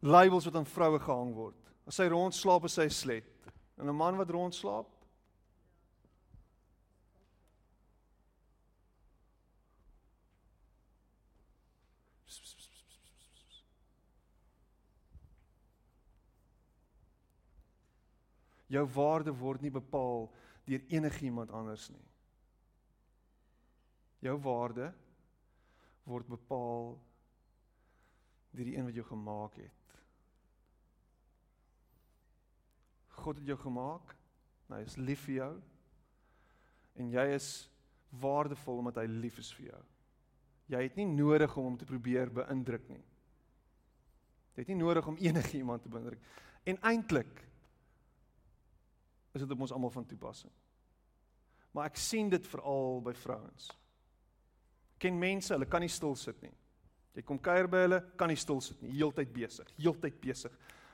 Labels 0.01 0.45
wat 0.45 0.55
aan 0.55 0.65
vroue 0.65 0.99
gehang 0.99 1.33
word. 1.33 1.73
As 1.85 1.95
sy 1.95 2.07
rond 2.07 2.33
slaap 2.33 2.65
is 2.65 2.73
sy 2.73 2.87
slet. 2.89 3.32
En 3.75 3.87
'n 3.87 3.95
man 3.95 4.15
wat 4.15 4.29
rond 4.29 4.55
slaap? 4.55 4.89
Jou 18.73 18.87
waarde 18.89 19.33
word 19.37 19.61
nie 19.61 19.71
bepaal 19.71 20.31
deur 20.65 20.81
enigiemand 20.89 21.51
anders 21.53 21.89
nie. 21.93 22.07
Jou 24.19 24.37
waarde 24.41 24.93
word 26.09 26.27
bepaal 26.27 26.95
deur 28.53 28.65
die 28.65 28.77
een 28.77 28.87
wat 28.89 28.97
jou 28.97 29.05
gemaak 29.05 29.55
het. 29.61 29.82
God 33.23 33.39
het 33.39 33.47
jou 33.47 33.57
gemaak. 33.61 34.13
Hy 34.73 34.81
is 34.83 34.97
lief 34.99 35.27
vir 35.27 35.35
jou. 35.37 35.53
En 36.99 37.09
jy 37.13 37.25
is 37.35 37.49
waardevol 38.21 38.81
omdat 38.83 39.01
hy 39.01 39.07
lief 39.09 39.39
is 39.41 39.51
vir 39.57 39.71
jou. 39.71 39.81
Jy 40.73 40.81
het 40.85 40.97
nie 40.97 41.07
nodig 41.09 41.57
om 41.57 41.71
hom 41.71 41.77
te 41.79 41.87
probeer 41.87 42.31
beïndruk 42.33 42.85
nie. 42.91 43.03
Jy 44.53 44.63
het 44.63 44.71
nie 44.71 44.79
nodig 44.79 45.07
om 45.09 45.17
enigiemand 45.19 45.83
te 45.83 45.91
beïndruk. 45.91 46.21
En 46.69 46.79
eintlik 46.89 47.41
is 49.33 49.41
dit 49.41 49.55
op 49.55 49.63
ons 49.65 49.73
almal 49.73 49.93
van 49.93 50.05
toepassing. 50.07 50.51
Maar 51.73 51.89
ek 51.89 51.97
sien 51.97 52.29
dit 52.29 52.51
veral 52.51 53.01
by 53.01 53.15
vrouens. 53.17 53.71
Ken 55.01 55.17
mense, 55.19 55.49
hulle 55.55 55.67
kan 55.67 55.81
nie 55.81 55.91
stil 55.91 56.13
sit 56.19 56.37
nie. 56.45 56.53
Jy 57.17 57.23
kom 57.25 57.39
kuier 57.41 57.67
by 57.69 57.81
hulle, 57.85 57.99
kan 58.17 58.29
nie 58.29 58.37
stil 58.39 58.61
sit 58.61 58.79
nie, 58.81 58.93
heeltyd 58.93 59.33
besig, 59.33 59.69
heeltyd 59.81 60.15
besig 60.21 60.53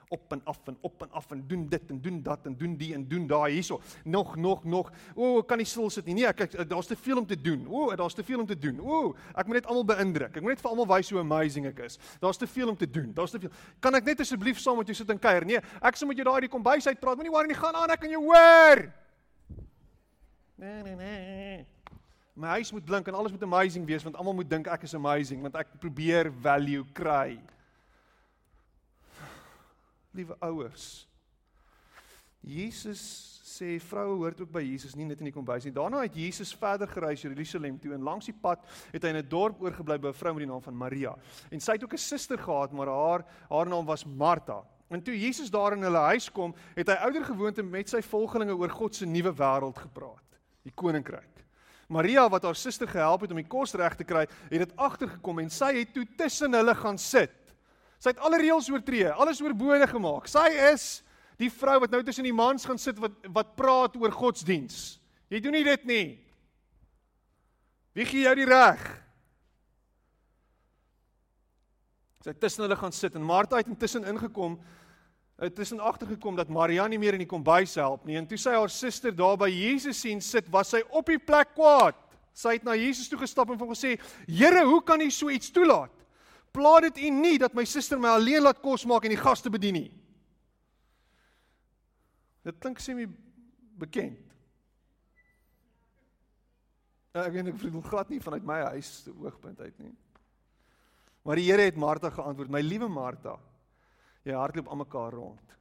op 0.09 0.31
en 0.31 0.41
af 0.43 0.59
en 0.65 0.77
op 0.81 1.01
en 1.01 1.11
af 1.11 1.31
en 1.31 1.43
doen 1.47 1.67
dit 1.69 1.89
en 1.89 2.01
doen 2.01 2.21
dat 2.21 2.45
en 2.45 2.55
doen 2.57 2.75
die 2.75 2.93
en 2.93 3.07
doen 3.07 3.27
daai 3.27 3.53
hierso. 3.53 3.81
Nog 4.03 4.35
nog 4.35 4.63
nog. 4.63 4.91
O, 5.13 5.37
ek 5.39 5.47
kan 5.47 5.61
nie 5.61 5.67
stil 5.69 5.89
sit 5.93 6.05
nie. 6.09 6.15
Nee, 6.17 6.25
ek 6.25 6.55
daar's 6.69 6.89
te 6.89 6.97
veel 6.97 7.17
om 7.21 7.27
te 7.29 7.37
doen. 7.37 7.67
O, 7.69 7.95
daar's 7.95 8.17
te 8.17 8.23
veel 8.25 8.39
om 8.41 8.47
te 8.49 8.57
doen. 8.57 8.79
O, 8.81 9.13
ek 9.35 9.45
moet 9.45 9.59
net 9.59 9.69
almal 9.69 9.85
beïndruk. 9.85 10.33
Ek 10.33 10.41
moet 10.41 10.55
net 10.55 10.63
vir 10.63 10.71
almal 10.71 10.89
wys 10.89 11.11
hoe 11.13 11.21
amazing 11.21 11.69
ek 11.69 11.83
is. 11.85 11.99
Daar's 12.23 12.41
te 12.41 12.49
veel 12.49 12.73
om 12.73 12.77
te 12.77 12.89
doen. 12.89 13.11
Daar's 13.13 13.35
te 13.35 13.41
veel. 13.43 13.53
Kan 13.79 13.99
ek 13.99 14.09
net 14.09 14.25
asseblief 14.25 14.57
saam 14.63 14.81
met 14.81 14.89
jou 14.89 14.97
sit 14.97 15.13
en 15.13 15.21
kuier? 15.21 15.45
Nee, 15.45 15.61
ek 15.61 16.01
sê 16.01 16.09
moet 16.09 16.17
jy 16.17 16.25
daai 16.25 16.41
die 16.47 16.51
kombuis 16.57 16.89
uitpraat. 16.89 17.21
Moenie 17.21 17.35
worry 17.35 17.53
nie, 17.53 17.59
gaan 17.59 17.77
aan, 17.77 17.93
ek 17.93 18.01
kan 18.01 18.15
jou 18.15 18.23
hoor. 18.25 18.83
Nee, 20.57 20.81
nee, 20.89 20.97
nee. 20.97 21.61
My 22.33 22.57
huis 22.57 22.73
moet 22.73 22.85
blink 22.87 23.07
en 23.07 23.13
alles 23.19 23.31
moet 23.35 23.45
amazing 23.45 23.85
wees 23.85 24.03
want 24.07 24.17
almal 24.17 24.33
moet 24.33 24.49
dink 24.49 24.67
ek 24.71 24.87
is 24.87 24.95
amazing 24.95 25.43
want 25.43 25.57
ek 25.59 25.77
probeer 25.83 26.31
value 26.41 26.85
kry 26.95 27.37
liewe 30.11 30.35
ouers. 30.39 31.07
Jesus 32.39 33.01
sê 33.43 33.75
vroue 33.83 34.15
hoort 34.21 34.39
ook 34.41 34.51
by 34.53 34.61
Jesus, 34.63 34.95
nie 34.95 35.07
net 35.09 35.19
in 35.19 35.27
die 35.27 35.35
kombuis 35.35 35.65
nie. 35.67 35.73
Daarna 35.75 36.05
het 36.05 36.15
Jesus 36.15 36.53
verder 36.55 36.87
gereis 36.87 37.23
Jerusalem 37.25 37.79
toe 37.81 37.93
en 37.95 38.05
langs 38.05 38.29
die 38.29 38.35
pad 38.35 38.63
het 38.93 39.03
hy 39.03 39.09
in 39.09 39.19
'n 39.19 39.29
dorp 39.29 39.61
oorgebly 39.61 39.97
by 39.97 40.09
'n 40.09 40.19
vrou 40.21 40.33
met 40.33 40.45
die 40.45 40.51
naam 40.51 40.61
van 40.61 40.77
Maria. 40.77 41.15
En 41.51 41.59
sy 41.59 41.73
het 41.73 41.83
ook 41.83 41.93
'n 41.93 41.97
suster 41.97 42.37
gehad, 42.37 42.71
maar 42.71 42.87
haar 42.87 43.25
haar 43.49 43.67
naam 43.67 43.85
was 43.85 44.05
Martha. 44.05 44.63
En 44.89 45.01
toe 45.01 45.19
Jesus 45.19 45.49
daar 45.49 45.73
in 45.73 45.83
hulle 45.83 45.97
huis 45.97 46.31
kom, 46.31 46.55
het 46.75 46.87
hy 46.87 46.95
ouer 46.95 47.25
gewoonte 47.25 47.63
met 47.63 47.89
sy 47.89 48.01
volgelinge 48.01 48.55
oor 48.55 48.69
God 48.69 48.95
se 48.95 49.05
nuwe 49.05 49.33
wêreld 49.33 49.77
gepraat, 49.77 50.39
die 50.63 50.73
koninkryk. 50.73 51.45
Maria 51.87 52.29
wat 52.29 52.43
haar 52.43 52.55
suster 52.55 52.87
gehelp 52.87 53.21
het 53.21 53.31
om 53.31 53.37
die 53.37 53.47
kos 53.47 53.73
reg 53.73 53.95
te 53.95 54.03
kry, 54.03 54.27
het 54.49 54.59
dit 54.59 54.75
agtergekom 54.75 55.39
en 55.39 55.49
sy 55.49 55.73
het 55.79 55.93
toe 55.93 56.05
tussen 56.17 56.53
hulle 56.53 56.75
gaan 56.75 56.97
sit 56.97 57.31
Sy 57.99 58.13
het 58.13 58.21
alle 58.23 58.39
reëls 58.39 58.69
oortree, 58.71 59.11
alles 59.11 59.41
oorbode 59.43 59.87
gemaak. 59.91 60.29
Sy 60.31 60.47
is 60.71 60.87
die 61.39 61.51
vrou 61.51 61.77
wat 61.83 61.91
nou 61.91 61.99
tussen 62.03 62.27
die 62.27 62.35
mans 62.35 62.65
gaan 62.67 62.79
sit 62.79 62.99
wat 62.99 63.15
wat 63.35 63.53
praat 63.59 63.95
oor 63.99 64.13
godsdiens. 64.15 64.97
Jy 65.31 65.41
doen 65.43 65.55
nie 65.55 65.67
dit 65.67 65.85
nie. 65.87 66.07
Wie 67.95 68.07
gee 68.07 68.23
jou 68.23 68.35
die 68.39 68.47
reg? 68.47 68.81
Sy 72.23 72.31
het 72.31 72.39
tussen 72.39 72.65
hulle 72.65 72.77
gaan 72.79 72.95
sit 72.95 73.15
en 73.15 73.23
Martha 73.23 73.59
het 73.59 73.69
intussen 73.71 74.07
ingekom. 74.07 74.57
Het 75.39 75.55
tussen 75.55 75.79
agtergekom 75.79 76.35
dat 76.35 76.51
Maria 76.51 76.87
nie 76.87 76.99
meer 76.99 77.15
in 77.15 77.23
die 77.23 77.29
kombuis 77.29 77.77
help 77.79 78.03
nie 78.07 78.17
en 78.19 78.27
toe 78.27 78.39
sy 78.39 78.55
haar 78.55 78.71
suster 78.71 79.15
daar 79.15 79.37
by 79.39 79.47
Jesus 79.51 80.01
sien 80.03 80.19
sit, 80.23 80.47
was 80.51 80.71
sy 80.75 80.81
op 80.91 81.07
die 81.11 81.19
plek 81.19 81.53
kwaad. 81.55 81.99
Sy 82.35 82.57
het 82.57 82.67
na 82.67 82.75
Jesus 82.79 83.07
toe 83.11 83.19
gestap 83.19 83.51
en 83.51 83.59
hom 83.59 83.71
gesê: 83.71 83.97
"Here, 84.27 84.63
hoe 84.67 84.83
kan 84.83 85.01
U 85.01 85.11
so 85.11 85.31
iets 85.31 85.51
toelaat? 85.51 85.91
Plaat 86.51 86.89
dit 86.89 87.03
U 87.05 87.09
nie 87.09 87.37
dat 87.39 87.53
my 87.53 87.65
suster 87.65 87.99
my 87.99 88.15
alleen 88.15 88.43
laat 88.43 88.61
kos 88.61 88.85
maak 88.85 89.05
en 89.05 89.13
die 89.15 89.21
gaste 89.21 89.49
bedien 89.49 89.73
nie." 89.73 89.91
Dit 92.43 92.59
klink 92.59 92.79
semi 92.79 93.05
bekend. 93.79 94.25
Ja, 97.13 97.25
ek 97.25 97.33
weet 97.33 97.49
ek 97.51 97.57
bedoel 97.57 97.81
glad 97.81 98.09
nie 98.09 98.21
vanuit 98.21 98.45
my 98.45 98.59
huis 98.75 99.03
se 99.03 99.11
oogpunt 99.11 99.59
uit 99.59 99.77
nie. 99.81 99.95
Maar 101.25 101.35
die 101.35 101.49
Here 101.49 101.67
het 101.67 101.75
Martha 101.75 102.09
geantwoord: 102.09 102.49
"My 102.49 102.61
liewe 102.61 102.87
Martha, 102.87 103.39
jy 104.23 104.33
hardloop 104.33 104.69
aan 104.69 104.83
mekaar 104.83 105.13
rond. 105.13 105.55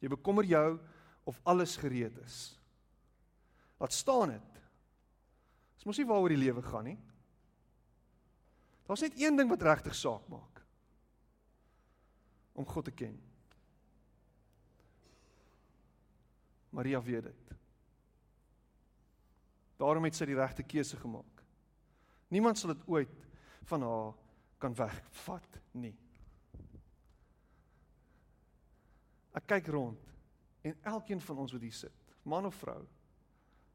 Jy 0.00 0.08
bekommer 0.08 0.44
jou 0.44 0.78
of 1.24 1.38
alles 1.46 1.76
gereed 1.76 2.16
is. 2.24 2.58
Laat 3.78 3.92
staan 3.92 4.34
dit. 4.34 4.60
Dis 5.76 5.86
mos 5.86 5.98
nie 5.98 6.06
waaroor 6.06 6.34
die 6.34 6.42
lewe 6.42 6.62
gaan 6.62 6.84
nie. 6.84 6.98
Daar's 8.86 9.00
net 9.00 9.20
een 9.20 9.36
ding 9.36 9.48
wat 9.48 9.62
regtig 9.62 9.94
saak 9.94 10.28
maak. 10.28 10.62
Om 12.52 12.66
God 12.66 12.84
te 12.84 12.90
ken. 12.90 13.20
Maria 16.72 17.02
weet 17.02 17.22
dit. 17.22 17.52
Daarom 19.76 20.04
het 20.04 20.16
sy 20.16 20.28
die 20.28 20.38
regte 20.38 20.64
keuse 20.64 20.96
gemaak. 20.96 21.42
Niemand 22.32 22.58
sal 22.58 22.72
dit 22.72 22.86
ooit 22.88 23.26
van 23.68 23.82
haar 23.82 24.14
kan 24.62 24.74
wegvat 24.78 25.58
nie. 25.76 25.94
Ek 29.36 29.46
kyk 29.48 29.68
rond 29.72 30.10
en 30.62 30.76
elkeen 30.94 31.20
van 31.20 31.42
ons 31.42 31.52
wat 31.52 31.64
hier 31.64 31.74
sit, 31.74 32.14
man 32.22 32.46
of 32.46 32.56
vrou, 32.60 32.80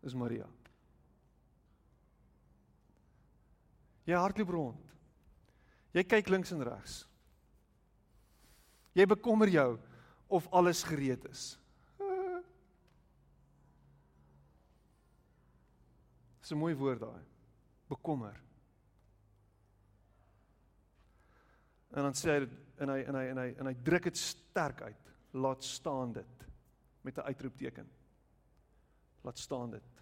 is 0.08 0.16
Maria. 0.16 0.47
Jy 4.08 4.16
hardloop 4.16 4.53
rond. 4.55 4.93
Jy 5.98 6.04
kyk 6.06 6.30
links 6.30 6.52
en 6.54 6.62
regs. 6.62 7.00
Jy 8.98 9.06
bekommer 9.10 9.50
jou 9.50 9.80
of 10.30 10.48
alles 10.54 10.84
gereed 10.86 11.26
is. 11.32 11.58
Dis 16.41 16.52
'n 16.54 16.58
mooi 16.62 16.76
woord 16.78 17.02
daai. 17.02 17.24
Bekommer. 17.89 18.36
En 21.98 22.04
dan 22.06 22.14
sê 22.14 22.30
hy 22.30 22.41
en 22.84 22.89
hy 22.93 23.00
en 23.10 23.16
hy 23.16 23.26
en 23.32 23.38
hy 23.41 23.50
en 23.58 23.66
hy 23.72 23.76
druk 23.82 24.04
dit 24.12 24.18
sterk 24.18 24.82
uit. 24.82 25.04
Laat 25.34 25.64
staan 25.64 26.14
dit 26.14 26.45
met 27.02 27.18
'n 27.18 27.26
uitroepteken. 27.32 27.89
Laat 29.24 29.38
staan 29.38 29.72
dit. 29.72 29.97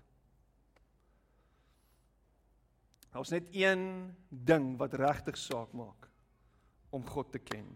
Daar's 3.16 3.32
net 3.32 3.48
een 3.56 3.86
ding 4.28 4.74
wat 4.80 4.98
regtig 5.00 5.38
saak 5.40 5.72
maak 5.72 6.10
om 6.92 7.04
God 7.08 7.32
te 7.32 7.40
ken. 7.40 7.68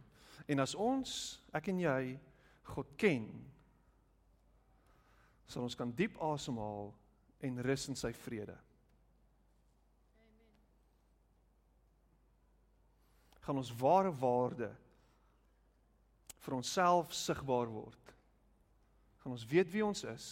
En 0.52 0.60
as 0.60 0.76
ons, 0.76 1.12
ek 1.56 1.72
en 1.72 1.80
jy, 1.80 2.02
God 2.76 2.92
ken, 3.00 3.28
sal 5.48 5.64
ons 5.66 5.78
kan 5.80 5.92
diep 5.96 6.20
asemhaal 6.24 6.92
en 7.48 7.64
rus 7.64 7.88
in 7.90 7.98
sy 8.00 8.12
vrede. 8.26 8.58
gaan 13.50 13.58
ons 13.58 13.72
ware 13.82 14.12
waarde 14.14 14.68
vir 16.46 16.54
onsself 16.54 17.16
sigbaar 17.18 17.66
word. 17.74 18.12
Gaan 19.24 19.34
ons 19.34 19.46
weet 19.50 19.72
wie 19.74 19.82
ons 19.82 20.04
is 20.06 20.28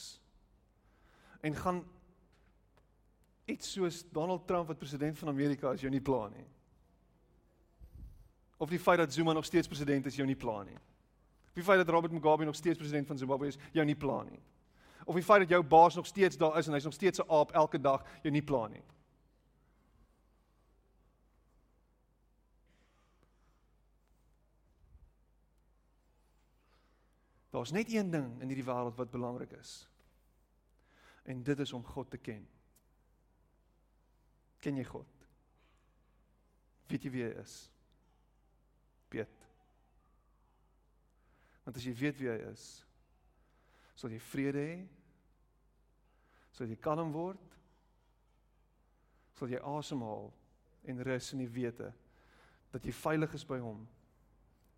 en 1.41 1.57
gaan 1.57 1.79
iets 3.47 3.71
soos 3.71 4.03
Donald 4.11 4.47
Trump 4.47 4.67
wat 4.67 4.77
president 4.77 5.17
van 5.17 5.31
Amerika 5.31 5.71
is 5.71 5.81
jou 5.81 5.91
nie 5.91 6.03
pla 6.03 6.27
nie. 6.27 6.45
Of 8.57 8.69
die 8.69 8.79
feit 8.79 8.99
dat 8.99 9.13
Zuma 9.13 9.33
nog 9.33 9.45
steeds 9.45 9.67
president 9.67 10.05
is 10.05 10.15
jou 10.15 10.27
nie 10.27 10.35
pla 10.35 10.63
nie. 10.63 10.75
Of 11.47 11.61
die 11.61 11.63
feit 11.63 11.79
dat 11.79 11.89
Robert 11.89 12.13
Mugabe 12.13 12.45
nog 12.45 12.55
steeds 12.55 12.77
president 12.77 13.07
van 13.07 13.17
Zimbabwe 13.17 13.47
is 13.47 13.57
jou 13.71 13.85
nie 13.85 13.95
pla 13.95 14.23
nie. 14.23 14.39
Of 15.05 15.15
die 15.15 15.23
feit 15.23 15.45
dat 15.45 15.49
jou 15.49 15.63
baas 15.63 15.95
nog 15.95 16.05
steeds 16.05 16.37
daar 16.37 16.57
is 16.57 16.67
en 16.67 16.75
hy's 16.75 16.83
nog 16.83 16.93
steeds 16.93 17.19
'n 17.19 17.29
aap 17.31 17.51
elke 17.51 17.79
dag 17.81 18.03
jou 18.21 18.33
nie 18.33 18.43
pla 18.43 18.67
nie. 18.67 18.83
Daar's 27.49 27.71
net 27.71 27.93
een 27.93 28.11
ding 28.11 28.41
in 28.41 28.47
hierdie 28.47 28.65
wêreld 28.65 28.95
wat 28.95 29.11
belangrik 29.11 29.51
is. 29.51 29.87
En 31.23 31.43
dit 31.43 31.59
is 31.59 31.73
om 31.73 31.83
God 31.83 32.09
te 32.09 32.17
ken. 32.17 32.56
Ken 34.63 34.77
jy 34.79 34.85
God? 34.87 35.27
Weet 36.87 37.03
jy 37.03 37.11
wie 37.13 37.25
hy 37.25 37.33
is? 37.41 37.55
Piet. 39.11 39.47
Want 41.65 41.79
as 41.79 41.85
jy 41.85 41.93
weet 41.99 42.19
wie 42.21 42.29
hy 42.31 42.37
is, 42.47 42.65
sal 43.99 44.13
jy 44.13 44.21
vrede 44.29 44.63
hê. 44.63 44.77
Sal 46.55 46.71
jy 46.71 46.77
kalm 46.81 47.11
word. 47.13 47.57
Sal 49.37 49.51
jy 49.51 49.59
asemhaal 49.61 50.31
en 50.87 51.03
rus 51.03 51.33
in 51.35 51.43
die 51.43 51.51
wete 51.51 51.91
dat 52.71 52.85
jy 52.85 52.93
veilig 52.95 53.33
is 53.35 53.45
by 53.47 53.59
hom 53.61 53.83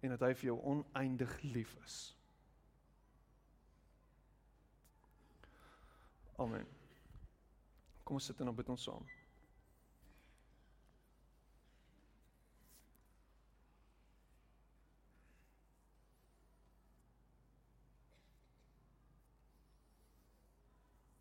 en 0.01 0.13
dat 0.13 0.23
hy 0.23 0.31
vir 0.39 0.49
jou 0.51 0.57
oneindig 0.71 1.31
lief 1.43 1.75
is. 1.83 1.99
Amen. 6.39 6.65
Kom 8.07 8.17
ons 8.17 8.29
sit 8.31 8.39
en 8.41 8.53
bid 8.55 8.69
ons 8.71 8.85
saam. 8.89 9.07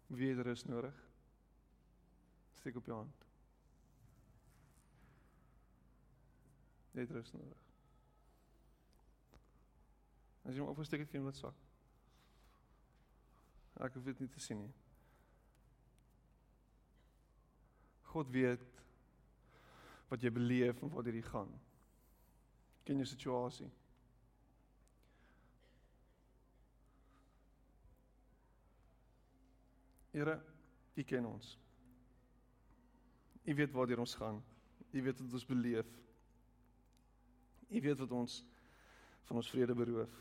Wie 0.08 0.28
het 0.32 0.44
rus 0.44 0.64
nodig? 0.64 0.94
Steek 2.52 2.76
op 2.76 2.86
jou 2.86 2.96
hand. 2.96 3.24
Net 6.90 7.10
rus 7.10 7.32
nodig. 7.32 7.64
As 10.48 10.56
jy 10.56 10.64
hom 10.64 10.72
opsteek 10.72 11.04
het, 11.04 11.10
kan 11.12 11.20
jy 11.20 11.26
laat 11.26 11.40
sak. 11.40 11.64
Ek 13.84 13.94
hoef 13.94 14.06
dit 14.08 14.20
nie 14.24 14.30
te 14.32 14.40
sien 14.42 14.62
nie. 14.64 14.72
God 18.08 18.30
weet 18.32 18.64
wat 20.08 20.24
jy 20.24 20.32
beleef 20.32 20.80
en 20.82 20.94
wat 20.94 21.06
hierdie 21.06 21.26
gaan. 21.28 21.52
Ken 22.88 22.96
jou 23.02 23.06
situasie. 23.06 23.68
Here, 30.18 30.40
U 30.94 31.02
ken 31.02 31.26
ons. 31.26 31.58
U 33.44 33.54
weet 33.54 33.70
waar 33.70 33.98
ons 33.98 34.14
gaan. 34.14 34.44
U 34.90 35.02
weet 35.02 35.20
wat 35.20 35.32
ons 35.32 35.46
beleef. 35.46 35.86
U 37.68 37.80
weet 37.80 37.98
wat 37.98 38.10
ons 38.10 38.44
van 39.28 39.36
ons 39.36 39.50
vrede 39.50 39.74
beroof. 39.78 40.16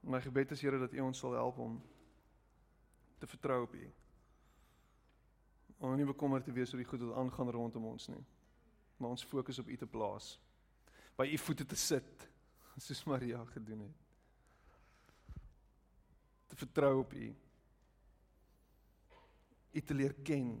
My 0.00 0.22
gebed 0.24 0.56
is 0.56 0.64
Here 0.64 0.80
dat 0.80 0.96
U 0.96 1.04
ons 1.04 1.18
sal 1.18 1.36
help 1.36 1.58
om 1.58 1.78
te 3.18 3.26
vertrou 3.26 3.62
op 3.68 3.74
U. 3.74 3.92
Om 5.78 5.96
nie 6.00 6.08
bekommerd 6.08 6.48
te 6.48 6.52
wees 6.52 6.72
oor 6.72 6.80
die 6.80 6.88
goed 6.88 7.04
wat 7.04 7.16
aangaan 7.20 7.50
rondom 7.50 7.92
ons 7.92 8.08
nie. 8.08 8.24
Maar 8.96 9.18
ons 9.18 9.30
fokus 9.36 9.58
op 9.58 9.68
U 9.68 9.76
te 9.76 9.86
plaas. 9.86 10.38
By 11.18 11.26
U 11.34 11.38
voete 11.42 11.66
te 11.66 11.76
sit, 11.76 12.28
soos 12.84 13.04
Maria 13.10 13.42
gedoen 13.50 13.80
het. 13.88 14.04
Te 16.48 16.56
vertrou 16.56 17.00
op 17.00 17.12
U. 17.12 17.28
U 19.72 19.80
te 19.80 19.94
leer 19.94 20.14
ken. 20.24 20.52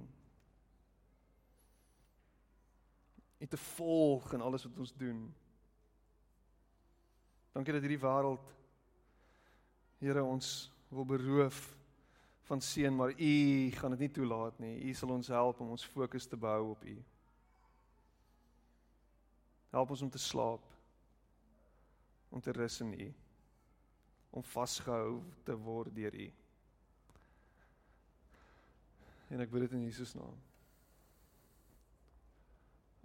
U 3.38 3.46
te 3.46 3.56
volg 3.56 4.32
in 4.34 4.42
alles 4.42 4.66
wat 4.66 4.78
ons 4.82 4.94
doen. 4.98 5.22
Dankie 7.54 7.72
dat 7.72 7.82
hierdie 7.86 8.02
wêreld 8.02 8.54
Here 9.98 10.22
ons 10.22 10.70
wil 10.94 11.06
beroof 11.06 11.56
van 12.46 12.60
seën, 12.62 12.94
maar 12.94 13.10
U 13.10 13.70
gaan 13.74 13.90
dit 13.90 14.04
nie 14.06 14.10
toelaat 14.14 14.58
nie. 14.62 14.76
U 14.86 14.92
sal 14.94 15.10
ons 15.10 15.30
help 15.34 15.60
om 15.60 15.72
ons 15.74 15.86
fokus 15.90 16.26
te 16.30 16.38
behou 16.38 16.70
op 16.70 16.84
U. 16.86 16.94
Help 19.70 19.90
ons 19.90 20.02
om 20.02 20.10
te 20.10 20.18
slaap. 20.18 20.64
Om 22.28 22.40
te 22.40 22.52
rus 22.52 22.80
in 22.80 22.92
U. 23.00 23.14
Om 24.30 24.42
vasgehou 24.42 25.22
te 25.44 25.56
word 25.56 25.94
deur 25.94 26.14
U. 26.14 26.28
En 29.28 29.44
ek 29.44 29.50
bid 29.52 29.66
dit 29.66 29.76
in 29.76 29.84
Jesus 29.84 30.14
naam. 30.16 30.36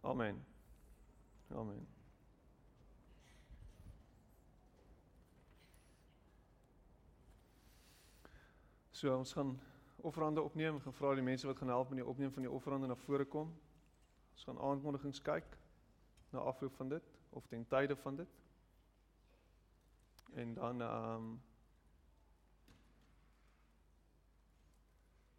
Amen. 0.04 0.40
Amen. 1.56 1.84
So 8.92 9.18
ons 9.18 9.34
gaan 9.34 9.60
offerande 9.96 10.42
opneem. 10.42 10.78
Ek 10.80 10.88
gaan 10.88 10.96
vra 10.96 11.12
die 11.16 11.26
mense 11.26 11.48
wat 11.48 11.60
gaan 11.60 11.72
help 11.76 11.90
met 11.92 12.00
die 12.00 12.08
opneem 12.08 12.32
van 12.32 12.48
die 12.48 12.52
offerande 12.52 12.88
na 12.88 12.96
vore 12.96 13.26
kom. 13.28 13.52
Ons 14.36 14.48
gaan 14.48 14.60
aankondigings 14.60 15.20
kyk 15.24 15.58
na 16.34 16.40
afloop 16.40 16.76
van 16.76 16.90
dit 16.90 17.14
of 17.30 17.48
ten 17.48 17.68
tye 17.68 17.96
van 17.96 18.16
dit. 18.16 18.38
En 20.34 20.54
dan 20.54 20.82
ehm 20.82 21.16
um, 21.16 21.42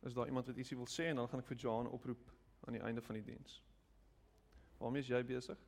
Is 0.04 0.12
daar 0.12 0.26
iemand 0.26 0.46
wat 0.46 0.56
ietsie 0.56 0.76
wil 0.76 0.86
sê 0.86 1.04
en 1.08 1.16
dan 1.16 1.28
gaan 1.28 1.40
ek 1.40 1.46
vir 1.46 1.56
Johan 1.56 1.86
oproep 1.88 2.32
aan 2.68 2.76
die 2.76 2.82
einde 2.84 3.02
van 3.02 3.16
die 3.16 3.24
diens. 3.24 3.62
Waarmee 4.76 5.00
is 5.00 5.08
jy 5.08 5.22
besig? 5.24 5.60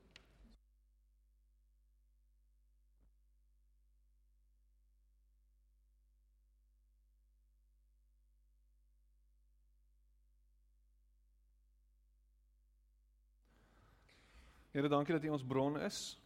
Here, 14.76 14.88
dankie 14.88 15.14
dat 15.14 15.24
U 15.24 15.28
ons 15.32 15.44
bron 15.44 15.78
is 15.80 16.20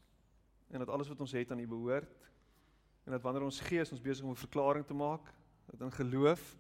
en 0.75 0.83
dat 0.83 0.89
alles 0.89 1.09
wat 1.09 1.21
ons 1.21 1.33
het 1.33 1.51
aan 1.51 1.59
U 1.59 1.67
behoort. 1.67 2.31
En 3.07 3.13
dat 3.15 3.23
wanneer 3.23 3.45
ons 3.47 3.61
gees 3.61 3.93
ons 3.95 4.03
besig 4.03 4.25
om 4.25 4.31
'n 4.31 4.37
verklaring 4.37 4.87
te 4.87 4.95
maak, 4.95 5.35
dat 5.67 5.81
in 5.81 5.93
geloof 5.93 6.57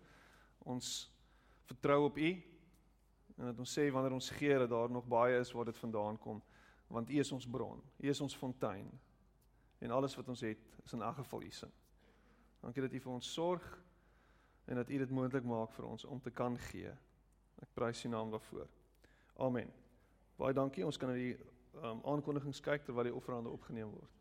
ons 0.59 1.11
vertrou 1.65 2.05
op 2.05 2.17
U 2.17 2.31
en 3.37 3.45
dat 3.45 3.59
ons 3.59 3.79
sê 3.79 3.91
wanneer 3.91 4.13
ons 4.13 4.31
gee 4.31 4.59
dat 4.59 4.71
daar 4.71 4.91
nog 4.91 5.07
baie 5.07 5.39
is 5.39 5.53
waar 5.53 5.65
dit 5.65 5.77
vandaan 5.77 6.19
kom, 6.19 6.43
want 6.87 7.11
U 7.11 7.19
is 7.19 7.33
ons 7.33 7.47
bron. 7.47 7.83
U 7.97 8.09
is 8.09 8.21
ons 8.21 8.37
fontein. 8.37 9.01
En 9.79 9.91
alles 9.91 10.15
wat 10.15 10.29
ons 10.29 10.41
het, 10.41 10.79
is 10.85 10.93
in 10.93 11.03
elk 11.03 11.17
geval 11.17 11.43
U 11.43 11.51
se. 11.51 11.69
Dankie 12.61 12.83
dat 12.83 12.93
U 12.93 13.01
vir 13.01 13.13
ons 13.13 13.33
sorg 13.33 13.83
en 14.65 14.77
dat 14.77 14.91
U 14.91 14.99
dit 14.99 15.11
moontlik 15.11 15.45
maak 15.45 15.73
vir 15.73 15.85
ons 15.85 16.05
om 16.05 16.21
te 16.21 16.31
kan 16.31 16.59
gee. 16.59 16.93
Ek 17.59 17.69
prys 17.75 18.05
U 18.05 18.09
naam 18.09 18.31
daarvoor. 18.31 18.69
Amen. 19.37 19.73
Baie 20.37 20.55
dankie. 20.55 20.87
Ons 20.87 20.97
kan 20.97 21.09
na 21.09 21.15
die 21.15 21.50
um, 21.75 22.01
aankondigings 22.05 22.61
kyk 22.61 22.85
terwyl 22.87 23.09
die 23.09 23.15
offerande 23.15 23.53
opgeneem 23.53 23.93
word. 23.93 24.20